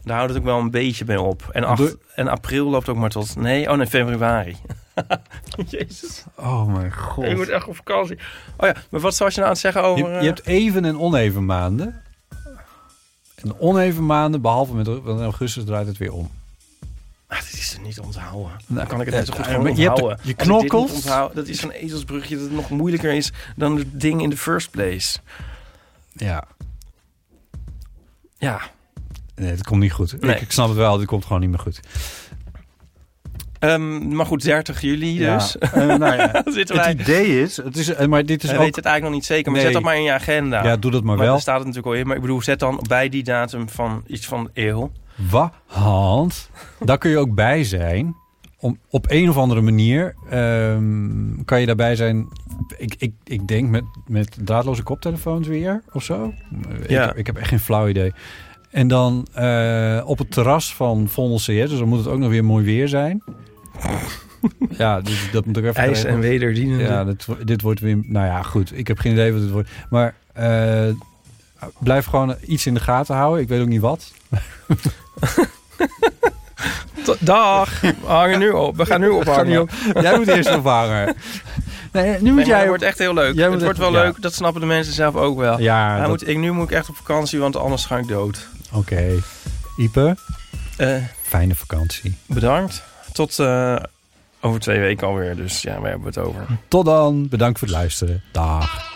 Daar 0.04 0.18
houdt 0.18 0.34
het 0.34 0.42
ook 0.42 0.48
wel 0.48 0.60
een 0.60 0.72
beetje 0.72 1.06
mee 1.08 1.22
op. 1.22 1.50
En, 1.52 1.64
acht- 1.64 1.96
en 2.16 2.28
april 2.28 2.70
loopt 2.70 2.90
ook 2.90 2.98
maar 2.98 3.10
tot... 3.10 3.36
Nee, 3.36 3.70
oh 3.72 3.78
nee, 3.78 3.88
februari. 3.88 4.56
Jezus. 5.70 6.24
oh 6.36 6.74
mijn 6.74 6.94
god. 6.94 7.26
Ik 7.26 7.38
moet 7.38 7.50
echt 7.50 7.68
op 7.68 7.76
vakantie. 7.76 8.18
Oh 8.58 8.68
ja, 8.68 8.76
maar 8.90 9.02
wat 9.02 9.18
was 9.18 9.34
je 9.36 9.42
nou 9.42 9.44
aan 9.44 9.50
het 9.52 9.58
zeggen 9.60 9.84
over... 9.84 10.08
Je, 10.08 10.14
eh, 10.16 10.22
je 10.22 10.28
hebt 10.28 10.46
even 10.46 10.86
en 10.86 11.00
oneven 11.00 11.46
maanden. 11.46 12.02
En 13.36 13.60
oneven 13.60 14.06
maanden, 14.06 14.42
behalve 14.42 14.74
met 14.74 14.88
augustus 15.22 15.64
draait 15.64 15.88
het 15.88 15.98
weer 15.98 16.14
om. 16.14 16.30
Ah, 17.32 17.40
dit 17.42 17.54
is 17.54 17.74
er 17.74 17.80
niet 17.82 18.00
onthouden. 18.00 18.52
Nou, 18.66 18.80
Dan 18.80 18.88
kan 18.88 19.00
ik 19.00 19.06
het 19.06 19.16
net 19.16 19.26
zo 19.28 19.34
goed 19.34 19.46
eh, 19.46 19.52
gewoon 19.54 19.76
je 19.76 19.82
hebt 19.82 19.90
onthouden. 20.02 20.20
je 20.28 20.34
knokkels. 20.34 21.04
dat 21.34 21.48
is 21.48 21.60
zo'n 21.60 21.72
ezelsbrugje 21.72 22.36
dat 22.36 22.44
het 22.44 22.54
nog 22.54 22.70
moeilijker 22.70 23.14
is 23.14 23.32
dan 23.56 23.78
het 23.78 24.02
ding 24.02 24.22
in 24.22 24.30
the 24.30 24.38
first 24.38 24.72
place. 24.72 25.20
Ja, 26.14 26.44
Ja. 28.38 28.62
nee, 29.36 29.50
het 29.52 29.64
komt 29.64 29.82
niet 29.82 29.92
goed. 29.92 30.22
Nee. 30.22 30.36
Ik, 30.36 30.42
ik 30.42 30.52
snap 30.52 30.68
het 30.68 30.78
wel, 30.78 30.98
dit 30.98 31.08
komt 31.08 31.26
gewoon 31.26 31.42
niet 31.42 31.50
meer 31.50 31.60
goed. 31.60 31.80
Ehm, 33.60 34.16
maar 34.16 34.26
goed, 34.26 34.44
30 34.44 34.82
juli 34.82 35.18
dus. 35.18 35.56
Ja, 35.60 35.72
eh, 35.72 35.86
nou 35.98 36.16
ja, 36.16 36.32
wij... 36.44 36.88
het 36.90 37.00
idee 37.00 37.42
is, 37.42 37.58
het 37.58 37.78
is, 37.78 37.90
eh, 37.94 38.08
maar 38.08 38.26
dit 38.26 38.44
is 38.44 38.50
We 38.50 38.56
ook... 38.56 38.62
weten 38.64 38.76
het 38.82 38.86
eigenlijk 38.86 39.04
nog 39.04 39.14
niet 39.14 39.26
zeker, 39.26 39.52
maar 39.52 39.62
Nee. 39.62 39.64
zet 39.64 39.74
dat 39.74 39.84
maar 39.84 39.96
in 39.98 40.04
je 40.04 40.12
agenda. 40.12 40.64
Ja, 40.64 40.76
doe 40.78 40.92
dat 40.92 41.04
maar 41.04 41.16
maar 41.16 41.24
wel. 41.26 41.34
daar 41.34 41.42
staat 41.42 41.58
het 41.58 41.68
natuurlijk 41.68 41.94
al 41.96 42.00
in. 42.02 42.08
Maar 42.08 42.16
ik 42.16 42.22
bedoel, 42.22 42.42
zet 42.42 42.60
dan 42.60 42.84
bij 42.88 43.10
die 43.10 43.24
datum 43.24 43.70
van 43.70 44.04
iets 44.08 44.26
van 44.26 44.44
de 44.44 44.50
eeuw. 44.54 44.92
Want 45.28 46.50
daar 46.80 46.98
kun 46.98 47.10
je 47.10 47.18
ook 47.18 47.36
bij 47.36 47.64
zijn. 47.64 48.16
Om, 48.60 48.78
op 48.90 49.06
een 49.10 49.30
of 49.30 49.38
andere 49.38 49.62
manier 49.62 50.16
ehm, 50.30 51.44
kan 51.46 51.60
je 51.60 51.66
daarbij 51.66 51.96
zijn. 51.96 52.28
Ik, 52.78 52.96
ik, 52.98 53.14
ik 53.24 53.48
denk 53.48 53.70
met, 53.70 53.84
met 54.08 54.38
draadloze 54.44 54.84
koptelefoons 54.84 55.48
weer 55.48 55.82
of 55.92 56.04
zo. 56.04 56.34
Ja. 56.88 57.04
Ik, 57.04 57.08
heb, 57.08 57.18
ik 57.18 57.26
heb 57.26 57.38
echt 57.38 57.50
geen 57.50 57.60
flauw 57.60 57.88
idee. 57.88 58.14
En 58.70 58.88
dan 58.88 59.28
eh, 59.34 60.02
op 60.06 60.18
het 60.18 60.32
terras 60.32 60.76
van 60.76 61.08
Vondel 61.08 61.38
CS. 61.38 61.44
Dus 61.46 61.78
dan 61.78 61.88
moet 61.88 61.98
het 61.98 62.08
ook 62.08 62.20
nog 62.20 62.30
weer 62.30 62.46
mooi 62.46 62.66
weer 62.66 62.88
zijn. 62.88 63.24
ja, 64.70 65.02
dus 65.02 65.32
dat 65.32 65.46
moet 65.46 65.58
ik 65.58 65.64
even 65.64 65.76
IJs 65.76 65.98
en 65.98 66.04
regelen. 66.04 66.20
wederdienende. 66.20 66.84
Ja, 66.84 67.04
dit, 67.04 67.28
dit 67.44 67.62
wordt 67.62 67.80
weer... 67.80 67.98
Nou 68.04 68.26
ja, 68.26 68.42
goed. 68.42 68.78
Ik 68.78 68.88
heb 68.88 68.98
geen 68.98 69.12
idee 69.12 69.34
wat 69.34 69.42
het 69.42 69.52
wordt. 69.52 69.70
Maar 69.90 70.16
eh, 70.34 70.88
blijf 71.80 72.06
gewoon 72.06 72.36
iets 72.46 72.66
in 72.66 72.74
de 72.74 72.80
gaten 72.80 73.16
houden. 73.16 73.42
Ik 73.42 73.48
weet 73.48 73.62
ook 73.62 73.68
niet 73.68 73.82
wat. 73.82 74.14
Dag! 77.20 77.82
We 77.82 77.94
hangen 78.06 78.40
nu 78.40 78.50
op. 78.50 78.78
We 78.78 78.86
gaan 78.86 79.00
nu 79.00 79.10
ophangen. 79.10 79.68
Jij 80.02 80.18
moet 80.18 80.28
eerst 80.28 80.56
ophangen. 80.56 81.16
Nee, 81.92 82.22
nu 82.22 82.28
moet 82.30 82.36
Nee, 82.36 82.46
jij... 82.46 82.60
het 82.60 82.68
wordt 82.68 82.84
echt 82.84 82.98
heel 82.98 83.14
leuk. 83.14 83.36
Jij 83.36 83.50
Het 83.50 83.64
wordt 83.64 83.78
wel 83.80 83.92
ja. 83.94 84.02
leuk. 84.04 84.22
Dat 84.22 84.34
snappen 84.34 84.62
de 84.62 84.68
mensen 84.68 84.94
zelf 84.94 85.16
ook 85.16 85.38
wel. 85.38 85.60
Ja, 85.60 86.00
dat- 86.00 86.08
moet, 86.08 86.28
ik, 86.28 86.38
nu 86.38 86.52
moet 86.52 86.72
ik 86.72 86.78
echt 86.78 86.90
op 86.90 86.96
vakantie, 86.96 87.40
want 87.40 87.56
anders 87.56 87.86
ga 87.86 87.98
ik 87.98 88.08
dood. 88.08 88.48
Oké. 88.74 89.12
Ipe, 89.78 90.18
Eh, 90.78 90.96
fijne 91.22 91.56
vakantie. 91.56 92.18
bedankt. 92.26 92.84
Tot 93.14 93.40
eh, 93.40 93.76
over 94.42 94.60
twee 94.60 94.80
weken 94.80 95.08
alweer. 95.08 95.36
Dus 95.36 95.62
ja, 95.62 95.82
we 95.82 95.88
hebben 95.88 96.08
het 96.08 96.18
over. 96.18 96.46
Tot 96.68 96.86
dan. 96.86 97.28
Bedankt 97.30 97.60
voor 97.60 97.68
het 97.68 97.78
luisteren. 97.78 98.24
Dag. 98.32 98.89